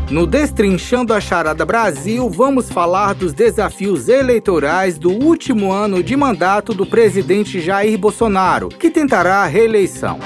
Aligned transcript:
No 0.09 0.27
Destrinchando 0.27 1.13
a 1.13 1.19
Charada 1.19 1.65
Brasil, 1.65 2.29
vamos 2.29 2.69
falar 2.69 3.13
dos 3.13 3.33
desafios 3.33 4.07
eleitorais 4.09 4.97
do 4.97 5.11
último 5.11 5.71
ano 5.71 6.03
de 6.03 6.15
mandato 6.15 6.73
do 6.73 6.85
presidente 6.85 7.59
Jair 7.59 7.97
Bolsonaro, 7.97 8.69
que 8.69 8.89
tentará 8.89 9.37
a 9.37 9.45
reeleição. 9.45 10.19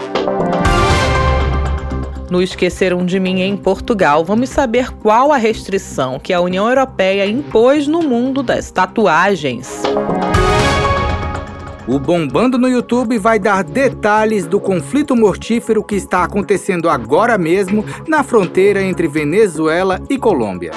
No 2.30 2.42
Esqueceram 2.42 3.06
de 3.06 3.20
Mim 3.20 3.42
em 3.42 3.56
Portugal, 3.56 4.26
vamos 4.26 4.50
saber 4.50 4.92
qual 4.92 5.32
a 5.32 5.38
restrição 5.38 6.20
que 6.20 6.34
a 6.34 6.42
União 6.42 6.68
Europeia 6.68 7.26
impôs 7.26 7.88
no 7.88 8.02
mundo 8.02 8.44
das 8.44 8.70
tatuagens. 8.70 9.84
O 11.88 11.98
Bombando 11.98 12.58
no 12.58 12.68
YouTube 12.68 13.18
vai 13.18 13.40
dar 13.40 13.64
detalhes 13.64 14.46
do 14.46 14.60
conflito 14.60 15.16
mortífero 15.16 15.82
que 15.82 15.96
está 15.96 16.22
acontecendo 16.26 16.90
agora 16.90 17.38
mesmo 17.38 17.86
na 18.06 18.24
fronteira 18.24 18.82
entre 18.82 19.08
Venezuela 19.08 20.02
e 20.10 20.18
Colômbia. 20.18 20.72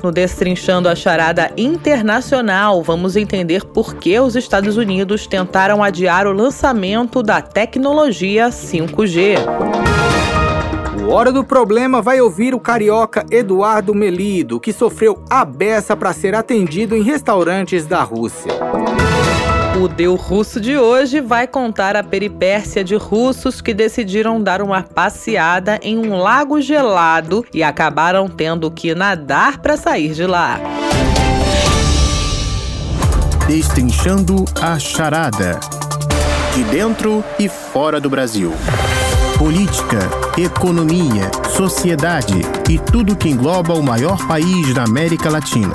No 0.00 0.12
Destrinchando 0.12 0.88
a 0.88 0.94
Charada 0.94 1.50
Internacional, 1.56 2.80
vamos 2.84 3.16
entender 3.16 3.64
por 3.64 3.96
que 3.96 4.16
os 4.20 4.36
Estados 4.36 4.76
Unidos 4.76 5.26
tentaram 5.26 5.82
adiar 5.82 6.28
o 6.28 6.32
lançamento 6.32 7.20
da 7.20 7.42
tecnologia 7.42 8.50
5G. 8.50 9.38
O 11.04 11.10
Hora 11.10 11.32
do 11.32 11.42
Problema 11.42 12.00
vai 12.00 12.20
ouvir 12.20 12.54
o 12.54 12.60
carioca 12.60 13.24
Eduardo 13.30 13.92
Melido, 13.92 14.60
que 14.60 14.72
sofreu 14.72 15.22
a 15.28 15.44
beça 15.44 15.96
para 15.96 16.12
ser 16.12 16.34
atendido 16.34 16.94
em 16.94 17.02
restaurantes 17.02 17.86
da 17.86 18.02
Rússia. 18.02 18.52
O 19.78 19.88
Deu 19.88 20.14
Russo 20.14 20.58
de 20.58 20.78
hoje 20.78 21.20
vai 21.20 21.46
contar 21.46 21.96
a 21.96 22.02
peripécia 22.02 22.82
de 22.82 22.96
russos 22.96 23.60
que 23.60 23.74
decidiram 23.74 24.42
dar 24.42 24.62
uma 24.62 24.82
passeada 24.82 25.78
em 25.82 25.98
um 25.98 26.16
lago 26.16 26.62
gelado 26.62 27.44
e 27.52 27.62
acabaram 27.62 28.26
tendo 28.26 28.70
que 28.70 28.94
nadar 28.94 29.58
para 29.58 29.76
sair 29.76 30.14
de 30.14 30.26
lá. 30.26 30.58
Destrinchando 33.46 34.46
a 34.62 34.78
charada. 34.78 35.60
De 36.54 36.64
dentro 36.64 37.22
e 37.38 37.46
fora 37.46 38.00
do 38.00 38.08
Brasil. 38.08 38.54
Política, 39.36 39.98
economia, 40.38 41.30
sociedade 41.54 42.40
e 42.70 42.78
tudo 42.78 43.14
que 43.14 43.28
engloba 43.28 43.74
o 43.74 43.82
maior 43.82 44.26
país 44.26 44.72
da 44.72 44.84
América 44.84 45.28
Latina. 45.28 45.74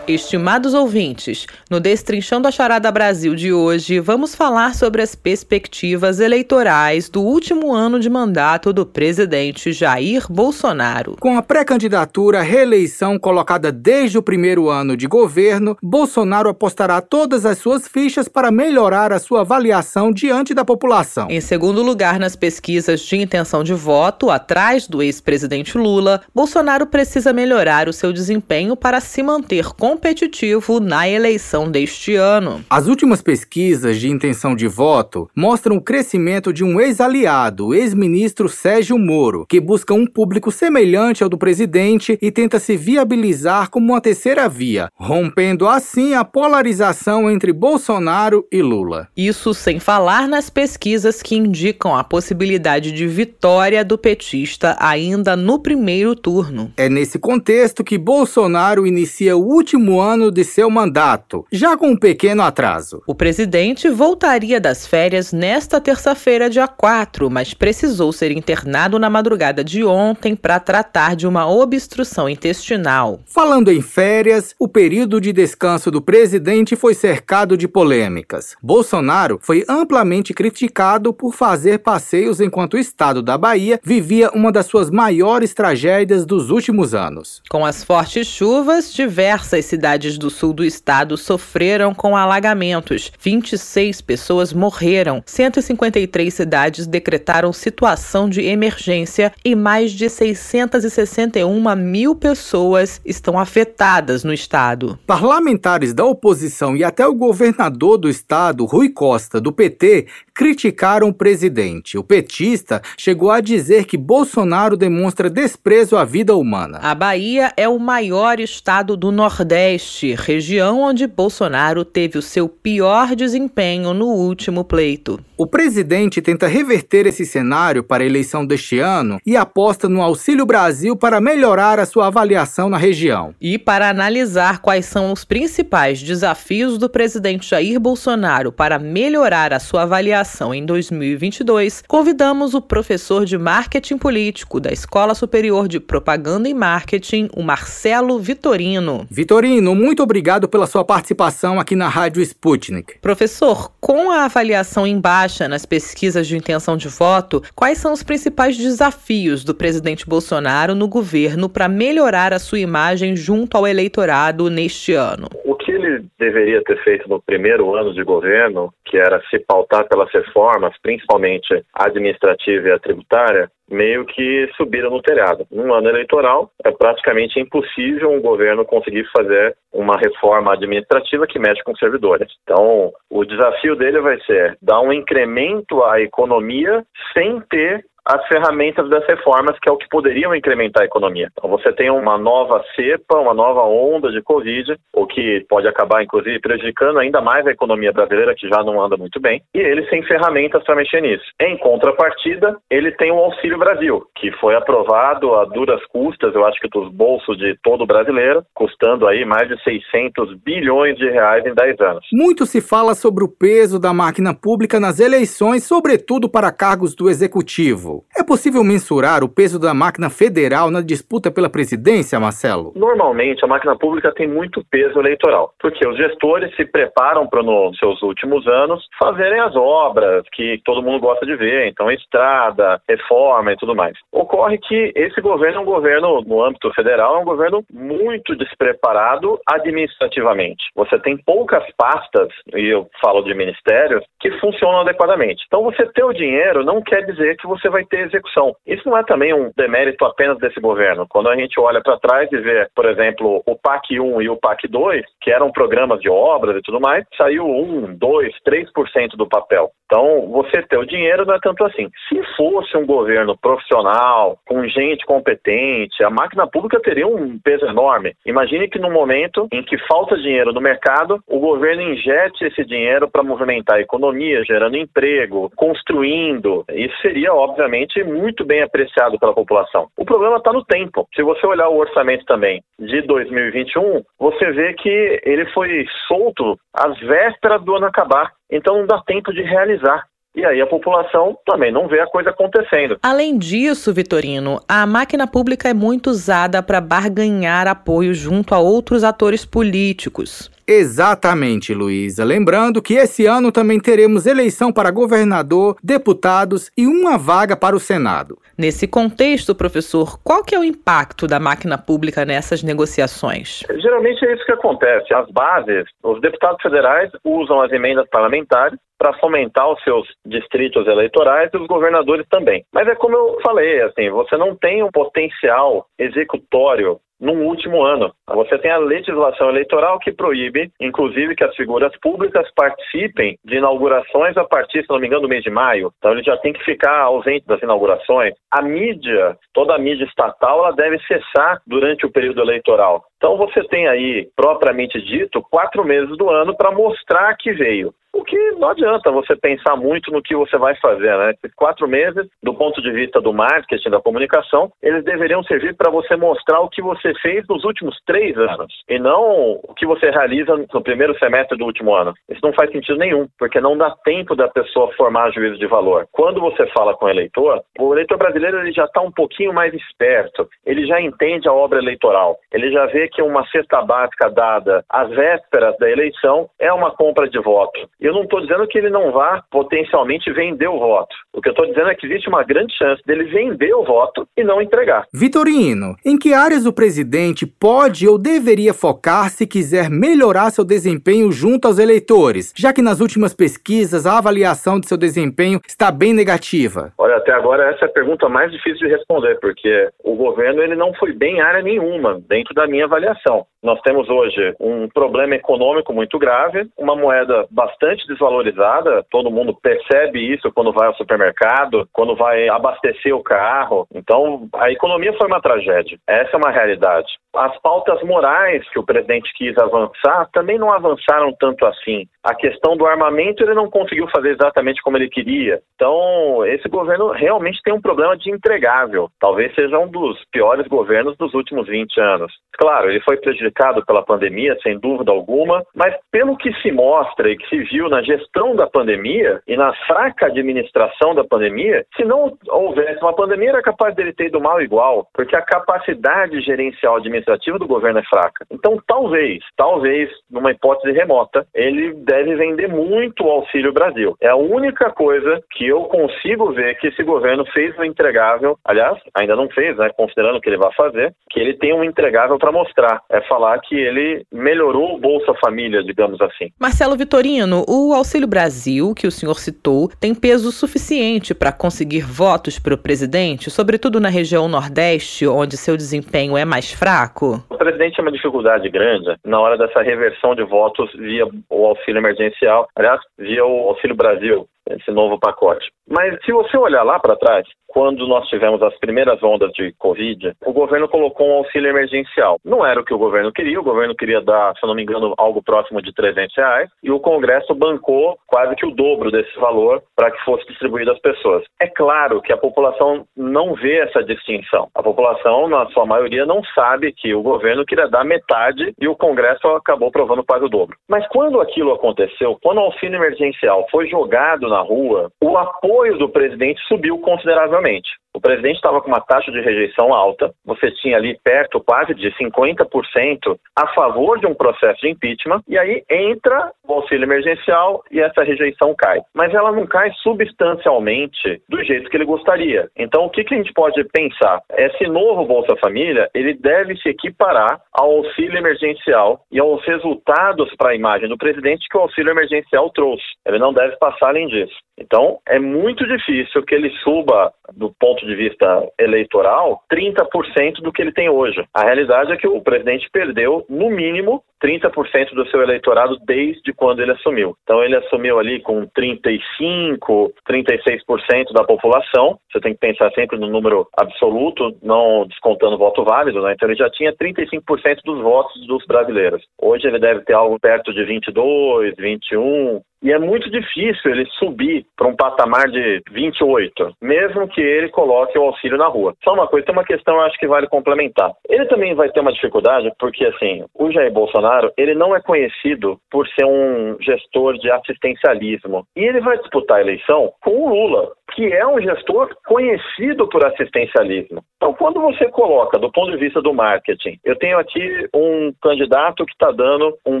Estimados 0.06 0.74
ouvintes, 0.74 1.46
no 1.70 1.80
Destrinchando 1.80 2.46
a 2.46 2.50
Charada 2.50 2.92
Brasil 2.92 3.34
de 3.34 3.54
hoje, 3.54 4.00
vamos 4.00 4.34
falar 4.34 4.74
sobre 4.74 5.00
as 5.00 5.14
perspectivas 5.14 6.20
eleitorais 6.20 7.08
do 7.08 7.22
último 7.22 7.72
ano 7.72 7.98
de 7.98 8.10
mandato 8.10 8.70
do 8.70 8.84
presidente 8.84 9.72
Jair 9.72 10.30
Bolsonaro. 10.30 11.16
Com 11.18 11.38
a 11.38 11.42
pré-candidatura 11.42 12.40
à 12.40 12.42
reeleição 12.42 13.18
colocada 13.18 13.72
desde 13.72 14.18
o 14.18 14.22
primeiro 14.22 14.68
ano 14.68 14.94
de 14.94 15.06
governo, 15.06 15.74
Bolsonaro 15.82 16.50
apostará 16.50 17.00
todas 17.00 17.46
as 17.46 17.56
suas 17.56 17.88
fichas 17.88 18.28
para 18.28 18.50
melhorar 18.50 19.10
a 19.10 19.18
sua 19.18 19.40
avaliação 19.40 20.12
diante 20.12 20.52
da 20.52 20.66
população. 20.66 21.28
Em 21.30 21.40
segundo 21.40 21.82
lugar 21.82 22.18
nas 22.18 22.36
pesquisas 22.36 23.00
de 23.00 23.16
intenção 23.16 23.64
de 23.64 23.72
voto, 23.72 24.30
atrás 24.30 24.86
do 24.86 25.02
ex-presidente 25.02 25.78
Lula, 25.78 26.20
Bolsonaro 26.34 26.86
precisa 26.86 27.32
melhorar 27.32 27.88
o 27.88 27.92
seu 27.92 28.12
desempenho 28.12 28.76
para 28.76 29.00
se 29.00 29.22
manter 29.22 29.64
com 29.68 29.93
competitivo 29.94 30.80
na 30.80 31.08
eleição 31.08 31.70
deste 31.70 32.16
ano. 32.16 32.64
As 32.68 32.88
últimas 32.88 33.22
pesquisas 33.22 34.00
de 34.00 34.10
intenção 34.10 34.56
de 34.56 34.66
voto 34.66 35.30
mostram 35.36 35.76
o 35.76 35.80
crescimento 35.80 36.52
de 36.52 36.64
um 36.64 36.80
ex-aliado, 36.80 37.68
o 37.68 37.74
ex-ministro 37.74 38.48
Sérgio 38.48 38.98
Moro, 38.98 39.46
que 39.48 39.60
busca 39.60 39.94
um 39.94 40.04
público 40.04 40.50
semelhante 40.50 41.22
ao 41.22 41.28
do 41.28 41.38
presidente 41.38 42.18
e 42.20 42.32
tenta 42.32 42.58
se 42.58 42.76
viabilizar 42.76 43.70
como 43.70 43.92
uma 43.92 44.00
terceira 44.00 44.48
via, 44.48 44.88
rompendo 44.96 45.68
assim 45.68 46.14
a 46.14 46.24
polarização 46.24 47.30
entre 47.30 47.52
Bolsonaro 47.52 48.44
e 48.50 48.60
Lula. 48.60 49.06
Isso 49.16 49.54
sem 49.54 49.78
falar 49.78 50.26
nas 50.26 50.50
pesquisas 50.50 51.22
que 51.22 51.36
indicam 51.36 51.94
a 51.94 52.02
possibilidade 52.02 52.90
de 52.90 53.06
vitória 53.06 53.84
do 53.84 53.96
petista 53.96 54.76
ainda 54.80 55.36
no 55.36 55.60
primeiro 55.60 56.16
turno. 56.16 56.72
É 56.76 56.88
nesse 56.88 57.16
contexto 57.16 57.84
que 57.84 57.96
Bolsonaro 57.96 58.84
inicia 58.84 59.36
o 59.36 59.44
último 59.44 59.83
último 59.84 60.00
ano 60.00 60.30
de 60.30 60.44
seu 60.44 60.70
mandato, 60.70 61.44
já 61.52 61.76
com 61.76 61.90
um 61.90 61.96
pequeno 61.96 62.42
atraso. 62.42 63.02
O 63.06 63.14
presidente 63.14 63.88
voltaria 63.90 64.58
das 64.58 64.86
férias 64.86 65.32
nesta 65.32 65.80
terça-feira, 65.80 66.48
dia 66.48 66.66
4, 66.66 67.28
mas 67.28 67.52
precisou 67.52 68.10
ser 68.12 68.30
internado 68.30 68.98
na 68.98 69.10
madrugada 69.10 69.62
de 69.62 69.84
ontem 69.84 70.34
para 70.34 70.58
tratar 70.58 71.14
de 71.14 71.26
uma 71.26 71.46
obstrução 71.46 72.28
intestinal. 72.28 73.20
Falando 73.26 73.70
em 73.70 73.82
férias, 73.82 74.54
o 74.58 74.66
período 74.66 75.20
de 75.20 75.32
descanso 75.32 75.90
do 75.90 76.00
presidente 76.00 76.76
foi 76.76 76.94
cercado 76.94 77.56
de 77.56 77.68
polêmicas. 77.68 78.56
Bolsonaro 78.62 79.38
foi 79.42 79.64
amplamente 79.68 80.32
criticado 80.32 81.12
por 81.12 81.34
fazer 81.34 81.80
passeios 81.80 82.40
enquanto 82.40 82.74
o 82.74 82.78
estado 82.78 83.22
da 83.22 83.36
Bahia 83.36 83.78
vivia 83.84 84.30
uma 84.30 84.50
das 84.50 84.66
suas 84.66 84.90
maiores 84.90 85.52
tragédias 85.52 86.24
dos 86.24 86.50
últimos 86.50 86.94
anos. 86.94 87.42
Com 87.50 87.66
as 87.66 87.84
fortes 87.84 88.26
chuvas, 88.26 88.92
diversas 88.92 89.73
cidades 89.74 90.16
do 90.16 90.30
sul 90.30 90.52
do 90.52 90.64
estado 90.64 91.16
sofreram 91.16 91.92
com 91.92 92.16
alagamentos. 92.16 93.10
26 93.20 94.00
pessoas 94.02 94.52
morreram. 94.52 95.20
153 95.26 96.32
cidades 96.32 96.86
decretaram 96.86 97.52
situação 97.52 98.28
de 98.28 98.40
emergência 98.42 99.32
e 99.44 99.56
mais 99.56 99.90
de 99.90 100.08
661 100.08 101.74
mil 101.74 102.14
pessoas 102.14 103.00
estão 103.04 103.36
afetadas 103.36 104.22
no 104.22 104.32
estado. 104.32 104.96
Parlamentares 105.08 105.92
da 105.92 106.04
oposição 106.04 106.76
e 106.76 106.84
até 106.84 107.04
o 107.04 107.14
governador 107.14 107.98
do 107.98 108.08
estado, 108.08 108.64
Rui 108.64 108.90
Costa, 108.90 109.40
do 109.40 109.52
PT, 109.52 110.06
criticaram 110.32 111.08
o 111.08 111.12
presidente. 111.12 111.98
O 111.98 112.04
petista 112.04 112.80
chegou 112.96 113.32
a 113.32 113.40
dizer 113.40 113.86
que 113.86 113.96
Bolsonaro 113.96 114.76
demonstra 114.76 115.28
desprezo 115.28 115.96
à 115.96 116.04
vida 116.04 116.36
humana. 116.36 116.78
A 116.80 116.94
Bahia 116.94 117.52
é 117.56 117.68
o 117.68 117.78
maior 117.80 118.38
estado 118.38 118.96
do 118.96 119.10
Nordeste 119.10 119.63
Nordeste, 119.64 120.14
região 120.14 120.82
onde 120.82 121.06
Bolsonaro 121.06 121.86
teve 121.86 122.18
o 122.18 122.22
seu 122.22 122.46
pior 122.46 123.16
desempenho 123.16 123.94
no 123.94 124.08
último 124.08 124.62
pleito. 124.62 125.18
O 125.36 125.48
presidente 125.48 126.22
tenta 126.22 126.46
reverter 126.46 127.08
esse 127.08 127.26
cenário 127.26 127.82
para 127.82 128.04
a 128.04 128.06
eleição 128.06 128.46
deste 128.46 128.78
ano 128.78 129.18
e 129.26 129.36
aposta 129.36 129.88
no 129.88 130.00
Auxílio 130.00 130.46
Brasil 130.46 130.94
para 130.94 131.20
melhorar 131.20 131.80
a 131.80 131.86
sua 131.86 132.06
avaliação 132.06 132.70
na 132.70 132.78
região. 132.78 133.34
E 133.40 133.58
para 133.58 133.90
analisar 133.90 134.60
quais 134.60 134.86
são 134.86 135.10
os 135.10 135.24
principais 135.24 136.00
desafios 136.00 136.78
do 136.78 136.88
presidente 136.88 137.50
Jair 137.50 137.80
Bolsonaro 137.80 138.52
para 138.52 138.78
melhorar 138.78 139.52
a 139.52 139.58
sua 139.58 139.82
avaliação 139.82 140.54
em 140.54 140.64
2022, 140.64 141.82
convidamos 141.88 142.54
o 142.54 142.62
professor 142.62 143.24
de 143.24 143.36
marketing 143.36 143.98
político 143.98 144.60
da 144.60 144.70
Escola 144.70 145.16
Superior 145.16 145.66
de 145.66 145.80
Propaganda 145.80 146.48
e 146.48 146.54
Marketing, 146.54 147.28
o 147.34 147.42
Marcelo 147.42 148.20
Vitorino. 148.20 149.04
Vitorino, 149.10 149.74
muito 149.74 150.00
obrigado 150.00 150.48
pela 150.48 150.68
sua 150.68 150.84
participação 150.84 151.58
aqui 151.58 151.74
na 151.74 151.88
Rádio 151.88 152.22
Sputnik. 152.22 152.98
Professor, 153.02 153.72
com 153.80 154.12
a 154.12 154.26
avaliação 154.26 154.86
em 154.86 155.00
baixa 155.00 155.23
baixa 155.24 155.48
nas 155.48 155.64
pesquisas 155.64 156.26
de 156.26 156.36
intenção 156.36 156.76
de 156.76 156.86
voto, 156.86 157.40
quais 157.54 157.78
são 157.78 157.94
os 157.94 158.02
principais 158.02 158.58
desafios 158.58 159.42
do 159.42 159.54
presidente 159.54 160.06
Bolsonaro 160.06 160.74
no 160.74 160.86
governo 160.86 161.48
para 161.48 161.66
melhorar 161.66 162.34
a 162.34 162.38
sua 162.38 162.58
imagem 162.58 163.16
junto 163.16 163.56
ao 163.56 163.66
eleitorado 163.66 164.50
neste 164.50 164.92
ano? 164.92 165.28
O 165.46 165.54
que 165.54 165.72
ele 165.72 166.04
deveria 166.18 166.62
ter 166.62 166.76
feito 166.84 167.08
no 167.08 167.22
primeiro 167.22 167.74
ano 167.74 167.94
de 167.94 168.04
governo, 168.04 168.70
que 168.84 168.96
era 168.98 169.20
se 169.30 169.38
pautar 169.38 169.88
pelas 169.88 170.10
reformas, 170.12 170.76
principalmente 170.82 171.64
a 171.72 171.86
administrativa 171.86 172.68
e 172.68 172.72
a 172.72 172.78
tributária, 172.78 173.50
meio 173.68 174.04
que 174.04 174.50
subiram 174.56 174.90
no 174.90 175.00
telhado. 175.00 175.46
Num 175.50 175.72
ano 175.72 175.88
eleitoral, 175.88 176.50
é 176.64 176.70
praticamente 176.70 177.40
impossível 177.40 178.10
um 178.10 178.20
governo 178.20 178.64
conseguir 178.64 179.08
fazer 179.16 179.56
uma 179.72 179.96
reforma 179.96 180.52
administrativa 180.52 181.26
que 181.26 181.38
mexe 181.38 181.62
com 181.64 181.74
servidores. 181.76 182.28
Então, 182.42 182.92
o 183.10 183.24
desafio 183.24 183.74
dele 183.74 184.00
vai 184.00 184.20
ser 184.20 184.56
dar 184.60 184.80
um 184.80 184.92
incremento 184.92 185.82
à 185.82 186.00
economia 186.00 186.84
sem 187.12 187.40
ter 187.48 187.84
as 188.06 188.26
ferramentas 188.28 188.88
das 188.90 189.04
reformas, 189.06 189.58
que 189.60 189.68
é 189.68 189.72
o 189.72 189.76
que 189.76 189.88
poderiam 189.88 190.34
incrementar 190.34 190.82
a 190.82 190.86
economia. 190.86 191.30
Então, 191.32 191.50
você 191.50 191.72
tem 191.72 191.90
uma 191.90 192.18
nova 192.18 192.62
cepa, 192.76 193.18
uma 193.18 193.32
nova 193.32 193.62
onda 193.62 194.10
de 194.10 194.22
Covid, 194.22 194.76
o 194.92 195.06
que 195.06 195.44
pode 195.48 195.66
acabar, 195.66 196.02
inclusive, 196.02 196.38
prejudicando 196.40 196.98
ainda 196.98 197.20
mais 197.20 197.46
a 197.46 197.50
economia 197.50 197.92
brasileira, 197.92 198.34
que 198.34 198.48
já 198.48 198.62
não 198.62 198.82
anda 198.82 198.96
muito 198.96 199.20
bem, 199.20 199.42
e 199.54 199.58
ele 199.58 199.88
sem 199.88 200.02
ferramentas 200.02 200.62
para 200.64 200.76
mexer 200.76 201.00
nisso. 201.00 201.24
Em 201.40 201.56
contrapartida, 201.58 202.56
ele 202.70 202.92
tem 202.92 203.10
o 203.10 203.18
Auxílio 203.18 203.58
Brasil, 203.58 204.04
que 204.16 204.30
foi 204.32 204.54
aprovado 204.54 205.34
a 205.34 205.44
duras 205.44 205.84
custas, 205.86 206.34
eu 206.34 206.44
acho 206.44 206.60
que 206.60 206.68
dos 206.68 206.92
bolsos 206.92 207.38
de 207.38 207.56
todo 207.62 207.86
brasileiro, 207.86 208.44
custando 208.54 209.06
aí 209.06 209.24
mais 209.24 209.48
de 209.48 209.62
600 209.62 210.34
bilhões 210.44 210.96
de 210.96 211.08
reais 211.08 211.44
em 211.46 211.54
10 211.54 211.80
anos. 211.80 212.06
Muito 212.12 212.44
se 212.44 212.60
fala 212.60 212.94
sobre 212.94 213.24
o 213.24 213.28
peso 213.28 213.78
da 213.78 213.92
máquina 213.92 214.34
pública 214.34 214.78
nas 214.78 215.00
eleições, 215.00 215.64
sobretudo 215.64 216.28
para 216.28 216.52
cargos 216.52 216.94
do 216.94 217.08
executivo. 217.08 217.93
É 218.16 218.24
possível 218.24 218.64
mensurar 218.64 219.22
o 219.22 219.28
peso 219.28 219.58
da 219.58 219.74
máquina 219.74 220.10
federal 220.10 220.70
na 220.70 220.80
disputa 220.80 221.30
pela 221.30 221.50
presidência, 221.50 222.18
Marcelo? 222.18 222.72
Normalmente, 222.74 223.44
a 223.44 223.48
máquina 223.48 223.76
pública 223.76 224.12
tem 224.12 224.26
muito 224.28 224.64
peso 224.70 224.98
eleitoral, 224.98 225.52
porque 225.60 225.86
os 225.86 225.96
gestores 225.96 226.54
se 226.56 226.64
preparam 226.64 227.26
para, 227.26 227.42
nos 227.42 227.76
seus 227.78 228.02
últimos 228.02 228.46
anos, 228.46 228.84
fazerem 228.98 229.40
as 229.40 229.54
obras 229.56 230.24
que 230.32 230.60
todo 230.64 230.82
mundo 230.82 231.00
gosta 231.00 231.26
de 231.26 231.36
ver, 231.36 231.68
então 231.68 231.90
estrada, 231.90 232.80
reforma 232.88 233.52
e 233.52 233.56
tudo 233.56 233.74
mais. 233.74 233.96
Ocorre 234.12 234.58
que 234.58 234.92
esse 234.94 235.20
governo 235.20 235.58
é 235.58 235.60
um 235.60 235.64
governo, 235.64 236.22
no 236.22 236.42
âmbito 236.42 236.72
federal, 236.74 237.16
é 237.16 237.18
um 237.20 237.24
governo 237.24 237.64
muito 237.72 238.36
despreparado 238.36 239.38
administrativamente. 239.46 240.64
Você 240.74 240.98
tem 240.98 241.16
poucas 241.16 241.64
pastas, 241.76 242.28
e 242.54 242.66
eu 242.68 242.88
falo 243.00 243.22
de 243.22 243.34
ministérios, 243.34 244.04
que 244.20 244.30
funcionam 244.40 244.80
adequadamente. 244.80 245.44
Então, 245.46 245.62
você 245.62 245.86
ter 245.92 246.04
o 246.04 246.12
dinheiro 246.12 246.64
não 246.64 246.82
quer 246.82 247.04
dizer 247.04 247.36
que 247.36 247.46
você 247.46 247.68
vai 247.68 247.83
ter 247.84 248.06
execução. 248.06 248.54
Isso 248.66 248.88
não 248.88 248.96
é 248.96 249.02
também 249.04 249.32
um 249.34 249.50
demérito 249.56 250.04
apenas 250.04 250.38
desse 250.38 250.60
governo. 250.60 251.06
Quando 251.08 251.28
a 251.28 251.36
gente 251.36 251.58
olha 251.58 251.80
para 251.82 251.98
trás 251.98 252.30
e 252.32 252.36
vê, 252.38 252.66
por 252.74 252.86
exemplo, 252.86 253.42
o 253.46 253.56
PAC 253.56 253.98
1 253.98 254.22
e 254.22 254.28
o 254.28 254.36
PAC 254.36 254.68
2, 254.68 255.04
que 255.20 255.30
eram 255.30 255.52
programas 255.52 256.00
de 256.00 256.10
obras 256.10 256.56
e 256.56 256.62
tudo 256.62 256.80
mais, 256.80 257.04
saiu 257.16 257.46
1, 257.46 257.96
2, 257.96 258.34
3% 258.46 259.16
do 259.16 259.28
papel. 259.28 259.70
Então, 259.86 260.28
você 260.30 260.62
ter 260.62 260.78
o 260.78 260.86
dinheiro 260.86 261.24
não 261.26 261.34
é 261.34 261.38
tanto 261.40 261.64
assim. 261.64 261.88
Se 262.08 262.20
fosse 262.36 262.76
um 262.76 262.86
governo 262.86 263.36
profissional, 263.36 264.38
com 264.46 264.66
gente 264.66 265.04
competente, 265.06 266.02
a 266.02 266.10
máquina 266.10 266.46
pública 266.46 266.80
teria 266.80 267.06
um 267.06 267.38
peso 267.38 267.66
enorme. 267.66 268.14
Imagine 268.26 268.68
que 268.68 268.78
no 268.78 268.90
momento 268.90 269.46
em 269.52 269.62
que 269.62 269.78
falta 269.86 270.16
dinheiro 270.16 270.52
no 270.52 270.60
mercado, 270.60 271.20
o 271.28 271.38
governo 271.38 271.82
injete 271.82 272.44
esse 272.44 272.64
dinheiro 272.64 273.08
para 273.08 273.22
movimentar 273.22 273.76
a 273.76 273.80
economia, 273.80 274.44
gerando 274.44 274.76
emprego, 274.76 275.50
construindo. 275.54 276.64
Isso 276.72 276.96
seria, 277.00 277.32
obviamente, 277.32 277.73
muito 278.04 278.44
bem 278.44 278.62
apreciado 278.62 279.18
pela 279.18 279.34
população. 279.34 279.88
O 279.96 280.04
problema 280.04 280.36
está 280.36 280.52
no 280.52 280.64
tempo. 280.64 281.08
Se 281.14 281.22
você 281.22 281.46
olhar 281.46 281.68
o 281.68 281.76
orçamento 281.76 282.24
também 282.24 282.62
de 282.78 283.02
2021, 283.02 284.02
você 284.18 284.52
vê 284.52 284.74
que 284.74 285.20
ele 285.24 285.46
foi 285.52 285.86
solto 286.06 286.58
às 286.72 286.98
vésperas 287.00 287.62
do 287.64 287.74
ano 287.74 287.86
acabar. 287.86 288.32
Então 288.50 288.78
não 288.78 288.86
dá 288.86 289.00
tempo 289.06 289.32
de 289.32 289.42
realizar. 289.42 290.04
E 290.36 290.44
aí 290.44 290.60
a 290.60 290.66
população 290.66 291.38
também 291.46 291.70
não 291.70 291.86
vê 291.86 292.00
a 292.00 292.08
coisa 292.08 292.30
acontecendo. 292.30 292.98
Além 293.02 293.38
disso, 293.38 293.94
Vitorino, 293.94 294.60
a 294.68 294.84
máquina 294.84 295.28
pública 295.28 295.68
é 295.68 295.74
muito 295.74 296.10
usada 296.10 296.60
para 296.60 296.80
barganhar 296.80 297.68
apoio 297.68 298.12
junto 298.12 298.52
a 298.52 298.58
outros 298.58 299.04
atores 299.04 299.44
políticos. 299.44 300.50
Exatamente, 300.66 301.74
Luísa. 301.74 302.24
Lembrando 302.24 302.80
que 302.80 302.94
esse 302.94 303.26
ano 303.26 303.52
também 303.52 303.78
teremos 303.78 304.26
eleição 304.26 304.72
para 304.72 304.90
governador, 304.90 305.76
deputados 305.82 306.70
e 306.76 306.86
uma 306.86 307.18
vaga 307.18 307.56
para 307.56 307.76
o 307.76 307.80
Senado. 307.80 308.38
Nesse 308.56 308.88
contexto, 308.88 309.54
professor, 309.54 310.18
qual 310.22 310.42
que 310.42 310.54
é 310.54 310.58
o 310.58 310.64
impacto 310.64 311.26
da 311.26 311.38
máquina 311.38 311.76
pública 311.76 312.24
nessas 312.24 312.62
negociações? 312.62 313.62
Geralmente 313.76 314.24
é 314.24 314.34
isso 314.34 314.44
que 314.46 314.52
acontece. 314.52 315.12
As 315.12 315.30
bases, 315.30 315.84
os 316.02 316.20
deputados 316.20 316.62
federais 316.62 317.10
usam 317.24 317.60
as 317.60 317.70
emendas 317.72 318.08
parlamentares 318.08 318.78
para 318.98 319.12
fomentar 319.18 319.70
os 319.70 319.82
seus 319.82 320.08
distritos 320.24 320.86
eleitorais 320.86 321.50
e 321.52 321.56
os 321.58 321.66
governadores 321.66 322.26
também. 322.30 322.64
Mas 322.72 322.88
é 322.88 322.94
como 322.94 323.14
eu 323.14 323.38
falei, 323.42 323.82
assim, 323.82 324.08
você 324.08 324.36
não 324.36 324.56
tem 324.56 324.82
um 324.82 324.90
potencial 324.90 325.86
executório 325.98 326.98
num 327.20 327.46
último 327.46 327.82
ano. 327.82 328.12
Você 328.28 328.58
tem 328.58 328.70
a 328.70 328.78
legislação 328.78 329.48
eleitoral 329.48 329.98
que 329.98 330.12
proíbe, 330.12 330.70
inclusive, 330.80 331.34
que 331.34 331.44
as 331.44 331.54
figuras 331.54 331.92
públicas 332.00 332.48
participem 332.54 333.38
de 333.44 333.56
inaugurações 333.56 334.36
a 334.36 334.44
partir, 334.44 334.82
se 334.82 334.90
não 334.90 334.98
me 334.98 335.06
engano, 335.06 335.22
do 335.22 335.28
mês 335.28 335.42
de 335.42 335.50
maio. 335.50 335.92
Então 335.98 336.12
ele 336.12 336.22
já 336.22 336.36
tem 336.36 336.52
que 336.52 336.64
ficar 336.64 337.02
ausente 337.02 337.46
das 337.46 337.62
inaugurações. 337.62 338.34
A 338.50 338.62
mídia, 338.62 339.36
toda 339.52 339.74
a 339.74 339.78
mídia 339.78 340.04
estatal, 340.04 340.60
ela 340.60 340.72
deve 340.72 340.98
cessar 341.00 341.60
durante 341.66 342.04
o 342.04 342.10
período 342.10 342.40
eleitoral. 342.40 343.04
Então 343.16 343.36
você 343.36 343.62
tem 343.64 343.88
aí, 343.88 344.28
propriamente 344.36 345.00
dito, 345.00 345.42
quatro 345.50 345.84
meses 345.84 346.16
do 346.16 346.28
ano 346.28 346.56
para 346.56 346.70
mostrar 346.70 347.34
que 347.36 347.52
veio. 347.52 347.94
O 348.14 348.22
que 348.22 348.38
não 348.52 348.68
adianta 348.68 349.10
você 349.10 349.34
pensar 349.34 349.74
muito 349.74 350.12
no 350.12 350.22
que 350.22 350.36
você 350.36 350.56
vai 350.56 350.76
fazer, 350.76 351.18
né? 351.18 351.32
Esses 351.32 351.52
quatro 351.56 351.88
meses, 351.88 352.28
do 352.40 352.54
ponto 352.54 352.80
de 352.80 352.92
vista 352.92 353.20
do 353.20 353.32
marketing, 353.32 353.90
da 353.90 354.00
comunicação, 354.00 354.70
eles 354.80 355.04
deveriam 355.04 355.42
servir 355.42 355.74
para 355.74 355.90
você 355.90 356.14
mostrar 356.14 356.60
o 356.60 356.68
que 356.68 356.80
você 356.80 357.12
fez 357.20 357.44
nos 357.48 357.64
últimos 357.64 357.98
três 358.06 358.38
anos 358.38 358.72
e 358.88 359.00
não 359.00 359.58
o 359.64 359.74
que 359.76 359.84
você 359.84 360.10
realiza 360.10 360.54
no 360.56 360.82
primeiro 360.82 361.18
semestre 361.18 361.58
do 361.58 361.64
último 361.64 361.92
ano. 361.92 362.14
Isso 362.30 362.40
não 362.42 362.52
faz 362.52 362.70
sentido 362.70 362.98
nenhum, 362.98 363.26
porque 363.36 363.60
não 363.60 363.76
dá 363.76 363.90
tempo 364.04 364.36
da 364.36 364.46
pessoa 364.46 364.92
formar 364.92 365.32
juízo 365.32 365.58
de 365.58 365.66
valor. 365.66 366.06
Quando 366.12 366.40
você 366.40 366.68
fala 366.68 366.94
com 366.94 367.06
o 367.06 367.10
eleitor, 367.10 367.64
o 367.80 367.92
eleitor 367.92 368.16
brasileiro 368.16 368.60
ele 368.60 368.70
já 368.70 368.84
está 368.84 369.00
um 369.00 369.10
pouquinho 369.10 369.52
mais 369.52 369.74
esperto, 369.74 370.48
ele 370.64 370.86
já 370.86 371.00
entende 371.00 371.48
a 371.48 371.52
obra 371.52 371.80
eleitoral, 371.80 372.38
ele 372.52 372.70
já 372.70 372.86
vê 372.86 373.08
que 373.08 373.20
uma 373.20 373.44
cesta 373.48 373.82
básica 373.82 374.30
dada 374.30 374.84
às 374.88 375.10
vésperas 375.10 375.76
da 375.78 375.90
eleição 375.90 376.48
é 376.60 376.72
uma 376.72 376.92
compra 376.92 377.28
de 377.28 377.40
voto. 377.40 377.80
Eu 378.04 378.12
não 378.12 378.24
estou 378.24 378.38
dizendo 378.38 378.68
que 378.68 378.76
ele 378.76 378.90
não 378.90 379.12
vá 379.12 379.42
potencialmente 379.50 380.30
vender 380.30 380.68
o 380.68 380.78
voto. 380.78 381.16
O 381.32 381.40
que 381.40 381.48
eu 381.48 381.52
estou 381.52 381.64
dizendo 381.64 381.88
é 381.88 381.94
que 381.94 382.04
existe 382.04 382.28
uma 382.28 382.44
grande 382.44 382.76
chance 382.76 383.02
dele 383.06 383.24
vender 383.24 383.72
o 383.72 383.82
voto 383.82 384.28
e 384.36 384.44
não 384.44 384.60
entregar. 384.60 385.06
Vitorino, 385.10 385.96
em 386.04 386.18
que 386.18 386.34
áreas 386.34 386.66
o 386.66 386.72
presidente 386.72 387.46
pode 387.46 388.06
ou 388.06 388.18
deveria 388.18 388.74
focar 388.74 389.30
se 389.30 389.46
quiser 389.46 389.88
melhorar 389.88 390.50
seu 390.50 390.66
desempenho 390.66 391.32
junto 391.32 391.66
aos 391.66 391.78
eleitores, 391.78 392.52
já 392.54 392.74
que 392.74 392.82
nas 392.82 393.00
últimas 393.00 393.32
pesquisas 393.32 394.04
a 394.04 394.18
avaliação 394.18 394.78
de 394.78 394.86
seu 394.86 394.98
desempenho 394.98 395.58
está 395.66 395.90
bem 395.90 396.12
negativa? 396.12 396.92
Olha, 396.98 397.16
até 397.16 397.32
agora 397.32 397.70
essa 397.70 397.86
é 397.86 397.88
a 397.88 397.92
pergunta 397.92 398.28
mais 398.28 398.52
difícil 398.52 398.86
de 398.86 398.94
responder, 398.94 399.40
porque 399.40 399.88
o 400.04 400.14
governo 400.14 400.62
ele 400.62 400.76
não 400.76 400.92
foi 400.92 401.14
bem 401.14 401.36
em 401.36 401.40
área 401.40 401.62
nenhuma 401.62 402.20
dentro 402.28 402.52
da 402.52 402.66
minha 402.66 402.84
avaliação. 402.84 403.46
Nós 403.62 403.80
temos 403.80 404.10
hoje 404.10 404.54
um 404.60 404.88
problema 404.88 405.34
econômico 405.34 405.90
muito 405.90 406.18
grave, 406.18 406.68
uma 406.76 406.94
moeda 406.94 407.46
bastante 407.50 407.93
desvalorizada, 408.06 409.04
todo 409.10 409.30
mundo 409.30 409.54
percebe 409.62 410.32
isso 410.32 410.50
quando 410.52 410.72
vai 410.72 410.88
ao 410.88 410.94
supermercado, 410.94 411.88
quando 411.92 412.16
vai 412.16 412.48
abastecer 412.48 413.14
o 413.14 413.22
carro. 413.22 413.86
Então, 413.94 414.48
a 414.54 414.70
economia 414.70 415.12
foi 415.14 415.26
uma 415.26 415.40
tragédia. 415.40 415.98
Essa 416.06 416.32
é 416.32 416.36
uma 416.36 416.50
realidade. 416.50 417.08
As 417.34 417.56
pautas 417.60 418.02
morais 418.02 418.68
que 418.70 418.78
o 418.78 418.84
presidente 418.84 419.32
quis 419.36 419.56
avançar 419.58 420.28
também 420.32 420.58
não 420.58 420.72
avançaram 420.72 421.32
tanto 421.38 421.66
assim. 421.66 422.06
A 422.22 422.34
questão 422.34 422.76
do 422.76 422.86
armamento 422.86 423.42
ele 423.42 423.54
não 423.54 423.68
conseguiu 423.68 424.08
fazer 424.08 424.30
exatamente 424.30 424.80
como 424.82 424.96
ele 424.96 425.08
queria. 425.08 425.60
Então, 425.74 426.44
esse 426.46 426.68
governo 426.68 427.10
realmente 427.10 427.60
tem 427.62 427.74
um 427.74 427.80
problema 427.80 428.16
de 428.16 428.30
entregável. 428.30 429.08
Talvez 429.20 429.54
seja 429.54 429.78
um 429.78 429.88
dos 429.88 430.22
piores 430.30 430.66
governos 430.68 431.16
dos 431.16 431.34
últimos 431.34 431.66
20 431.66 432.00
anos. 432.00 432.32
Claro, 432.56 432.88
ele 432.88 433.00
foi 433.00 433.16
prejudicado 433.16 433.84
pela 433.84 434.04
pandemia, 434.04 434.56
sem 434.62 434.78
dúvida 434.78 435.10
alguma, 435.10 435.62
mas 435.74 435.94
pelo 436.10 436.36
que 436.36 436.52
se 436.60 436.70
mostra 436.70 437.30
e 437.30 437.36
que 437.36 437.48
se 437.48 437.58
viu 437.64 437.83
na 437.88 438.02
gestão 438.02 438.54
da 438.54 438.66
pandemia 438.66 439.40
e 439.46 439.56
na 439.56 439.72
fraca 439.86 440.26
administração 440.26 441.14
da 441.14 441.24
pandemia, 441.24 441.84
se 441.96 442.04
não 442.04 442.36
houvesse 442.48 443.02
uma 443.02 443.14
pandemia, 443.14 443.50
era 443.50 443.62
capaz 443.62 443.94
dele 443.94 444.12
ter 444.12 444.26
ido 444.26 444.40
mal 444.40 444.60
igual, 444.60 445.06
porque 445.12 445.36
a 445.36 445.42
capacidade 445.42 446.40
gerencial 446.40 446.96
administrativa 446.96 447.58
do 447.58 447.66
governo 447.66 447.98
é 447.98 448.04
fraca. 448.04 448.44
Então, 448.50 448.78
talvez, 448.86 449.42
talvez, 449.56 450.10
numa 450.30 450.50
hipótese 450.50 450.92
remota, 450.92 451.46
ele 451.54 451.94
deve 451.94 452.34
vender 452.36 452.68
muito 452.68 453.24
o 453.24 453.30
Auxílio 453.30 453.72
Brasil. 453.72 454.16
É 454.20 454.28
a 454.28 454.36
única 454.36 454.90
coisa 454.90 455.42
que 455.52 455.66
eu 455.66 455.84
consigo 455.84 456.52
ver 456.52 456.76
que 456.78 456.88
esse 456.88 457.02
governo 457.02 457.44
fez 457.52 457.76
um 457.78 457.84
entregável, 457.84 458.58
aliás, 458.64 458.98
ainda 459.14 459.36
não 459.36 459.48
fez, 459.48 459.76
né, 459.76 459.90
considerando 459.96 460.40
que 460.40 460.48
ele 460.48 460.58
vai 460.58 460.72
fazer, 460.74 461.12
que 461.30 461.40
ele 461.40 461.54
tem 461.54 461.72
um 461.72 461.84
entregável 461.84 462.38
para 462.38 462.52
mostrar. 462.52 463.02
É 463.10 463.20
falar 463.22 463.58
que 463.60 463.74
ele 463.74 464.24
melhorou 464.32 464.94
o 464.94 464.98
Bolsa 464.98 465.34
Família, 465.44 465.82
digamos 465.82 466.20
assim. 466.20 466.50
Marcelo 466.60 466.96
Vitorino, 466.96 467.64
Auxílio 467.94 468.28
Brasil, 468.28 468.94
que 468.94 469.06
o 469.06 469.10
senhor 469.10 469.38
citou, 469.38 469.90
tem 470.00 470.14
peso 470.14 470.52
suficiente 470.52 471.34
para 471.34 471.52
conseguir 471.52 472.02
votos 472.02 472.58
para 472.58 472.74
o 472.74 472.78
presidente, 472.78 473.50
sobretudo 473.50 473.98
na 473.98 474.08
região 474.08 474.48
Nordeste, 474.48 475.26
onde 475.26 475.56
seu 475.56 475.76
desempenho 475.76 476.36
é 476.36 476.44
mais 476.44 476.72
fraco? 476.72 477.44
O 477.50 477.56
presidente 477.56 477.96
tem 477.96 478.04
uma 478.04 478.12
dificuldade 478.12 478.68
grande 478.68 479.16
na 479.24 479.40
hora 479.40 479.56
dessa 479.56 479.82
reversão 479.82 480.34
de 480.34 480.44
votos 480.44 480.92
via 480.94 481.26
o 481.50 481.66
auxílio 481.66 481.98
emergencial, 481.98 482.68
aliás, 482.76 483.00
via 483.18 483.44
o 483.44 483.68
Auxílio 483.68 483.96
Brasil, 483.96 484.46
esse 484.70 484.90
novo 484.90 485.18
pacote. 485.18 485.70
Mas 485.88 486.18
se 486.24 486.32
você 486.32 486.56
olhar 486.56 486.82
lá 486.82 486.98
para 486.98 487.16
trás, 487.16 487.46
quando 487.74 488.06
nós 488.06 488.28
tivemos 488.28 488.62
as 488.62 488.78
primeiras 488.78 489.20
ondas 489.20 489.50
de 489.52 489.74
Covid, 489.78 490.32
o 490.46 490.52
governo 490.52 490.88
colocou 490.88 491.28
um 491.28 491.38
auxílio 491.38 491.68
emergencial. 491.68 492.38
Não 492.44 492.64
era 492.64 492.80
o 492.80 492.84
que 492.84 492.94
o 492.94 492.98
governo 492.98 493.32
queria, 493.32 493.58
o 493.58 493.64
governo 493.64 493.96
queria 493.96 494.20
dar, 494.20 494.54
se 494.54 494.64
eu 494.64 494.68
não 494.68 494.76
me 494.76 494.82
engano, 494.84 495.12
algo 495.18 495.42
próximo 495.42 495.82
de 495.82 495.92
300 495.92 496.36
reais, 496.36 496.70
e 496.84 496.92
o 496.92 497.00
Congresso 497.00 497.52
bancou 497.52 498.16
quase 498.28 498.54
que 498.54 498.64
o 498.64 498.70
dobro 498.70 499.10
desse 499.10 499.36
valor 499.40 499.82
para 499.96 500.12
que 500.12 500.24
fosse 500.24 500.46
distribuído 500.46 500.92
às 500.92 501.00
pessoas. 501.00 501.42
É 501.60 501.66
claro 501.66 502.22
que 502.22 502.32
a 502.32 502.36
população 502.36 503.04
não 503.16 503.54
vê 503.54 503.80
essa 503.80 504.04
distinção. 504.04 504.68
A 504.72 504.82
população, 504.82 505.48
na 505.48 505.66
sua 505.70 505.84
maioria, 505.84 506.24
não 506.24 506.44
sabe 506.54 506.92
que 506.92 507.12
o 507.12 507.22
governo 507.22 507.66
queria 507.66 507.88
dar 507.88 508.04
metade 508.04 508.72
e 508.80 508.86
o 508.86 508.94
Congresso 508.94 509.48
acabou 509.48 509.90
provando 509.90 510.22
quase 510.22 510.44
o 510.44 510.48
dobro. 510.48 510.76
Mas 510.88 511.04
quando 511.08 511.40
aquilo 511.40 511.72
aconteceu, 511.72 512.38
quando 512.40 512.58
o 512.58 512.66
auxílio 512.66 512.96
emergencial 512.96 513.66
foi 513.68 513.88
jogado 513.88 514.48
na 514.48 514.60
rua, 514.60 515.10
o 515.20 515.36
apoio 515.36 515.73
do 515.98 516.08
presidente 516.08 516.62
subiu 516.68 516.98
consideravelmente. 516.98 517.88
O 518.16 518.20
presidente 518.20 518.56
estava 518.56 518.80
com 518.80 518.86
uma 518.86 519.00
taxa 519.00 519.32
de 519.32 519.40
rejeição 519.40 519.92
alta, 519.92 520.32
você 520.44 520.70
tinha 520.70 520.96
ali 520.96 521.18
perto 521.24 521.60
quase 521.60 521.94
de 521.94 522.12
50% 522.12 523.36
a 523.56 523.66
favor 523.74 524.20
de 524.20 524.26
um 524.26 524.34
processo 524.34 524.80
de 524.82 524.90
impeachment, 524.90 525.42
e 525.48 525.58
aí 525.58 525.82
entra 525.90 526.52
o 526.64 526.74
auxílio 526.74 527.04
emergencial 527.04 527.82
e 527.90 528.00
essa 528.00 528.22
rejeição 528.22 528.72
cai. 528.78 529.00
Mas 529.12 529.34
ela 529.34 529.50
não 529.50 529.66
cai 529.66 529.90
substancialmente 530.02 531.42
do 531.48 531.64
jeito 531.64 531.90
que 531.90 531.96
ele 531.96 532.04
gostaria. 532.04 532.68
Então, 532.76 533.04
o 533.04 533.10
que, 533.10 533.24
que 533.24 533.34
a 533.34 533.36
gente 533.36 533.52
pode 533.52 533.82
pensar? 533.88 534.40
Esse 534.56 534.86
novo 534.86 535.26
Bolsa 535.26 535.56
Família, 535.56 536.08
ele 536.14 536.34
deve 536.34 536.76
se 536.76 536.90
equiparar 536.90 537.60
ao 537.72 537.96
auxílio 537.96 538.38
emergencial 538.38 539.22
e 539.32 539.40
aos 539.40 539.64
resultados 539.66 540.54
para 540.56 540.70
a 540.70 540.76
imagem 540.76 541.08
do 541.08 541.18
presidente 541.18 541.66
que 541.68 541.76
o 541.76 541.80
auxílio 541.80 542.12
emergencial 542.12 542.70
trouxe. 542.70 543.04
Ele 543.26 543.40
não 543.40 543.52
deve 543.52 543.76
passar 543.78 544.10
além 544.10 544.28
disso. 544.28 544.54
Então, 544.78 545.18
é 545.26 545.38
muito 545.38 545.63
difícil 545.72 546.42
que 546.42 546.54
ele 546.54 546.70
suba, 546.82 547.32
do 547.56 547.72
ponto 547.78 548.04
de 548.04 548.14
vista 548.14 548.68
eleitoral, 548.78 549.62
30% 549.72 550.60
do 550.62 550.72
que 550.72 550.82
ele 550.82 550.92
tem 550.92 551.08
hoje. 551.08 551.44
A 551.54 551.64
realidade 551.64 552.12
é 552.12 552.16
que 552.16 552.26
o 552.26 552.40
presidente 552.40 552.88
perdeu, 552.92 553.44
no 553.48 553.70
mínimo, 553.70 554.22
30% 554.44 555.14
do 555.14 555.26
seu 555.30 555.42
eleitorado 555.42 555.96
desde 556.04 556.52
quando 556.52 556.80
ele 556.80 556.92
assumiu. 556.92 557.34
Então, 557.42 557.62
ele 557.62 557.76
assumiu 557.76 558.18
ali 558.18 558.40
com 558.40 558.66
35%, 558.66 560.12
36% 560.28 561.32
da 561.32 561.44
população. 561.44 562.18
Você 562.30 562.40
tem 562.40 562.52
que 562.52 562.60
pensar 562.60 562.90
sempre 562.92 563.18
no 563.18 563.28
número 563.28 563.66
absoluto, 563.78 564.54
não 564.62 565.06
descontando 565.06 565.56
voto 565.56 565.82
válido, 565.82 566.20
né? 566.20 566.32
Então, 566.34 566.48
ele 566.48 566.58
já 566.58 566.68
tinha 566.68 566.92
35% 566.92 567.78
dos 567.84 568.02
votos 568.02 568.46
dos 568.46 568.66
brasileiros. 568.66 569.24
Hoje, 569.40 569.66
ele 569.66 569.78
deve 569.78 570.00
ter 570.00 570.12
algo 570.12 570.38
perto 570.38 570.74
de 570.74 570.82
22%, 570.82 571.74
21%. 571.76 572.62
E 572.84 572.92
é 572.92 572.98
muito 572.98 573.30
difícil 573.30 573.90
ele 573.90 574.04
subir 574.18 574.66
para 574.76 574.86
um 574.86 574.94
patamar 574.94 575.48
de 575.48 575.82
28, 575.90 576.76
mesmo 576.82 577.26
que 577.28 577.40
ele 577.40 577.70
coloque 577.70 578.18
o 578.18 578.24
auxílio 578.24 578.58
na 578.58 578.66
rua. 578.66 578.94
Só 579.02 579.14
uma 579.14 579.26
coisa, 579.26 579.46
tem 579.46 579.54
uma 579.54 579.64
questão 579.64 579.94
eu 579.94 580.02
acho 580.02 580.18
que 580.18 580.26
vale 580.26 580.46
complementar. 580.48 581.10
Ele 581.26 581.46
também 581.46 581.74
vai 581.74 581.88
ter 581.88 582.00
uma 582.00 582.12
dificuldade 582.12 582.70
porque, 582.78 583.06
assim, 583.06 583.42
o 583.54 583.72
Jair 583.72 583.90
Bolsonaro, 583.90 584.52
ele 584.58 584.74
não 584.74 584.94
é 584.94 585.00
conhecido 585.00 585.78
por 585.90 586.06
ser 586.08 586.26
um 586.26 586.76
gestor 586.78 587.38
de 587.38 587.50
assistencialismo. 587.50 588.66
E 588.76 588.84
ele 588.84 589.00
vai 589.00 589.16
disputar 589.16 589.58
a 589.58 589.62
eleição 589.62 590.12
com 590.22 590.32
o 590.32 590.48
Lula, 590.50 590.92
que 591.12 591.32
é 591.32 591.46
um 591.46 591.60
gestor 591.60 592.14
conhecido 592.26 593.08
por 593.08 593.24
assistencialismo. 593.24 594.22
Então, 594.36 594.54
quando 594.54 594.80
você 594.80 595.08
coloca, 595.08 595.58
do 595.58 595.70
ponto 595.70 595.92
de 595.92 595.96
vista 595.96 596.20
do 596.20 596.34
marketing, 596.34 596.98
eu 597.04 597.16
tenho 597.16 597.38
aqui 597.38 597.88
um 597.94 598.32
candidato 598.42 599.06
que 599.06 599.12
está 599.12 599.30
dando 599.30 599.76
um 599.86 600.00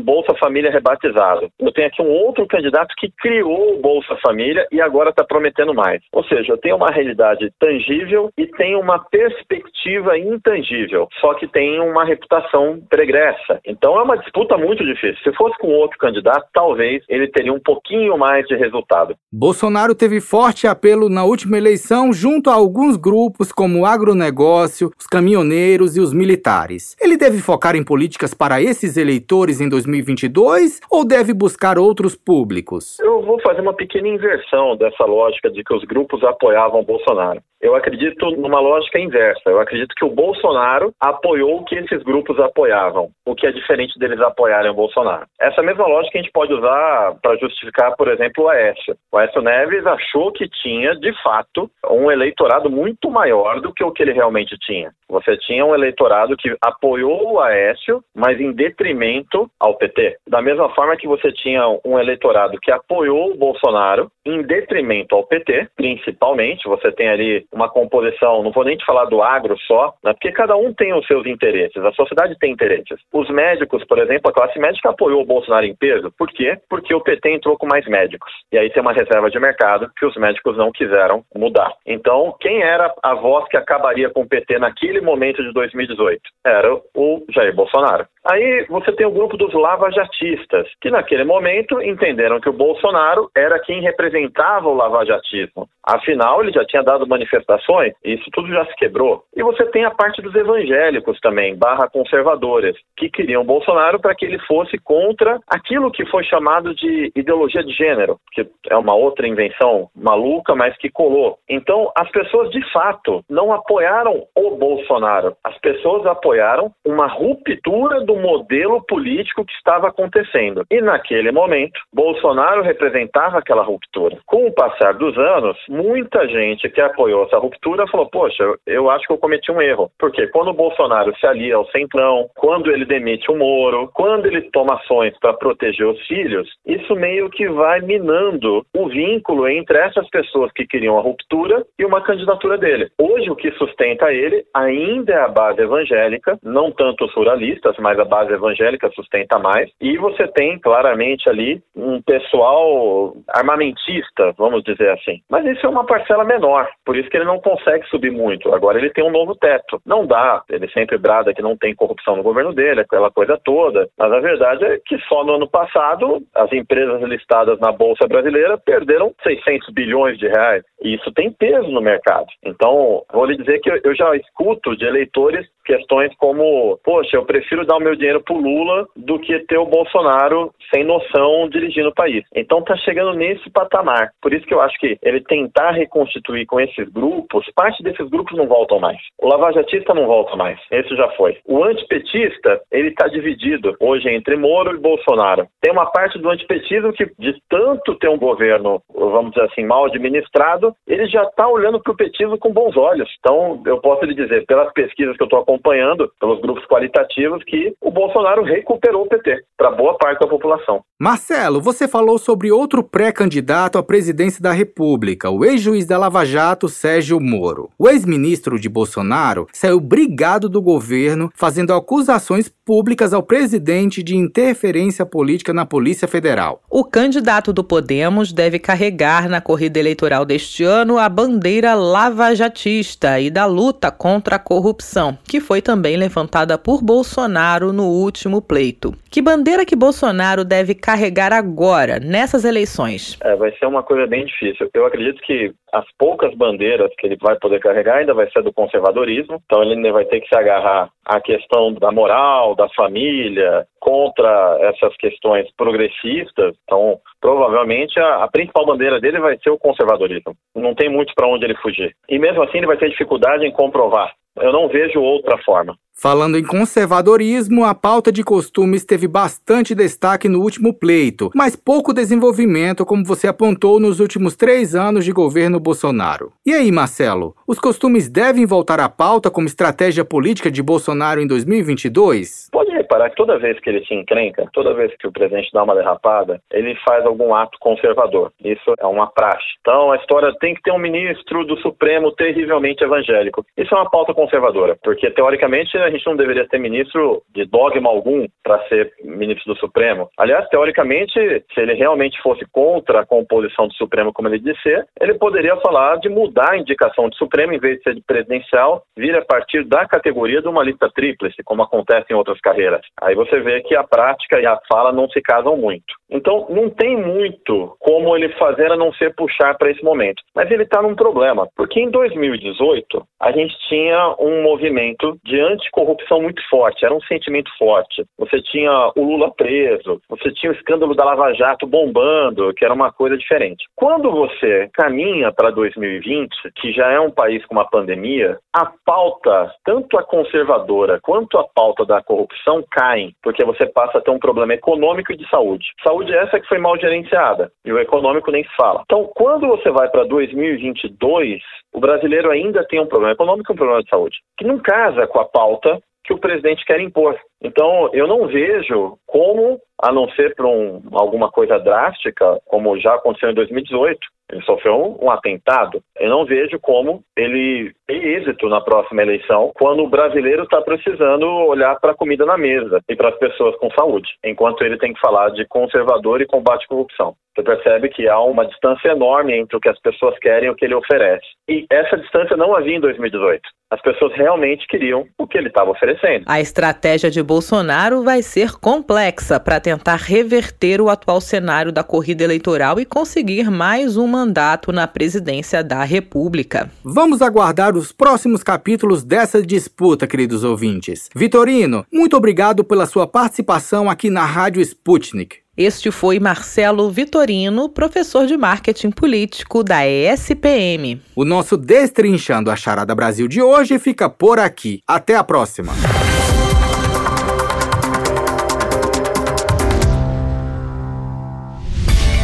Bolsa 0.00 0.34
Família 0.38 0.70
rebatizado. 0.70 1.48
Eu 1.58 1.72
tenho 1.72 1.88
aqui 1.88 2.02
um 2.02 2.10
outro 2.10 2.46
candidato 2.46 2.94
que 2.98 3.10
criou 3.18 3.74
o 3.74 3.80
Bolsa 3.80 4.16
Família 4.24 4.66
e 4.70 4.80
agora 4.80 5.10
está 5.10 5.24
prometendo 5.24 5.72
mais. 5.72 6.02
Ou 6.12 6.24
seja, 6.24 6.52
eu 6.52 6.58
tenho 6.58 6.76
uma 6.76 6.90
realidade 6.90 7.50
tangível 7.58 8.30
e 8.36 8.46
tenho 8.46 8.80
uma 8.80 8.98
perspectiva 8.98 10.18
intangível, 10.18 11.08
só 11.20 11.34
que 11.34 11.46
tem 11.48 11.80
uma 11.80 12.04
reputação 12.04 12.80
pregressa. 12.90 13.60
Então, 13.64 13.98
é 13.98 14.02
uma 14.02 14.18
disputa 14.18 14.56
muito 14.56 14.84
difícil. 14.84 15.16
Se 15.22 15.32
fosse 15.36 15.56
com 15.58 15.68
outro 15.68 15.96
candidato, 15.98 16.46
talvez 16.52 17.02
ele 17.08 17.28
teria 17.28 17.52
um 17.52 17.60
pouquinho 17.60 18.18
mais 18.18 18.46
de 18.46 18.56
resultado. 18.56 19.14
Bolsonaro 19.32 19.94
teve 19.94 20.20
forte 20.20 20.66
apelo 20.66 20.93
na 21.08 21.24
última 21.24 21.58
eleição 21.58 22.12
junto 22.12 22.48
a 22.48 22.54
alguns 22.54 22.96
grupos 22.96 23.52
como 23.52 23.80
o 23.80 23.86
agronegócio, 23.86 24.90
os 24.98 25.06
caminhoneiros 25.06 25.96
e 25.96 26.00
os 26.00 26.12
militares. 26.12 26.96
Ele 27.00 27.16
deve 27.16 27.38
focar 27.38 27.76
em 27.76 27.84
políticas 27.84 28.32
para 28.32 28.62
esses 28.62 28.96
eleitores 28.96 29.60
em 29.60 29.68
2022 29.68 30.80
ou 30.90 31.04
deve 31.04 31.34
buscar 31.34 31.78
outros 31.78 32.14
públicos? 32.16 32.98
Eu 33.00 33.22
vou 33.22 33.40
fazer 33.40 33.60
uma 33.60 33.74
pequena 33.74 34.08
inversão 34.08 34.76
dessa 34.76 35.04
lógica 35.04 35.50
de 35.50 35.62
que 35.62 35.74
os 35.74 35.84
grupos 35.84 36.22
apoiavam 36.24 36.84
Bolsonaro. 36.84 37.40
Eu 37.64 37.74
acredito 37.74 38.30
numa 38.32 38.60
lógica 38.60 39.00
inversa. 39.00 39.48
Eu 39.48 39.58
acredito 39.58 39.94
que 39.96 40.04
o 40.04 40.10
Bolsonaro 40.10 40.92
apoiou 41.00 41.60
o 41.60 41.64
que 41.64 41.76
esses 41.76 42.02
grupos 42.02 42.38
apoiavam, 42.38 43.08
o 43.26 43.34
que 43.34 43.46
é 43.46 43.52
diferente 43.52 43.98
deles 43.98 44.20
apoiarem 44.20 44.70
o 44.70 44.74
Bolsonaro. 44.74 45.24
Essa 45.40 45.62
mesma 45.62 45.86
lógica 45.86 46.18
a 46.18 46.22
gente 46.22 46.32
pode 46.32 46.52
usar 46.52 47.14
para 47.22 47.38
justificar, 47.38 47.96
por 47.96 48.08
exemplo, 48.08 48.44
o 48.44 48.48
Aécio. 48.50 48.94
O 49.10 49.16
Aécio 49.16 49.40
Neves 49.40 49.86
achou 49.86 50.30
que 50.30 50.46
tinha, 50.62 50.83
de 50.92 51.12
fato, 51.22 51.70
um 51.90 52.10
eleitorado 52.10 52.70
muito 52.70 53.10
maior 53.10 53.60
do 53.60 53.72
que 53.72 53.82
o 53.82 53.92
que 53.92 54.02
ele 54.02 54.12
realmente 54.12 54.56
tinha. 54.58 54.90
Você 55.08 55.36
tinha 55.36 55.64
um 55.64 55.74
eleitorado 55.74 56.36
que 56.36 56.54
apoiou 56.60 57.34
o 57.34 57.40
Aécio, 57.40 58.02
mas 58.14 58.40
em 58.40 58.52
detrimento 58.52 59.48
ao 59.60 59.76
PT. 59.76 60.16
Da 60.28 60.42
mesma 60.42 60.68
forma 60.70 60.96
que 60.96 61.06
você 61.06 61.30
tinha 61.32 61.62
um 61.84 61.98
eleitorado 61.98 62.58
que 62.60 62.70
apoiou 62.70 63.30
o 63.32 63.36
Bolsonaro, 63.36 64.10
em 64.26 64.42
detrimento 64.42 65.14
ao 65.14 65.24
PT, 65.24 65.68
principalmente. 65.76 66.66
Você 66.66 66.90
tem 66.92 67.08
ali 67.08 67.46
uma 67.52 67.68
composição, 67.68 68.42
não 68.42 68.50
vou 68.50 68.64
nem 68.64 68.76
te 68.76 68.84
falar 68.84 69.04
do 69.04 69.22
agro 69.22 69.56
só, 69.66 69.94
né, 70.02 70.12
porque 70.12 70.32
cada 70.32 70.56
um 70.56 70.72
tem 70.72 70.94
os 70.94 71.06
seus 71.06 71.26
interesses, 71.26 71.76
a 71.84 71.92
sociedade 71.92 72.36
tem 72.38 72.52
interesses. 72.52 72.98
Os 73.12 73.28
médicos, 73.30 73.84
por 73.84 73.98
exemplo, 73.98 74.30
a 74.30 74.32
classe 74.34 74.58
médica 74.58 74.90
apoiou 74.90 75.22
o 75.22 75.26
Bolsonaro 75.26 75.66
em 75.66 75.76
peso. 75.76 76.12
Por 76.18 76.28
quê? 76.28 76.58
Porque 76.68 76.94
o 76.94 77.00
PT 77.00 77.30
entrou 77.30 77.56
com 77.56 77.66
mais 77.66 77.86
médicos. 77.86 78.32
E 78.50 78.58
aí 78.58 78.70
tem 78.70 78.82
uma 78.82 78.92
reserva 78.92 79.30
de 79.30 79.38
mercado 79.38 79.90
que 79.96 80.06
os 80.06 80.16
médicos 80.16 80.56
não 80.56 80.72
quiseram 80.74 81.24
mudar. 81.34 81.72
Então, 81.86 82.34
quem 82.40 82.62
era 82.62 82.92
a 83.02 83.14
voz 83.14 83.48
que 83.48 83.56
acabaria 83.56 84.10
com 84.10 84.22
o 84.22 84.28
PT 84.28 84.58
naquele 84.58 85.00
momento 85.00 85.42
de 85.42 85.52
2018? 85.52 86.20
Era 86.44 86.74
o 86.94 87.24
Jair 87.30 87.54
Bolsonaro. 87.54 88.06
Aí 88.26 88.64
você 88.68 88.90
tem 88.92 89.06
o 89.06 89.10
grupo 89.10 89.36
dos 89.36 89.52
lavajatistas, 89.52 90.66
que 90.80 90.90
naquele 90.90 91.24
momento 91.24 91.80
entenderam 91.82 92.40
que 92.40 92.48
o 92.48 92.54
Bolsonaro 92.54 93.30
era 93.36 93.58
quem 93.60 93.82
representava 93.82 94.68
o 94.68 94.74
lavajatismo. 94.74 95.68
Afinal, 95.86 96.42
ele 96.42 96.52
já 96.52 96.64
tinha 96.64 96.82
dado 96.82 97.06
manifestações 97.06 97.92
e 98.02 98.14
isso 98.14 98.30
tudo 98.32 98.48
já 98.48 98.64
se 98.64 98.74
quebrou. 98.76 99.22
E 99.36 99.42
você 99.42 99.66
tem 99.66 99.84
a 99.84 99.90
parte 99.90 100.22
dos 100.22 100.34
evangélicos 100.34 101.20
também, 101.20 101.54
barra 101.54 101.88
conservadores, 101.88 102.74
que 102.96 103.10
queriam 103.10 103.44
Bolsonaro 103.44 104.00
para 104.00 104.14
que 104.14 104.24
ele 104.24 104.38
fosse 104.46 104.78
contra 104.78 105.38
aquilo 105.46 105.92
que 105.92 106.06
foi 106.06 106.24
chamado 106.24 106.74
de 106.74 107.12
ideologia 107.14 107.62
de 107.62 107.72
gênero, 107.72 108.18
que 108.32 108.46
é 108.70 108.76
uma 108.76 108.94
outra 108.94 109.28
invenção 109.28 109.90
maluca, 109.94 110.54
mas 110.54 110.74
que 110.78 110.88
colou. 110.88 111.38
Então, 111.48 111.92
as 111.96 112.10
pessoas 112.10 112.50
de 112.50 112.72
fato 112.72 113.22
não 113.28 113.52
apoiaram 113.52 114.26
o 114.34 114.56
Bolsonaro, 114.56 115.36
as 115.44 115.56
pessoas 115.58 116.06
apoiaram 116.06 116.72
uma 116.86 117.06
ruptura 117.06 118.00
do 118.00 118.13
modelo 118.20 118.82
político 118.86 119.44
que 119.44 119.52
estava 119.52 119.88
acontecendo. 119.88 120.64
E 120.70 120.80
naquele 120.80 121.30
momento, 121.32 121.80
Bolsonaro 121.92 122.62
representava 122.62 123.38
aquela 123.38 123.62
ruptura. 123.62 124.18
Com 124.26 124.46
o 124.46 124.52
passar 124.52 124.94
dos 124.94 125.16
anos, 125.16 125.56
muita 125.68 126.26
gente 126.28 126.68
que 126.70 126.80
apoiou 126.80 127.24
essa 127.24 127.38
ruptura 127.38 127.86
falou: 127.88 128.08
Poxa, 128.08 128.44
eu 128.66 128.90
acho 128.90 129.06
que 129.06 129.12
eu 129.12 129.18
cometi 129.18 129.50
um 129.50 129.60
erro. 129.60 129.90
Porque 129.98 130.26
quando 130.28 130.48
o 130.48 130.54
Bolsonaro 130.54 131.14
se 131.18 131.26
alia 131.26 131.56
ao 131.56 131.66
Centrão, 131.70 132.28
quando 132.36 132.70
ele 132.70 132.84
demite 132.84 133.30
o 133.30 133.36
Moro, 133.36 133.90
quando 133.94 134.26
ele 134.26 134.42
toma 134.50 134.74
ações 134.74 135.16
para 135.18 135.34
proteger 135.34 135.86
os 135.86 136.00
filhos, 136.06 136.48
isso 136.66 136.94
meio 136.94 137.30
que 137.30 137.48
vai 137.48 137.80
minando 137.80 138.64
o 138.74 138.88
vínculo 138.88 139.48
entre 139.48 139.78
essas 139.78 140.08
pessoas 140.10 140.50
que 140.52 140.66
queriam 140.66 140.98
a 140.98 141.02
ruptura 141.02 141.64
e 141.78 141.84
uma 141.84 142.00
candidatura 142.00 142.58
dele. 142.58 142.90
Hoje, 142.98 143.30
o 143.30 143.36
que 143.36 143.50
sustenta 143.52 144.12
ele 144.12 144.44
ainda 144.54 145.12
é 145.12 145.20
a 145.20 145.28
base 145.28 145.60
evangélica, 145.60 146.38
não 146.42 146.70
tanto 146.70 147.04
os 147.04 147.14
ruralistas, 147.14 147.76
mas 147.78 147.98
a 147.98 148.03
base 148.04 148.32
evangélica 148.32 148.90
sustenta 148.90 149.38
mais. 149.38 149.70
E 149.80 149.96
você 149.96 150.26
tem 150.28 150.58
claramente 150.58 151.28
ali 151.28 151.62
um 151.74 152.00
pessoal 152.02 153.14
armamentista, 153.28 154.32
vamos 154.36 154.62
dizer 154.62 154.90
assim. 154.90 155.20
Mas 155.28 155.44
isso 155.46 155.66
é 155.66 155.68
uma 155.68 155.84
parcela 155.84 156.24
menor, 156.24 156.68
por 156.84 156.96
isso 156.96 157.08
que 157.08 157.16
ele 157.16 157.24
não 157.24 157.40
consegue 157.40 157.86
subir 157.88 158.10
muito. 158.10 158.52
Agora 158.54 158.78
ele 158.78 158.90
tem 158.90 159.04
um 159.04 159.10
novo 159.10 159.34
teto. 159.34 159.80
Não 159.84 160.06
dá, 160.06 160.42
ele 160.50 160.68
sempre 160.70 160.98
brada 160.98 161.34
que 161.34 161.42
não 161.42 161.56
tem 161.56 161.74
corrupção 161.74 162.16
no 162.16 162.22
governo 162.22 162.52
dele, 162.52 162.80
aquela 162.80 163.10
coisa 163.10 163.38
toda. 163.44 163.88
Mas 163.98 164.12
a 164.12 164.20
verdade 164.20 164.64
é 164.64 164.78
que 164.84 164.98
só 165.08 165.24
no 165.24 165.34
ano 165.34 165.48
passado 165.48 166.22
as 166.34 166.52
empresas 166.52 167.02
listadas 167.02 167.58
na 167.60 167.72
Bolsa 167.72 168.06
Brasileira 168.06 168.58
perderam 168.58 169.12
600 169.22 169.72
bilhões 169.72 170.18
de 170.18 170.28
reais. 170.28 170.64
E 170.82 170.94
isso 170.94 171.12
tem 171.12 171.30
peso 171.30 171.68
no 171.70 171.80
mercado. 171.80 172.26
Então, 172.44 173.02
vou 173.12 173.24
lhe 173.24 173.36
dizer 173.36 173.60
que 173.60 173.70
eu 173.70 173.94
já 173.94 174.14
escuto 174.16 174.76
de 174.76 174.84
eleitores 174.84 175.46
questões 175.64 176.12
como, 176.16 176.78
poxa, 176.84 177.16
eu 177.16 177.24
prefiro 177.24 177.66
dar 177.66 177.76
o 177.76 177.80
meu 177.80 177.96
dinheiro 177.96 178.22
pro 178.22 178.38
Lula 178.38 178.86
do 178.96 179.18
que 179.18 179.38
ter 179.40 179.58
o 179.58 179.66
Bolsonaro 179.66 180.52
sem 180.72 180.84
noção 180.84 181.48
dirigindo 181.48 181.88
o 181.88 181.94
país. 181.94 182.24
Então 182.34 182.60
está 182.60 182.76
chegando 182.76 183.14
nesse 183.14 183.50
patamar. 183.50 184.10
Por 184.20 184.32
isso 184.32 184.46
que 184.46 184.54
eu 184.54 184.60
acho 184.60 184.78
que 184.78 184.98
ele 185.02 185.20
tentar 185.20 185.72
reconstituir 185.72 186.46
com 186.46 186.60
esses 186.60 186.88
grupos, 186.90 187.46
parte 187.54 187.82
desses 187.82 188.08
grupos 188.08 188.36
não 188.36 188.46
voltam 188.46 188.78
mais. 188.78 188.98
O 189.20 189.28
lavajatista 189.28 189.94
não 189.94 190.06
volta 190.06 190.36
mais. 190.36 190.58
Esse 190.70 190.94
já 190.96 191.08
foi. 191.10 191.38
O 191.46 191.64
antipetista, 191.64 192.60
ele 192.70 192.88
está 192.88 193.08
dividido 193.08 193.76
hoje 193.80 194.08
entre 194.08 194.36
Moro 194.36 194.74
e 194.74 194.80
Bolsonaro. 194.80 195.46
Tem 195.60 195.72
uma 195.72 195.86
parte 195.86 196.18
do 196.18 196.28
antipetismo 196.28 196.92
que, 196.92 197.06
de 197.18 197.34
tanto 197.48 197.94
ter 197.96 198.08
um 198.08 198.18
governo, 198.18 198.80
vamos 198.94 199.32
dizer 199.32 199.46
assim, 199.46 199.64
mal 199.64 199.86
administrado, 199.86 200.74
ele 200.86 201.06
já 201.06 201.22
está 201.24 201.48
olhando 201.48 201.80
para 201.80 201.92
o 201.92 201.96
petismo 201.96 202.38
com 202.38 202.52
bons 202.52 202.76
olhos. 202.76 203.08
Então, 203.18 203.62
eu 203.66 203.80
posso 203.80 204.04
lhe 204.04 204.14
dizer, 204.14 204.44
pelas 204.46 204.72
pesquisas 204.72 205.16
que 205.16 205.22
eu 205.22 205.26
estou 205.26 205.40
acompanhando, 205.40 205.53
pelos 205.58 206.40
grupos 206.40 206.64
qualitativos, 206.66 207.42
que 207.44 207.74
o 207.80 207.90
Bolsonaro 207.90 208.42
recuperou 208.42 209.04
o 209.04 209.08
PT 209.08 209.44
para 209.56 209.70
boa 209.70 209.96
parte 209.96 210.20
da 210.20 210.26
população. 210.26 210.82
Marcelo, 210.98 211.60
você 211.60 211.86
falou 211.88 212.18
sobre 212.18 212.50
outro 212.50 212.82
pré-candidato 212.82 213.78
à 213.78 213.82
presidência 213.82 214.42
da 214.42 214.52
República, 214.52 215.30
o 215.30 215.44
ex-juiz 215.44 215.86
da 215.86 215.98
Lava 215.98 216.24
Jato, 216.24 216.68
Sérgio 216.68 217.20
Moro. 217.20 217.68
O 217.78 217.88
ex-ministro 217.88 218.58
de 218.58 218.68
Bolsonaro 218.68 219.46
saiu 219.52 219.80
brigado 219.80 220.48
do 220.48 220.62
governo, 220.62 221.30
fazendo 221.34 221.72
acusações 221.72 222.48
públicas 222.48 223.12
ao 223.12 223.22
presidente 223.22 224.02
de 224.02 224.16
interferência 224.16 225.04
política 225.04 225.52
na 225.52 225.66
Polícia 225.66 226.08
Federal. 226.08 226.62
O 226.70 226.84
candidato 226.84 227.52
do 227.52 227.62
Podemos 227.62 228.32
deve 228.32 228.58
carregar 228.58 229.28
na 229.28 229.40
corrida 229.40 229.78
eleitoral 229.78 230.24
deste 230.24 230.64
ano 230.64 230.98
a 230.98 231.08
bandeira 231.08 231.74
lavajatista 231.74 233.20
e 233.20 233.30
da 233.30 233.44
luta 233.44 233.90
contra 233.90 234.36
a 234.36 234.38
corrupção, 234.38 235.18
que 235.24 235.40
foi 235.44 235.62
também 235.62 235.96
levantada 235.96 236.58
por 236.58 236.82
Bolsonaro 236.82 237.72
no 237.72 237.84
último 237.84 238.42
pleito. 238.42 238.92
Que 239.10 239.22
bandeira 239.22 239.64
que 239.64 239.76
Bolsonaro 239.76 240.44
deve 240.44 240.74
carregar 240.74 241.32
agora, 241.32 242.00
nessas 242.00 242.44
eleições? 242.44 243.16
É, 243.22 243.36
vai 243.36 243.52
ser 243.52 243.66
uma 243.66 243.82
coisa 243.82 244.06
bem 244.06 244.24
difícil. 244.24 244.68
Eu 244.74 244.86
acredito 244.86 245.22
que 245.22 245.52
as 245.72 245.84
poucas 245.98 246.34
bandeiras 246.34 246.90
que 246.98 247.06
ele 247.06 247.16
vai 247.20 247.36
poder 247.36 247.60
carregar 247.60 247.98
ainda 247.98 248.14
vai 248.14 248.30
ser 248.30 248.42
do 248.42 248.52
conservadorismo, 248.52 249.40
então 249.44 249.62
ele 249.62 249.74
ainda 249.74 249.92
vai 249.92 250.04
ter 250.04 250.20
que 250.20 250.28
se 250.28 250.36
agarrar 250.36 250.88
à 251.04 251.20
questão 251.20 251.72
da 251.74 251.92
moral, 251.92 252.54
da 252.54 252.68
família, 252.70 253.66
contra 253.80 254.58
essas 254.62 254.96
questões 254.96 255.46
progressistas. 255.56 256.56
Então, 256.64 256.98
provavelmente 257.20 258.00
a, 258.00 258.24
a 258.24 258.28
principal 258.28 258.64
bandeira 258.66 259.00
dele 259.00 259.20
vai 259.20 259.38
ser 259.38 259.50
o 259.50 259.58
conservadorismo. 259.58 260.34
Não 260.54 260.74
tem 260.74 260.88
muito 260.88 261.12
para 261.14 261.28
onde 261.28 261.44
ele 261.44 261.56
fugir. 261.56 261.94
E 262.08 262.18
mesmo 262.18 262.42
assim 262.42 262.58
ele 262.58 262.66
vai 262.66 262.78
ter 262.78 262.88
dificuldade 262.88 263.44
em 263.44 263.52
comprovar. 263.52 264.12
Eu 264.36 264.52
não 264.52 264.68
vejo 264.68 265.00
outra 265.00 265.38
forma. 265.44 265.76
Falando 265.96 266.36
em 266.36 266.44
conservadorismo, 266.44 267.64
a 267.64 267.72
pauta 267.72 268.10
de 268.10 268.24
costumes 268.24 268.84
teve 268.84 269.06
bastante 269.06 269.76
destaque 269.76 270.28
no 270.28 270.40
último 270.40 270.74
pleito, 270.74 271.30
mas 271.34 271.54
pouco 271.54 271.94
desenvolvimento, 271.94 272.84
como 272.84 273.04
você 273.04 273.28
apontou 273.28 273.78
nos 273.78 274.00
últimos 274.00 274.34
três 274.36 274.74
anos 274.74 275.04
de 275.04 275.12
governo 275.12 275.60
Bolsonaro. 275.60 276.32
E 276.44 276.52
aí, 276.52 276.70
Marcelo, 276.72 277.34
os 277.46 277.60
costumes 277.60 278.08
devem 278.08 278.44
voltar 278.44 278.80
à 278.80 278.88
pauta 278.88 279.30
como 279.30 279.46
estratégia 279.46 280.04
política 280.04 280.50
de 280.50 280.62
Bolsonaro 280.62 281.20
em 281.20 281.28
2022? 281.28 282.48
Pode 282.50 282.72
reparar 282.72 283.08
que 283.10 283.16
toda 283.16 283.38
vez 283.38 283.58
que 283.60 283.70
ele 283.70 283.86
se 283.86 283.94
encrenca, 283.94 284.48
toda 284.52 284.74
vez 284.74 284.92
que 284.98 285.06
o 285.06 285.12
presidente 285.12 285.50
dá 285.54 285.62
uma 285.62 285.76
derrapada, 285.76 286.40
ele 286.52 286.74
faz 286.86 287.06
algum 287.06 287.34
ato 287.34 287.56
conservador. 287.60 288.32
Isso 288.44 288.74
é 288.78 288.86
uma 288.86 289.06
praxe. 289.06 289.46
Então, 289.60 289.92
a 289.92 289.96
história 289.96 290.34
tem 290.40 290.54
que 290.54 290.62
ter 290.62 290.72
um 290.72 290.78
ministro 290.78 291.44
do 291.44 291.56
Supremo 291.58 292.10
terrivelmente 292.12 292.82
evangélico. 292.82 293.46
Isso 293.56 293.72
é 293.74 293.78
uma 293.78 293.88
pauta 293.88 294.12
conservadora, 294.12 294.76
porque 294.82 295.08
teoricamente 295.10 295.83
a 295.84 295.90
gente 295.90 296.06
não 296.06 296.16
deveria 296.16 296.48
ter 296.48 296.58
ministro 296.58 297.22
de 297.34 297.44
dogma 297.44 297.90
algum 297.90 298.26
para 298.42 298.62
ser 298.68 298.92
ministro 299.02 299.54
do 299.54 299.60
Supremo. 299.60 300.08
Aliás, 300.18 300.48
teoricamente, 300.48 301.14
se 301.52 301.60
ele 301.60 301.74
realmente 301.74 302.20
fosse 302.22 302.44
contra 302.50 303.00
a 303.00 303.06
composição 303.06 303.68
do 303.68 303.74
Supremo, 303.74 304.12
como 304.12 304.28
ele 304.28 304.38
disse, 304.38 304.84
ele 305.00 305.14
poderia 305.14 305.56
falar 305.56 305.96
de 305.96 306.08
mudar 306.08 306.52
a 306.52 306.58
indicação 306.58 307.08
do 307.08 307.16
Supremo, 307.16 307.52
em 307.52 307.58
vez 307.58 307.78
de 307.78 307.82
ser 307.82 307.94
de 307.94 308.02
presidencial, 308.02 308.82
vir 308.96 309.16
a 309.16 309.24
partir 309.24 309.64
da 309.64 309.86
categoria 309.86 310.40
de 310.40 310.48
uma 310.48 310.62
lista 310.62 310.90
tríplice, 310.94 311.42
como 311.44 311.62
acontece 311.62 312.06
em 312.10 312.14
outras 312.14 312.40
carreiras. 312.40 312.80
Aí 313.00 313.14
você 313.14 313.40
vê 313.40 313.60
que 313.62 313.76
a 313.76 313.84
prática 313.84 314.40
e 314.40 314.46
a 314.46 314.58
fala 314.68 314.92
não 314.92 315.08
se 315.08 315.20
casam 315.20 315.56
muito. 315.56 315.94
Então, 316.10 316.46
não 316.48 316.70
tem 316.70 316.96
muito 316.96 317.76
como 317.80 318.16
ele 318.16 318.28
fazer 318.30 318.70
a 318.70 318.76
não 318.76 318.92
ser 318.92 319.14
puxar 319.14 319.56
para 319.56 319.70
esse 319.70 319.82
momento. 319.82 320.22
Mas 320.34 320.50
ele 320.50 320.62
está 320.62 320.80
num 320.80 320.94
problema, 320.94 321.48
porque 321.56 321.80
em 321.80 321.90
2018 321.90 323.04
a 323.20 323.32
gente 323.32 323.56
tinha 323.68 324.14
um 324.18 324.42
movimento 324.42 325.18
de 325.24 325.40
anticorrupção 325.74 326.22
muito 326.22 326.40
forte, 326.48 326.84
era 326.84 326.94
um 326.94 327.00
sentimento 327.02 327.50
forte. 327.58 328.04
Você 328.18 328.40
tinha 328.40 328.92
o 328.96 329.02
Lula 329.02 329.32
preso, 329.34 330.00
você 330.08 330.32
tinha 330.32 330.52
o 330.52 330.54
escândalo 330.54 330.94
da 330.94 331.04
Lava 331.04 331.32
Jato 331.34 331.66
bombando, 331.66 332.54
que 332.54 332.64
era 332.64 332.72
uma 332.72 332.92
coisa 332.92 333.16
diferente. 333.16 333.64
Quando 333.74 334.10
você 334.10 334.70
caminha 334.72 335.32
para 335.32 335.50
2020, 335.50 336.30
que 336.56 336.72
já 336.72 336.90
é 336.90 337.00
um 337.00 337.10
país 337.10 337.44
com 337.46 337.54
uma 337.54 337.68
pandemia, 337.68 338.38
a 338.54 338.70
pauta, 338.84 339.52
tanto 339.64 339.98
a 339.98 340.04
conservadora 340.04 341.00
quanto 341.02 341.38
a 341.38 341.44
pauta 341.44 341.84
da 341.84 342.02
corrupção 342.02 342.64
caem, 342.70 343.14
porque 343.22 343.44
você 343.44 343.66
passa 343.66 343.98
a 343.98 344.00
ter 344.00 344.10
um 344.10 344.18
problema 344.18 344.54
econômico 344.54 345.12
e 345.12 345.16
de 345.16 345.28
saúde. 345.28 345.66
Saúde 345.82 346.12
é 346.14 346.22
essa 346.22 346.38
que 346.38 346.48
foi 346.48 346.58
mal 346.58 346.78
gerenciada, 346.78 347.50
e 347.64 347.72
o 347.72 347.78
econômico 347.78 348.30
nem 348.30 348.44
se 348.44 348.56
fala. 348.56 348.82
Então, 348.84 349.10
quando 349.14 349.48
você 349.48 349.70
vai 349.70 349.88
para 349.88 350.04
2022, 350.04 351.42
o 351.72 351.80
brasileiro 351.80 352.30
ainda 352.30 352.64
tem 352.64 352.80
um 352.80 352.86
problema 352.86 353.12
econômico 353.12 353.50
e 353.50 353.54
um 353.54 353.56
problema 353.56 353.82
de 353.82 353.88
saúde, 353.88 354.18
que 354.38 354.44
não 354.44 354.58
casa 354.58 355.06
com 355.06 355.18
a 355.18 355.24
pauta 355.24 355.63
que 356.04 356.12
o 356.12 356.18
presidente 356.18 356.64
quer 356.64 356.80
impor. 356.80 357.18
Então, 357.42 357.90
eu 357.92 358.06
não 358.06 358.26
vejo 358.26 358.98
como, 359.06 359.58
a 359.82 359.90
não 359.90 360.08
ser 360.10 360.34
por 360.34 360.46
um, 360.46 360.82
alguma 360.92 361.30
coisa 361.30 361.58
drástica, 361.58 362.38
como 362.46 362.78
já 362.78 362.94
aconteceu 362.94 363.30
em 363.30 363.34
2018, 363.34 363.98
ele 364.34 364.44
sofreu 364.44 364.74
um, 364.74 365.06
um, 365.06 365.10
atentado. 365.10 365.80
Eu 365.98 366.10
não 366.10 366.24
vejo 366.24 366.58
como 366.60 367.02
ele 367.16 367.72
tem 367.86 368.02
êxito 368.14 368.48
na 368.48 368.60
próxima 368.60 369.02
eleição 369.02 369.52
quando 369.54 369.82
o 369.82 369.88
brasileiro 369.88 370.42
está 370.42 370.60
precisando 370.60 371.24
olhar 371.24 371.78
para 371.80 371.92
a 371.92 371.96
comida 371.96 372.26
na 372.26 372.36
mesa 372.36 372.80
e 372.88 372.96
para 372.96 373.10
as 373.10 373.18
pessoas 373.18 373.56
com 373.56 373.70
saúde, 373.70 374.08
enquanto 374.24 374.62
ele 374.64 374.78
tem 374.78 374.92
que 374.92 375.00
falar 375.00 375.30
de 375.30 375.46
conservador 375.46 376.20
e 376.20 376.26
combate 376.26 376.64
à 376.64 376.68
corrupção. 376.68 377.14
Você 377.34 377.42
percebe 377.42 377.88
que 377.88 378.08
há 378.08 378.20
uma 378.20 378.46
distância 378.46 378.90
enorme 378.90 379.36
entre 379.36 379.56
o 379.56 379.60
que 379.60 379.68
as 379.68 379.78
pessoas 379.80 380.16
querem 380.20 380.48
e 380.48 380.50
o 380.50 380.54
que 380.54 380.64
ele 380.64 380.74
oferece. 380.74 381.26
E 381.48 381.66
essa 381.70 381.96
distância 381.96 382.36
não 382.36 382.54
havia 382.54 382.76
em 382.76 382.80
2018. 382.80 383.42
As 383.72 383.82
pessoas 383.82 384.12
realmente 384.14 384.64
queriam 384.68 385.04
o 385.18 385.26
que 385.26 385.36
ele 385.36 385.48
estava 385.48 385.70
oferecendo. 385.70 386.24
A 386.28 386.40
estratégia 386.40 387.10
de 387.10 387.20
Bolsonaro 387.20 388.04
vai 388.04 388.22
ser 388.22 388.52
complexa 388.60 389.40
para 389.40 389.58
tentar 389.58 389.96
reverter 389.96 390.80
o 390.80 390.88
atual 390.88 391.20
cenário 391.20 391.72
da 391.72 391.82
corrida 391.82 392.22
eleitoral 392.22 392.78
e 392.78 392.84
conseguir 392.84 393.50
mais 393.50 393.96
um 393.96 394.06
mandato 394.24 394.72
na 394.72 394.86
presidência 394.86 395.62
da 395.62 395.84
República. 395.84 396.70
Vamos 396.82 397.20
aguardar 397.20 397.76
os 397.76 397.92
próximos 397.92 398.42
capítulos 398.42 399.04
dessa 399.04 399.42
disputa, 399.42 400.06
queridos 400.06 400.42
ouvintes. 400.42 401.10
Vitorino, 401.14 401.84
muito 401.92 402.16
obrigado 402.16 402.64
pela 402.64 402.86
sua 402.86 403.06
participação 403.06 403.90
aqui 403.90 404.08
na 404.08 404.24
Rádio 404.24 404.62
Sputnik. 404.62 405.44
Este 405.56 405.90
foi 405.90 406.18
Marcelo 406.18 406.90
Vitorino, 406.90 407.68
professor 407.68 408.26
de 408.26 408.36
marketing 408.36 408.90
político 408.90 409.62
da 409.62 409.86
ESPM. 409.86 411.00
O 411.14 411.24
nosso 411.24 411.56
Destrinchando 411.56 412.50
a 412.50 412.56
Charada 412.56 412.94
Brasil 412.94 413.28
de 413.28 413.40
hoje 413.40 413.78
fica 413.78 414.08
por 414.08 414.40
aqui. 414.40 414.80
Até 414.88 415.14
a 415.14 415.22
próxima. 415.22 415.72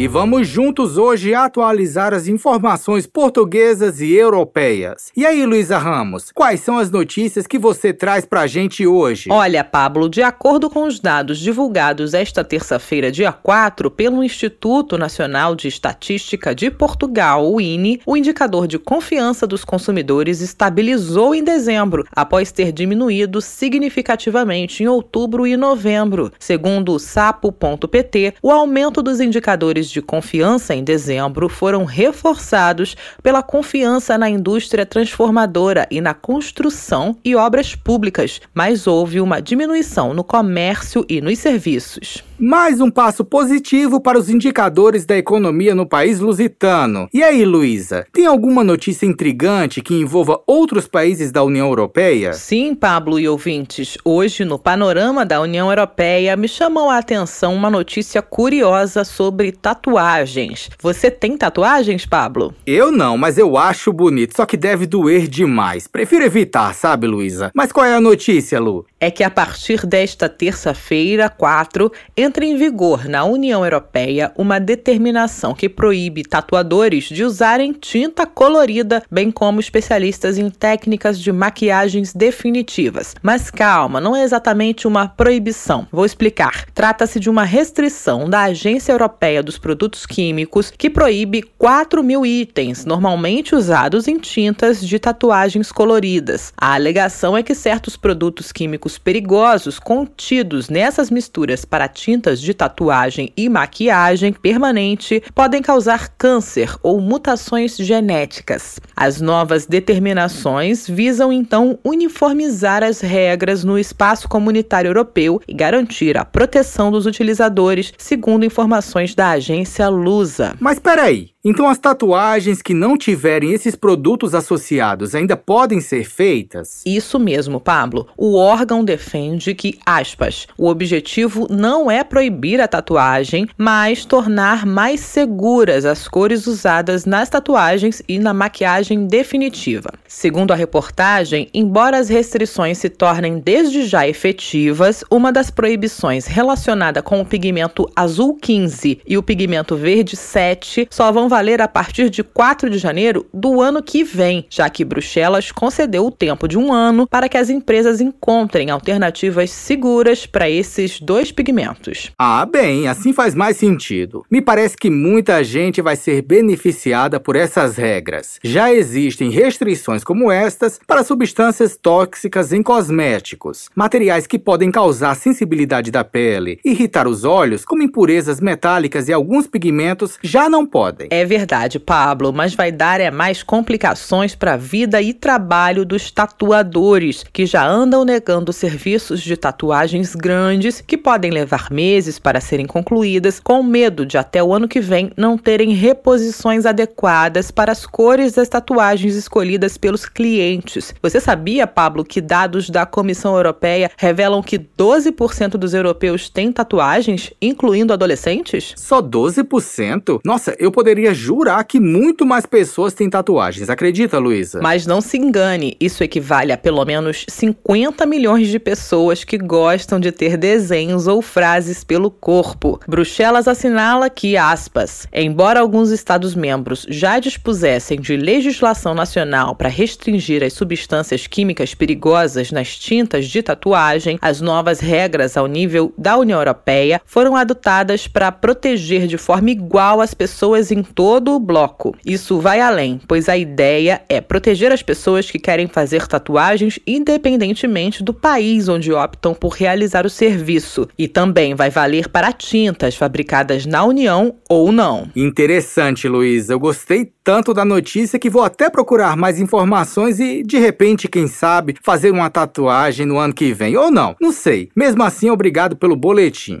E 0.00 0.08
vamos 0.08 0.48
juntos 0.48 0.96
hoje 0.96 1.34
atualizar 1.34 2.14
as 2.14 2.26
informações 2.26 3.06
portuguesas 3.06 4.00
e 4.00 4.14
europeias. 4.14 5.12
E 5.14 5.26
aí, 5.26 5.44
Luísa 5.44 5.76
Ramos, 5.76 6.32
quais 6.32 6.60
são 6.60 6.78
as 6.78 6.90
notícias 6.90 7.46
que 7.46 7.58
você 7.58 7.92
traz 7.92 8.24
pra 8.24 8.46
gente 8.46 8.86
hoje? 8.86 9.28
Olha, 9.30 9.62
Pablo, 9.62 10.08
de 10.08 10.22
acordo 10.22 10.70
com 10.70 10.86
os 10.86 10.98
dados 10.98 11.38
divulgados 11.38 12.14
esta 12.14 12.42
terça-feira, 12.42 13.12
dia 13.12 13.30
4, 13.30 13.90
pelo 13.90 14.24
Instituto 14.24 14.96
Nacional 14.96 15.54
de 15.54 15.68
Estatística 15.68 16.54
de 16.54 16.70
Portugal, 16.70 17.52
o 17.52 17.60
INE, 17.60 18.00
o 18.06 18.16
indicador 18.16 18.66
de 18.66 18.78
confiança 18.78 19.46
dos 19.46 19.66
consumidores 19.66 20.40
estabilizou 20.40 21.34
em 21.34 21.44
dezembro, 21.44 22.06
após 22.16 22.50
ter 22.50 22.72
diminuído 22.72 23.42
significativamente 23.42 24.82
em 24.82 24.86
outubro 24.86 25.46
e 25.46 25.58
novembro. 25.58 26.32
Segundo 26.38 26.94
o 26.94 26.98
sapo.pt, 26.98 28.36
o 28.40 28.50
aumento 28.50 29.02
dos 29.02 29.20
indicadores 29.20 29.89
de 29.90 30.00
confiança 30.00 30.74
em 30.74 30.84
dezembro 30.84 31.48
foram 31.48 31.84
reforçados 31.84 32.96
pela 33.22 33.42
confiança 33.42 34.16
na 34.16 34.28
indústria 34.28 34.86
transformadora 34.86 35.86
e 35.90 36.00
na 36.00 36.14
construção 36.14 37.16
e 37.24 37.34
obras 37.34 37.74
públicas, 37.74 38.40
mas 38.54 38.86
houve 38.86 39.20
uma 39.20 39.40
diminuição 39.40 40.14
no 40.14 40.24
comércio 40.24 41.04
e 41.08 41.20
nos 41.20 41.38
serviços. 41.38 42.29
Mais 42.42 42.80
um 42.80 42.90
passo 42.90 43.22
positivo 43.22 44.00
para 44.00 44.18
os 44.18 44.30
indicadores 44.30 45.04
da 45.04 45.14
economia 45.14 45.74
no 45.74 45.84
país 45.84 46.20
lusitano. 46.20 47.06
E 47.12 47.22
aí, 47.22 47.44
Luísa, 47.44 48.06
tem 48.14 48.24
alguma 48.24 48.64
notícia 48.64 49.04
intrigante 49.04 49.82
que 49.82 49.92
envolva 49.94 50.40
outros 50.46 50.88
países 50.88 51.30
da 51.30 51.42
União 51.42 51.68
Europeia? 51.68 52.32
Sim, 52.32 52.74
Pablo 52.74 53.20
e 53.20 53.28
ouvintes. 53.28 53.98
Hoje, 54.02 54.42
no 54.42 54.58
panorama 54.58 55.26
da 55.26 55.38
União 55.38 55.68
Europeia, 55.68 56.34
me 56.34 56.48
chamou 56.48 56.88
a 56.88 56.96
atenção 56.96 57.54
uma 57.54 57.68
notícia 57.68 58.22
curiosa 58.22 59.04
sobre 59.04 59.52
tatuagens. 59.52 60.70
Você 60.80 61.10
tem 61.10 61.36
tatuagens, 61.36 62.06
Pablo? 62.06 62.54
Eu 62.66 62.90
não, 62.90 63.18
mas 63.18 63.36
eu 63.36 63.58
acho 63.58 63.92
bonito, 63.92 64.34
só 64.34 64.46
que 64.46 64.56
deve 64.56 64.86
doer 64.86 65.28
demais. 65.28 65.86
Prefiro 65.86 66.24
evitar, 66.24 66.74
sabe, 66.74 67.06
Luísa? 67.06 67.50
Mas 67.54 67.70
qual 67.70 67.84
é 67.84 67.94
a 67.94 68.00
notícia, 68.00 68.58
Lu? 68.58 68.86
É 69.02 69.10
que 69.10 69.24
a 69.24 69.30
partir 69.30 69.86
desta 69.86 70.28
terça-feira, 70.28 71.30
4, 71.30 71.90
entra 72.14 72.44
em 72.44 72.54
vigor 72.58 73.08
na 73.08 73.24
União 73.24 73.64
Europeia 73.64 74.30
uma 74.36 74.60
determinação 74.60 75.54
que 75.54 75.70
proíbe 75.70 76.22
tatuadores 76.22 77.04
de 77.04 77.24
usarem 77.24 77.72
tinta 77.72 78.26
colorida, 78.26 79.02
bem 79.10 79.30
como 79.30 79.58
especialistas 79.58 80.36
em 80.36 80.50
técnicas 80.50 81.18
de 81.18 81.32
maquiagens 81.32 82.12
definitivas. 82.12 83.14
Mas 83.22 83.50
calma, 83.50 84.02
não 84.02 84.14
é 84.14 84.22
exatamente 84.22 84.86
uma 84.86 85.08
proibição. 85.08 85.88
Vou 85.90 86.04
explicar. 86.04 86.66
Trata-se 86.74 87.18
de 87.18 87.30
uma 87.30 87.44
restrição 87.44 88.28
da 88.28 88.42
Agência 88.42 88.92
Europeia 88.92 89.42
dos 89.42 89.56
Produtos 89.56 90.04
Químicos 90.04 90.70
que 90.76 90.90
proíbe 90.90 91.40
4 91.56 92.04
mil 92.04 92.26
itens 92.26 92.84
normalmente 92.84 93.54
usados 93.54 94.06
em 94.06 94.18
tintas 94.18 94.86
de 94.86 94.98
tatuagens 94.98 95.72
coloridas. 95.72 96.52
A 96.54 96.74
alegação 96.74 97.34
é 97.34 97.42
que 97.42 97.54
certos 97.54 97.96
produtos 97.96 98.52
químicos 98.52 98.89
perigosos 98.98 99.78
contidos 99.78 100.68
nessas 100.68 101.10
misturas 101.10 101.64
para 101.64 101.88
tinta 101.88 102.20
tintas 102.20 102.40
de 102.40 102.52
tatuagem 102.52 103.32
e 103.36 103.48
maquiagem 103.48 104.32
permanente 104.32 105.22
podem 105.34 105.62
causar 105.62 106.08
câncer 106.18 106.76
ou 106.82 107.00
mutações 107.00 107.76
genéticas. 107.76 108.78
As 108.94 109.20
novas 109.20 109.64
determinações 109.64 110.86
visam 110.86 111.32
então 111.32 111.78
uniformizar 111.84 112.82
as 112.82 113.00
regras 113.00 113.64
no 113.64 113.78
espaço 113.78 114.28
comunitário 114.28 114.88
europeu 114.88 115.40
e 115.48 115.54
garantir 115.54 116.18
a 116.18 116.24
proteção 116.24 116.90
dos 116.90 117.06
utilizadores, 117.06 117.92
segundo 117.96 118.44
informações 118.44 119.14
da 119.14 119.30
agência 119.30 119.88
Lusa. 119.88 120.54
Mas 120.60 120.78
peraí, 120.78 121.30
então 121.42 121.66
as 121.66 121.78
tatuagens 121.78 122.60
que 122.60 122.74
não 122.74 122.98
tiverem 122.98 123.52
esses 123.52 123.74
produtos 123.74 124.34
associados 124.34 125.14
ainda 125.14 125.38
podem 125.38 125.80
ser 125.80 126.04
feitas? 126.04 126.82
Isso 126.84 127.18
mesmo, 127.18 127.58
Pablo. 127.58 128.06
O 128.14 128.36
órgão 128.36 128.84
defende 128.84 129.54
que, 129.54 129.78
aspas, 129.86 130.46
o 130.58 130.68
objetivo 130.68 131.46
não 131.48 131.90
é 131.90 132.04
proibir 132.04 132.60
a 132.60 132.68
tatuagem, 132.68 133.48
mas 133.56 134.04
tornar 134.04 134.66
mais 134.66 135.00
seguras 135.00 135.86
as 135.86 136.06
cores 136.06 136.46
usadas 136.46 137.06
nas 137.06 137.30
tatuagens 137.30 138.02
e 138.06 138.18
na 138.18 138.34
maquiagem 138.34 139.06
definitiva. 139.06 139.94
Segundo 140.06 140.52
a 140.52 140.56
reportagem, 140.56 141.48
embora 141.54 141.96
as 141.96 142.10
restrições 142.10 142.76
se 142.76 142.90
tornem 142.90 143.38
desde 143.38 143.84
já 143.84 144.06
efetivas, 144.06 145.02
uma 145.10 145.32
das 145.32 145.50
proibições 145.50 146.26
relacionada 146.26 147.02
com 147.02 147.18
o 147.18 147.24
pigmento 147.24 147.90
azul 147.96 148.36
15 148.36 149.00
e 149.06 149.16
o 149.16 149.22
pigmento 149.22 149.74
verde 149.74 150.16
7 150.16 150.86
só 150.90 151.10
vão 151.10 151.29
valer 151.30 151.62
a 151.62 151.68
partir 151.68 152.10
de 152.10 152.24
4 152.24 152.68
de 152.68 152.76
janeiro 152.76 153.24
do 153.32 153.60
ano 153.60 153.80
que 153.80 154.02
vem, 154.02 154.44
já 154.50 154.68
que 154.68 154.84
Bruxelas 154.84 155.52
concedeu 155.52 156.04
o 156.04 156.10
tempo 156.10 156.48
de 156.48 156.58
um 156.58 156.72
ano 156.72 157.06
para 157.06 157.28
que 157.28 157.38
as 157.38 157.48
empresas 157.48 158.00
encontrem 158.00 158.68
alternativas 158.68 159.50
seguras 159.52 160.26
para 160.26 160.50
esses 160.50 161.00
dois 161.00 161.30
pigmentos. 161.30 162.10
Ah, 162.18 162.44
bem, 162.44 162.88
assim 162.88 163.12
faz 163.12 163.32
mais 163.32 163.56
sentido. 163.56 164.24
Me 164.28 164.42
parece 164.42 164.76
que 164.76 164.90
muita 164.90 165.42
gente 165.44 165.80
vai 165.80 165.94
ser 165.94 166.20
beneficiada 166.22 167.20
por 167.20 167.36
essas 167.36 167.76
regras. 167.76 168.40
Já 168.42 168.72
existem 168.72 169.30
restrições 169.30 170.02
como 170.02 170.32
estas 170.32 170.80
para 170.84 171.04
substâncias 171.04 171.76
tóxicas 171.76 172.52
em 172.52 172.60
cosméticos, 172.60 173.70
materiais 173.76 174.26
que 174.26 174.38
podem 174.38 174.72
causar 174.72 175.14
sensibilidade 175.14 175.92
da 175.92 176.02
pele, 176.02 176.58
irritar 176.64 177.06
os 177.06 177.22
olhos, 177.22 177.64
como 177.64 177.84
impurezas 177.84 178.40
metálicas 178.40 179.08
e 179.08 179.12
alguns 179.12 179.46
pigmentos 179.46 180.18
já 180.22 180.48
não 180.48 180.66
podem. 180.66 181.06
É 181.10 181.19
verdade, 181.24 181.78
Pablo, 181.78 182.32
mas 182.32 182.54
vai 182.54 182.70
dar 182.70 183.00
é 183.00 183.10
mais 183.10 183.42
complicações 183.42 184.34
para 184.34 184.54
a 184.54 184.56
vida 184.56 185.00
e 185.02 185.12
trabalho 185.12 185.84
dos 185.84 186.10
tatuadores, 186.10 187.24
que 187.32 187.46
já 187.46 187.66
andam 187.66 188.04
negando 188.04 188.52
serviços 188.52 189.20
de 189.20 189.36
tatuagens 189.36 190.14
grandes 190.14 190.80
que 190.80 190.96
podem 190.96 191.30
levar 191.30 191.70
meses 191.70 192.18
para 192.18 192.40
serem 192.40 192.66
concluídas, 192.66 193.40
com 193.40 193.62
medo 193.62 194.04
de 194.06 194.18
até 194.18 194.42
o 194.42 194.52
ano 194.52 194.68
que 194.68 194.80
vem 194.80 195.10
não 195.16 195.36
terem 195.36 195.72
reposições 195.72 196.66
adequadas 196.66 197.50
para 197.50 197.72
as 197.72 197.86
cores 197.86 198.32
das 198.32 198.48
tatuagens 198.48 199.14
escolhidas 199.14 199.76
pelos 199.76 200.06
clientes. 200.06 200.94
Você 201.02 201.20
sabia, 201.20 201.66
Pablo, 201.66 202.04
que 202.04 202.20
dados 202.20 202.70
da 202.70 202.86
Comissão 202.86 203.34
Europeia 203.34 203.90
revelam 203.96 204.42
que 204.42 204.58
12% 204.58 205.50
dos 205.52 205.74
europeus 205.74 206.28
têm 206.28 206.52
tatuagens, 206.52 207.32
incluindo 207.40 207.92
adolescentes? 207.92 208.74
Só 208.76 209.02
12%? 209.02 210.20
Nossa, 210.24 210.54
eu 210.58 210.70
poderia 210.70 211.09
jurar 211.14 211.64
que 211.64 211.80
muito 211.80 212.24
mais 212.26 212.46
pessoas 212.46 212.94
têm 212.94 213.10
tatuagens. 213.10 213.70
Acredita, 213.70 214.18
Luísa? 214.18 214.60
Mas 214.62 214.86
não 214.86 215.00
se 215.00 215.16
engane, 215.18 215.76
isso 215.80 216.02
equivale 216.02 216.52
a 216.52 216.58
pelo 216.58 216.84
menos 216.84 217.24
50 217.28 218.06
milhões 218.06 218.48
de 218.48 218.58
pessoas 218.58 219.24
que 219.24 219.38
gostam 219.38 219.98
de 220.00 220.12
ter 220.12 220.36
desenhos 220.36 221.06
ou 221.06 221.22
frases 221.22 221.84
pelo 221.84 222.10
corpo. 222.10 222.80
Bruxelas 222.86 223.48
assinala 223.48 224.10
que, 224.10 224.36
aspas, 224.36 225.06
embora 225.12 225.60
alguns 225.60 225.90
Estados-membros 225.90 226.86
já 226.88 227.18
dispusessem 227.18 228.00
de 228.00 228.16
legislação 228.16 228.94
nacional 228.94 229.54
para 229.54 229.68
restringir 229.68 230.42
as 230.42 230.52
substâncias 230.52 231.26
químicas 231.26 231.74
perigosas 231.74 232.50
nas 232.50 232.76
tintas 232.76 233.26
de 233.26 233.42
tatuagem, 233.42 234.18
as 234.20 234.40
novas 234.40 234.80
regras 234.80 235.36
ao 235.36 235.46
nível 235.46 235.92
da 235.96 236.16
União 236.16 236.38
Europeia 236.38 237.00
foram 237.04 237.36
adotadas 237.36 238.06
para 238.06 238.32
proteger 238.32 239.06
de 239.06 239.16
forma 239.16 239.50
igual 239.50 240.00
as 240.00 240.14
pessoas 240.14 240.70
em 240.70 240.82
todo 241.00 241.32
o 241.34 241.40
bloco. 241.40 241.96
Isso 242.04 242.38
vai 242.40 242.60
além, 242.60 243.00
pois 243.08 243.26
a 243.26 243.34
ideia 243.34 244.02
é 244.06 244.20
proteger 244.20 244.70
as 244.70 244.82
pessoas 244.82 245.30
que 245.30 245.38
querem 245.38 245.66
fazer 245.66 246.06
tatuagens 246.06 246.78
independentemente 246.86 248.04
do 248.04 248.12
país 248.12 248.68
onde 248.68 248.92
optam 248.92 249.32
por 249.32 249.54
realizar 249.54 250.04
o 250.04 250.10
serviço. 250.10 250.86
E 250.98 251.08
também 251.08 251.54
vai 251.54 251.70
valer 251.70 252.10
para 252.10 252.34
tintas 252.34 252.96
fabricadas 252.96 253.64
na 253.64 253.82
União 253.82 254.34
ou 254.46 254.70
não. 254.70 255.08
Interessante, 255.16 256.06
Luiz. 256.06 256.50
Eu 256.50 256.60
gostei 256.60 257.10
tanto 257.24 257.54
da 257.54 257.64
notícia 257.64 258.18
que 258.18 258.28
vou 258.28 258.42
até 258.42 258.68
procurar 258.68 259.16
mais 259.16 259.40
informações 259.40 260.20
e, 260.20 260.42
de 260.42 260.58
repente, 260.58 261.08
quem 261.08 261.26
sabe, 261.26 261.76
fazer 261.82 262.10
uma 262.10 262.28
tatuagem 262.28 263.06
no 263.06 263.16
ano 263.16 263.32
que 263.32 263.54
vem. 263.54 263.74
Ou 263.74 263.90
não, 263.90 264.14
não 264.20 264.32
sei. 264.32 264.68
Mesmo 264.76 265.02
assim, 265.02 265.30
obrigado 265.30 265.76
pelo 265.76 265.96
boletim. 265.96 266.60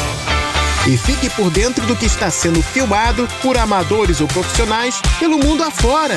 E 0.87 0.97
fique 0.97 1.29
por 1.35 1.51
dentro 1.51 1.85
do 1.85 1.95
que 1.95 2.07
está 2.07 2.31
sendo 2.31 2.59
filmado 2.59 3.27
por 3.39 3.55
amadores 3.55 4.19
ou 4.19 4.27
profissionais 4.27 4.99
pelo 5.19 5.37
mundo 5.37 5.61
afora. 5.63 6.15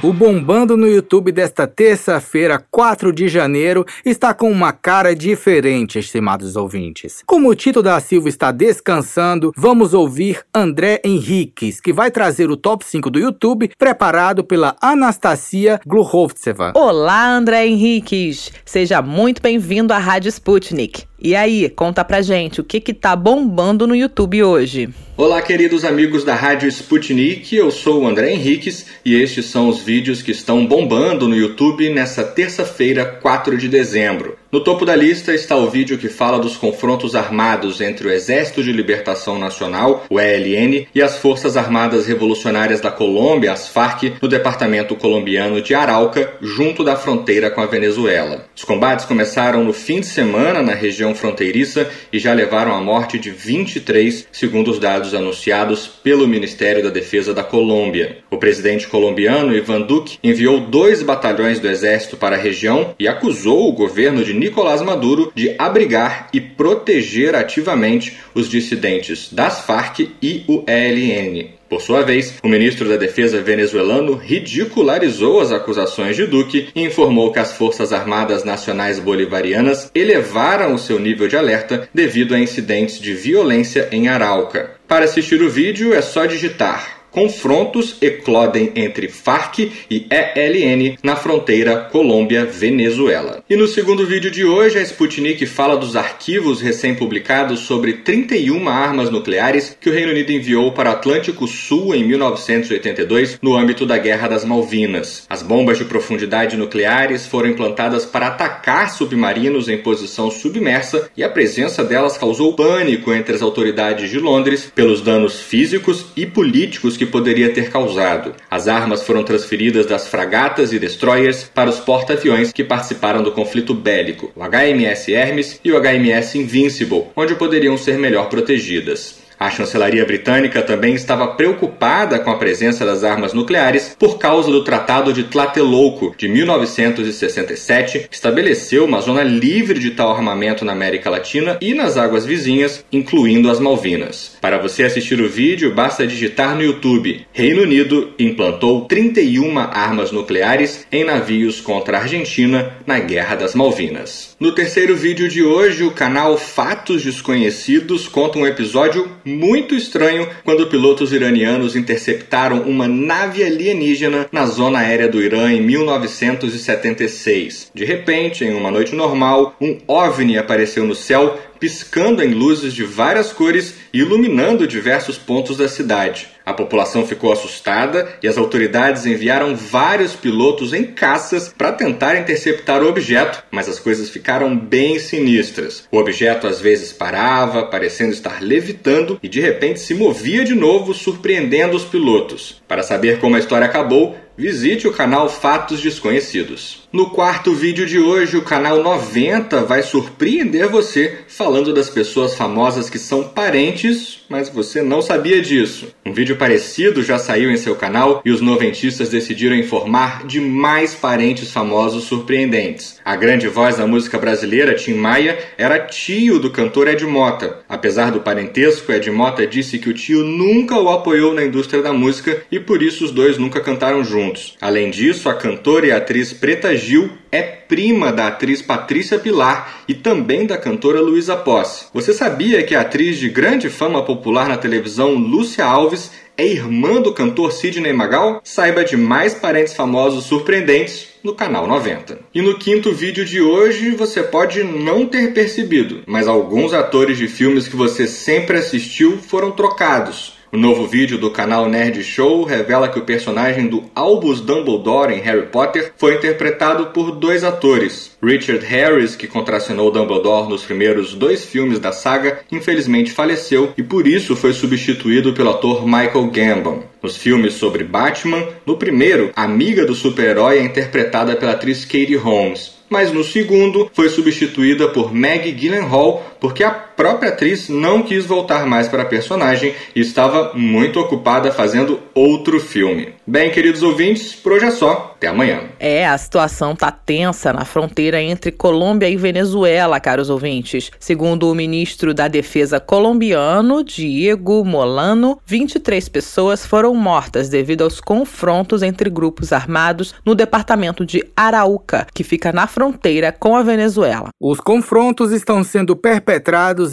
O 0.00 0.12
Bombando 0.12 0.76
no 0.76 0.86
YouTube 0.86 1.32
desta 1.32 1.66
terça-feira, 1.66 2.64
4 2.70 3.12
de 3.12 3.28
janeiro, 3.28 3.84
está 4.04 4.32
com 4.32 4.48
uma 4.48 4.72
cara 4.72 5.14
diferente, 5.14 5.98
estimados 5.98 6.54
ouvintes. 6.54 7.24
Como 7.26 7.50
o 7.50 7.54
Tito 7.54 7.82
da 7.82 7.98
Silva 7.98 8.28
está 8.28 8.52
descansando, 8.52 9.52
vamos 9.56 9.92
ouvir 9.92 10.40
André 10.54 11.02
Henriques, 11.04 11.80
que 11.80 11.92
vai 11.92 12.12
trazer 12.12 12.48
o 12.48 12.56
top 12.56 12.84
5 12.84 13.10
do 13.10 13.18
YouTube, 13.18 13.72
preparado 13.76 14.44
pela 14.44 14.76
Anastasia 14.80 15.80
Gluhovtseva. 15.84 16.72
Olá, 16.76 17.28
André 17.28 17.66
Henriques! 17.66 18.52
Seja 18.64 19.02
muito 19.02 19.42
bem-vindo 19.42 19.92
à 19.92 19.98
Rádio 19.98 20.28
Sputnik. 20.28 21.09
E 21.22 21.36
aí, 21.36 21.68
conta 21.68 22.02
pra 22.02 22.22
gente 22.22 22.60
o 22.60 22.64
que 22.64 22.80
que 22.80 22.94
tá 22.94 23.14
bombando 23.14 23.86
no 23.86 23.94
YouTube 23.94 24.42
hoje. 24.42 24.88
Olá, 25.20 25.42
queridos 25.42 25.84
amigos 25.84 26.24
da 26.24 26.34
Rádio 26.34 26.66
Sputnik, 26.66 27.54
eu 27.54 27.70
sou 27.70 28.00
o 28.00 28.06
André 28.06 28.32
Henriques 28.32 28.86
e 29.04 29.20
estes 29.20 29.44
são 29.44 29.68
os 29.68 29.82
vídeos 29.82 30.22
que 30.22 30.30
estão 30.30 30.64
bombando 30.64 31.28
no 31.28 31.36
YouTube 31.36 31.90
nessa 31.90 32.24
terça-feira, 32.24 33.04
4 33.04 33.58
de 33.58 33.68
dezembro. 33.68 34.38
No 34.52 34.58
topo 34.58 34.84
da 34.84 34.96
lista 34.96 35.32
está 35.32 35.54
o 35.54 35.70
vídeo 35.70 35.96
que 35.96 36.08
fala 36.08 36.36
dos 36.36 36.56
confrontos 36.56 37.14
armados 37.14 37.80
entre 37.80 38.08
o 38.08 38.10
Exército 38.10 38.64
de 38.64 38.72
Libertação 38.72 39.38
Nacional, 39.38 40.04
o 40.10 40.18
ELN, 40.18 40.88
e 40.92 41.00
as 41.00 41.18
Forças 41.18 41.56
Armadas 41.56 42.06
Revolucionárias 42.06 42.80
da 42.80 42.90
Colômbia, 42.90 43.52
as 43.52 43.68
FARC, 43.68 44.14
no 44.20 44.26
departamento 44.26 44.96
colombiano 44.96 45.62
de 45.62 45.72
Arauca, 45.72 46.34
junto 46.40 46.82
da 46.82 46.96
fronteira 46.96 47.48
com 47.48 47.60
a 47.60 47.66
Venezuela. 47.66 48.46
Os 48.56 48.64
combates 48.64 49.04
começaram 49.04 49.62
no 49.62 49.72
fim 49.72 50.00
de 50.00 50.06
semana 50.06 50.60
na 50.62 50.74
região 50.74 51.14
fronteiriça 51.14 51.88
e 52.12 52.18
já 52.18 52.32
levaram 52.32 52.74
à 52.74 52.80
morte 52.80 53.20
de 53.20 53.30
23, 53.30 54.26
segundo 54.32 54.72
os 54.72 54.80
dados 54.80 55.09
anunciados 55.14 55.86
pelo 55.86 56.26
Ministério 56.26 56.82
da 56.82 56.90
Defesa 56.90 57.34
da 57.34 57.42
Colômbia. 57.42 58.18
O 58.30 58.36
presidente 58.36 58.86
colombiano 58.86 59.54
Ivan 59.54 59.82
Duque 59.82 60.18
enviou 60.22 60.60
dois 60.60 61.02
batalhões 61.02 61.58
do 61.58 61.68
exército 61.68 62.16
para 62.16 62.36
a 62.36 62.38
região 62.38 62.94
e 62.98 63.06
acusou 63.06 63.68
o 63.68 63.72
governo 63.72 64.24
de 64.24 64.34
Nicolás 64.34 64.82
Maduro 64.82 65.32
de 65.34 65.54
abrigar 65.58 66.28
e 66.32 66.40
proteger 66.40 67.34
ativamente 67.34 68.18
os 68.34 68.48
dissidentes 68.48 69.32
das 69.32 69.60
Farc 69.60 70.00
e 70.22 70.44
o 70.46 70.64
ELN. 70.66 71.60
Por 71.70 71.80
sua 71.80 72.02
vez, 72.02 72.34
o 72.42 72.48
ministro 72.48 72.88
da 72.88 72.96
Defesa 72.96 73.40
venezuelano 73.40 74.14
ridicularizou 74.14 75.40
as 75.40 75.52
acusações 75.52 76.16
de 76.16 76.26
Duque 76.26 76.68
e 76.74 76.82
informou 76.82 77.30
que 77.30 77.38
as 77.38 77.52
Forças 77.52 77.92
Armadas 77.92 78.42
Nacionais 78.42 78.98
Bolivarianas 78.98 79.88
elevaram 79.94 80.74
o 80.74 80.78
seu 80.80 80.98
nível 80.98 81.28
de 81.28 81.36
alerta 81.36 81.88
devido 81.94 82.34
a 82.34 82.40
incidentes 82.40 82.98
de 82.98 83.14
violência 83.14 83.88
em 83.92 84.08
Arauca. 84.08 84.79
Para 84.90 85.04
assistir 85.04 85.40
o 85.40 85.48
vídeo 85.48 85.94
é 85.94 86.02
só 86.02 86.26
digitar 86.26 86.99
confrontos 87.10 87.96
eclodem 88.00 88.72
entre 88.74 89.08
FARC 89.08 89.70
e 89.90 90.06
ELN 90.10 90.98
na 91.02 91.16
fronteira 91.16 91.88
Colômbia-Venezuela. 91.90 93.42
E 93.48 93.56
no 93.56 93.66
segundo 93.66 94.06
vídeo 94.06 94.30
de 94.30 94.44
hoje, 94.44 94.78
a 94.78 94.82
Sputnik 94.82 95.44
fala 95.46 95.76
dos 95.76 95.96
arquivos 95.96 96.60
recém-publicados 96.60 97.60
sobre 97.60 97.94
31 97.94 98.68
armas 98.68 99.10
nucleares 99.10 99.76
que 99.80 99.88
o 99.88 99.92
Reino 99.92 100.12
Unido 100.12 100.30
enviou 100.30 100.72
para 100.72 100.90
o 100.90 100.92
Atlântico 100.92 101.46
Sul 101.46 101.94
em 101.94 102.04
1982 102.04 103.38
no 103.42 103.56
âmbito 103.56 103.84
da 103.84 103.98
Guerra 103.98 104.28
das 104.28 104.44
Malvinas. 104.44 105.26
As 105.28 105.42
bombas 105.42 105.78
de 105.78 105.84
profundidade 105.84 106.56
nucleares 106.56 107.26
foram 107.26 107.48
implantadas 107.48 108.04
para 108.04 108.28
atacar 108.28 108.90
submarinos 108.90 109.68
em 109.68 109.78
posição 109.78 110.30
submersa 110.30 111.10
e 111.16 111.24
a 111.24 111.28
presença 111.28 111.84
delas 111.84 112.16
causou 112.16 112.54
pânico 112.54 113.12
entre 113.12 113.34
as 113.34 113.42
autoridades 113.42 114.10
de 114.10 114.18
Londres 114.18 114.70
pelos 114.74 115.00
danos 115.00 115.40
físicos 115.40 116.06
e 116.16 116.26
políticos 116.26 116.96
que 117.00 117.06
poderia 117.06 117.48
ter 117.48 117.70
causado. 117.70 118.34
As 118.50 118.68
armas 118.68 119.02
foram 119.02 119.24
transferidas 119.24 119.86
das 119.86 120.06
fragatas 120.06 120.70
e 120.70 120.78
destroyers 120.78 121.44
para 121.44 121.70
os 121.70 121.80
porta-aviões 121.80 122.52
que 122.52 122.62
participaram 122.62 123.22
do 123.22 123.32
conflito 123.32 123.72
bélico, 123.72 124.30
o 124.36 124.42
HMS 124.42 125.10
Hermes 125.10 125.58
e 125.64 125.72
o 125.72 125.80
HMS 125.80 126.36
Invincible, 126.36 127.06
onde 127.16 127.34
poderiam 127.36 127.78
ser 127.78 127.96
melhor 127.96 128.28
protegidas. 128.28 129.19
A 129.40 129.48
chancelaria 129.48 130.04
britânica 130.04 130.60
também 130.60 130.94
estava 130.94 131.28
preocupada 131.28 132.18
com 132.18 132.30
a 132.30 132.36
presença 132.36 132.84
das 132.84 133.02
armas 133.02 133.32
nucleares 133.32 133.96
por 133.98 134.18
causa 134.18 134.50
do 134.50 134.62
Tratado 134.62 135.14
de 135.14 135.24
Tlatelolco 135.24 136.14
de 136.14 136.28
1967, 136.28 138.00
que 138.00 138.14
estabeleceu 138.14 138.84
uma 138.84 139.00
zona 139.00 139.22
livre 139.22 139.78
de 139.78 139.92
tal 139.92 140.10
armamento 140.10 140.62
na 140.62 140.72
América 140.72 141.08
Latina 141.08 141.56
e 141.58 141.72
nas 141.72 141.96
águas 141.96 142.26
vizinhas, 142.26 142.84
incluindo 142.92 143.50
as 143.50 143.58
Malvinas. 143.58 144.36
Para 144.42 144.58
você 144.58 144.82
assistir 144.82 145.18
o 145.22 145.28
vídeo, 145.28 145.74
basta 145.74 146.06
digitar 146.06 146.54
no 146.54 146.62
YouTube: 146.62 147.26
Reino 147.32 147.62
Unido 147.62 148.12
implantou 148.18 148.84
31 148.84 149.58
armas 149.58 150.12
nucleares 150.12 150.86
em 150.92 151.02
navios 151.02 151.62
contra 151.62 151.96
a 151.96 152.02
Argentina 152.02 152.74
na 152.86 152.98
Guerra 152.98 153.36
das 153.36 153.54
Malvinas. 153.54 154.36
No 154.38 154.54
terceiro 154.54 154.94
vídeo 154.94 155.30
de 155.30 155.42
hoje, 155.42 155.82
o 155.82 155.92
canal 155.92 156.36
Fatos 156.36 157.02
Desconhecidos 157.02 158.06
conta 158.06 158.38
um 158.38 158.46
episódio 158.46 159.08
muito 159.30 159.74
estranho 159.74 160.28
quando 160.44 160.66
pilotos 160.66 161.12
iranianos 161.12 161.76
interceptaram 161.76 162.62
uma 162.62 162.88
nave 162.88 163.44
alienígena 163.44 164.26
na 164.30 164.46
zona 164.46 164.78
aérea 164.80 165.08
do 165.08 165.22
Irã 165.22 165.52
em 165.52 165.62
1976. 165.62 167.70
De 167.74 167.84
repente, 167.84 168.44
em 168.44 168.54
uma 168.54 168.70
noite 168.70 168.94
normal, 168.94 169.56
um 169.60 169.76
OVNI 169.86 170.38
apareceu 170.38 170.84
no 170.84 170.94
céu 170.94 171.38
piscando 171.60 172.22
em 172.22 172.32
luzes 172.32 172.72
de 172.72 172.84
várias 172.84 173.32
cores 173.32 173.74
e 173.92 173.98
iluminando 173.98 174.66
diversos 174.66 175.18
pontos 175.18 175.58
da 175.58 175.68
cidade. 175.68 176.28
A 176.50 176.54
população 176.54 177.06
ficou 177.06 177.32
assustada 177.32 178.08
e 178.20 178.26
as 178.26 178.36
autoridades 178.36 179.06
enviaram 179.06 179.54
vários 179.54 180.14
pilotos 180.14 180.72
em 180.72 180.82
caças 180.82 181.54
para 181.56 181.70
tentar 181.70 182.16
interceptar 182.16 182.82
o 182.82 182.88
objeto, 182.88 183.44
mas 183.52 183.68
as 183.68 183.78
coisas 183.78 184.10
ficaram 184.10 184.58
bem 184.58 184.98
sinistras. 184.98 185.86
O 185.92 185.96
objeto 185.96 186.48
às 186.48 186.60
vezes 186.60 186.92
parava, 186.92 187.66
parecendo 187.66 188.12
estar 188.12 188.42
levitando, 188.42 189.16
e 189.22 189.28
de 189.28 189.38
repente 189.38 189.78
se 189.78 189.94
movia 189.94 190.44
de 190.44 190.56
novo, 190.56 190.92
surpreendendo 190.92 191.76
os 191.76 191.84
pilotos. 191.84 192.60
Para 192.66 192.82
saber 192.82 193.20
como 193.20 193.36
a 193.36 193.38
história 193.38 193.68
acabou, 193.68 194.16
visite 194.36 194.88
o 194.88 194.92
canal 194.92 195.28
Fatos 195.28 195.80
Desconhecidos. 195.80 196.88
No 196.92 197.10
quarto 197.10 197.52
vídeo 197.52 197.86
de 197.86 198.00
hoje, 198.00 198.36
o 198.36 198.42
canal 198.42 198.82
90 198.82 199.64
vai 199.64 199.82
surpreender 199.82 200.66
você 200.68 201.18
falando 201.28 201.72
das 201.72 201.88
pessoas 201.88 202.34
famosas 202.34 202.90
que 202.90 202.98
são 202.98 203.22
parentes, 203.22 204.24
mas 204.28 204.48
você 204.48 204.82
não 204.82 205.00
sabia 205.00 205.40
disso. 205.40 205.94
Um 206.04 206.12
vídeo 206.12 206.36
parecido 206.36 207.02
já 207.02 207.16
saiu 207.18 207.50
em 207.50 207.56
seu 207.56 207.76
canal 207.76 208.20
e 208.24 208.30
os 208.30 208.40
noventistas 208.40 209.08
decidiram 209.08 209.54
informar 209.54 210.26
de 210.26 210.40
mais 210.40 210.94
parentes 210.94 211.52
famosos 211.52 212.04
surpreendentes. 212.04 212.98
A 213.04 213.14
grande 213.14 213.46
voz 213.46 213.76
da 213.76 213.86
música 213.86 214.18
brasileira, 214.18 214.74
Tim 214.74 214.94
Maia, 214.94 215.38
era 215.56 215.78
tio 215.78 216.40
do 216.40 216.50
cantor 216.50 216.88
Ed 216.88 217.04
Mota. 217.06 217.58
Apesar 217.68 218.10
do 218.10 218.20
parentesco, 218.20 218.90
Ed 218.90 219.08
Mota 219.10 219.46
disse 219.46 219.78
que 219.78 219.90
o 219.90 219.94
tio 219.94 220.24
nunca 220.24 220.76
o 220.76 220.88
apoiou 220.88 221.34
na 221.34 221.44
indústria 221.44 221.82
da 221.82 221.92
música 221.92 222.42
e 222.50 222.58
por 222.58 222.82
isso 222.82 223.04
os 223.04 223.12
dois 223.12 223.38
nunca 223.38 223.60
cantaram 223.60 224.02
juntos 224.02 224.29
Além 224.60 224.90
disso, 224.90 225.28
a 225.28 225.34
cantora 225.34 225.86
e 225.86 225.92
atriz 225.92 226.32
Preta 226.32 226.76
Gil 226.76 227.10
é 227.32 227.42
prima 227.42 228.12
da 228.12 228.26
atriz 228.26 228.60
Patrícia 228.60 229.18
Pilar 229.18 229.82
e 229.86 229.94
também 229.94 230.46
da 230.46 230.58
cantora 230.58 231.00
Luísa 231.00 231.36
Posse. 231.36 231.86
Você 231.92 232.12
sabia 232.12 232.62
que 232.62 232.74
a 232.74 232.80
atriz 232.80 233.18
de 233.18 233.28
grande 233.28 233.68
fama 233.68 234.04
popular 234.04 234.48
na 234.48 234.56
televisão 234.56 235.14
Lúcia 235.14 235.64
Alves 235.64 236.10
é 236.36 236.46
irmã 236.46 237.00
do 237.00 237.12
cantor 237.12 237.52
Sidney 237.52 237.92
Magal? 237.92 238.40
Saiba 238.42 238.82
de 238.82 238.96
mais 238.96 239.34
parentes 239.34 239.74
famosos 239.74 240.24
surpreendentes 240.24 241.08
no 241.22 241.34
canal 241.34 241.66
90. 241.66 242.18
E 242.34 242.40
no 242.40 242.58
quinto 242.58 242.92
vídeo 242.92 243.24
de 243.24 243.40
hoje 243.40 243.90
você 243.90 244.22
pode 244.22 244.64
não 244.64 245.06
ter 245.06 245.34
percebido, 245.34 246.02
mas 246.06 246.26
alguns 246.26 246.72
atores 246.72 247.18
de 247.18 247.28
filmes 247.28 247.68
que 247.68 247.76
você 247.76 248.06
sempre 248.06 248.56
assistiu 248.56 249.18
foram 249.18 249.50
trocados. 249.50 250.39
O 250.52 250.56
novo 250.56 250.84
vídeo 250.84 251.16
do 251.16 251.30
canal 251.30 251.68
Nerd 251.68 252.02
Show 252.02 252.42
revela 252.42 252.88
que 252.88 252.98
o 252.98 253.04
personagem 253.04 253.68
do 253.68 253.84
Albus 253.94 254.40
Dumbledore 254.40 255.14
em 255.14 255.20
Harry 255.20 255.46
Potter 255.46 255.92
foi 255.96 256.16
interpretado 256.16 256.86
por 256.86 257.12
dois 257.12 257.44
atores. 257.44 258.16
Richard 258.20 258.66
Harris, 258.66 259.14
que 259.14 259.28
contracenou 259.28 259.92
Dumbledore 259.92 260.48
nos 260.48 260.64
primeiros 260.64 261.14
dois 261.14 261.44
filmes 261.44 261.78
da 261.78 261.92
saga, 261.92 262.40
infelizmente 262.50 263.12
faleceu 263.12 263.72
e 263.78 263.82
por 263.84 264.08
isso 264.08 264.34
foi 264.34 264.52
substituído 264.52 265.32
pelo 265.34 265.50
ator 265.50 265.86
Michael 265.86 266.26
Gambon. 266.32 266.82
Nos 267.00 267.16
filmes 267.16 267.54
sobre 267.54 267.84
Batman, 267.84 268.44
no 268.66 268.76
primeiro, 268.76 269.30
a 269.36 269.44
amiga 269.44 269.86
do 269.86 269.94
super-herói 269.94 270.58
é 270.58 270.64
interpretada 270.64 271.36
pela 271.36 271.52
atriz 271.52 271.84
Katie 271.84 272.16
Holmes 272.16 272.80
mas 272.90 273.12
no 273.12 273.22
segundo 273.22 273.88
foi 273.94 274.08
substituída 274.08 274.88
por 274.88 275.14
Maggie 275.14 275.52
Gyllenhaal 275.52 276.29
porque 276.40 276.64
a 276.64 276.70
própria 276.70 277.30
atriz 277.30 277.68
não 277.68 278.02
quis 278.02 278.24
voltar 278.24 278.66
mais 278.66 278.88
para 278.88 279.02
a 279.02 279.06
personagem 279.06 279.74
e 279.94 280.00
estava 280.00 280.52
muito 280.54 280.98
ocupada 280.98 281.52
fazendo 281.52 282.00
outro 282.14 282.58
filme. 282.58 283.14
Bem, 283.26 283.50
queridos 283.50 283.82
ouvintes, 283.82 284.34
por 284.34 284.52
hoje 284.52 284.66
é 284.66 284.70
só. 284.70 285.14
Até 285.16 285.28
amanhã. 285.28 285.64
É, 285.78 286.06
a 286.06 286.16
situação 286.16 286.74
tá 286.74 286.90
tensa 286.90 287.52
na 287.52 287.64
fronteira 287.66 288.20
entre 288.22 288.50
Colômbia 288.50 289.08
e 289.08 289.16
Venezuela, 289.16 290.00
caros 290.00 290.30
ouvintes. 290.30 290.90
Segundo 290.98 291.50
o 291.50 291.54
ministro 291.54 292.14
da 292.14 292.26
Defesa 292.26 292.80
colombiano, 292.80 293.84
Diego 293.84 294.64
Molano, 294.64 295.38
23 295.44 296.08
pessoas 296.08 296.64
foram 296.64 296.94
mortas 296.94 297.50
devido 297.50 297.84
aos 297.84 298.00
confrontos 298.00 298.82
entre 298.82 299.10
grupos 299.10 299.52
armados 299.52 300.14
no 300.24 300.34
departamento 300.34 301.04
de 301.04 301.22
Arauca, 301.36 302.06
que 302.14 302.24
fica 302.24 302.50
na 302.50 302.66
fronteira 302.66 303.30
com 303.30 303.54
a 303.54 303.62
Venezuela. 303.62 304.30
Os 304.40 304.58
confrontos 304.58 305.32
estão 305.32 305.62
sendo 305.62 305.94
perpetrados 305.94 306.29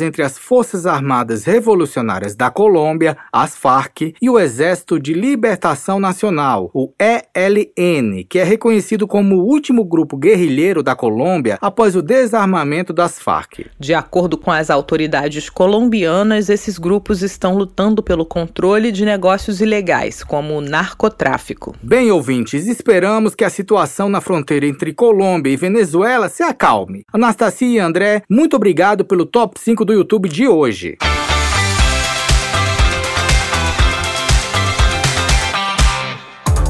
entre 0.01 0.23
as 0.23 0.37
Forças 0.37 0.85
Armadas 0.85 1.45
Revolucionárias 1.45 2.35
da 2.35 2.49
Colômbia, 2.49 3.17
as 3.31 3.55
FARC, 3.55 4.13
e 4.21 4.29
o 4.29 4.39
Exército 4.39 4.99
de 4.99 5.13
Libertação 5.13 5.99
Nacional, 5.99 6.69
o 6.73 6.91
ELN 6.99 8.23
que 8.29 8.39
é 8.39 8.43
reconhecido 8.43 9.07
como 9.07 9.35
o 9.35 9.45
último 9.45 9.83
grupo 9.83 10.17
guerrilheiro 10.17 10.83
da 10.83 10.95
Colômbia 10.95 11.57
após 11.61 11.95
o 11.95 12.01
desarmamento 12.01 12.93
das 12.93 13.19
Farc. 13.19 13.65
De 13.79 13.93
acordo 13.93 14.37
com 14.37 14.51
as 14.51 14.69
autoridades 14.69 15.49
colombianas, 15.49 16.49
esses 16.49 16.77
grupos 16.77 17.21
estão 17.21 17.55
lutando 17.55 18.03
pelo 18.03 18.25
controle 18.25 18.91
de 18.91 19.05
negócios 19.05 19.61
ilegais, 19.61 20.23
como 20.23 20.57
o 20.57 20.61
narcotráfico. 20.61 21.75
Bem, 21.81 22.11
ouvintes, 22.11 22.67
esperamos 22.67 23.35
que 23.35 23.43
a 23.43 23.49
situação 23.49 24.09
na 24.09 24.21
fronteira 24.21 24.65
entre 24.65 24.93
Colômbia 24.93 25.51
e 25.51 25.55
Venezuela 25.57 25.97
Venezuela 26.07 26.27
se 26.29 26.43
acalme. 26.43 27.03
Anastasia 27.13 27.67
e 27.67 27.79
André, 27.79 28.23
muito 28.29 28.55
obrigado 28.55 29.05
pelo 29.05 29.25
top 29.27 29.59
5 29.59 29.85
do 29.85 29.93
YouTube 29.93 30.29
de 30.29 30.47
hoje. 30.47 30.97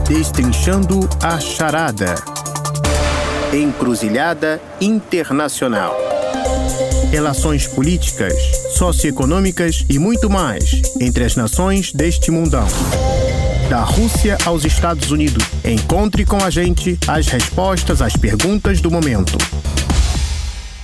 Destrinchando 0.07 1.07
a 1.23 1.39
charada. 1.39 2.15
Encruzilhada 3.53 4.61
Internacional. 4.81 5.95
Relações 7.11 7.67
políticas, 7.67 8.33
socioeconômicas 8.75 9.85
e 9.89 9.97
muito 9.99 10.29
mais 10.29 10.81
entre 10.99 11.23
as 11.23 11.35
nações 11.35 11.93
deste 11.93 12.31
mundão. 12.31 12.67
Da 13.69 13.83
Rússia 13.83 14.37
aos 14.45 14.65
Estados 14.65 15.11
Unidos. 15.11 15.43
Encontre 15.63 16.25
com 16.25 16.43
a 16.43 16.49
gente 16.49 16.97
as 17.07 17.27
respostas 17.27 18.01
às 18.01 18.15
perguntas 18.15 18.81
do 18.81 18.89
momento. 18.89 19.37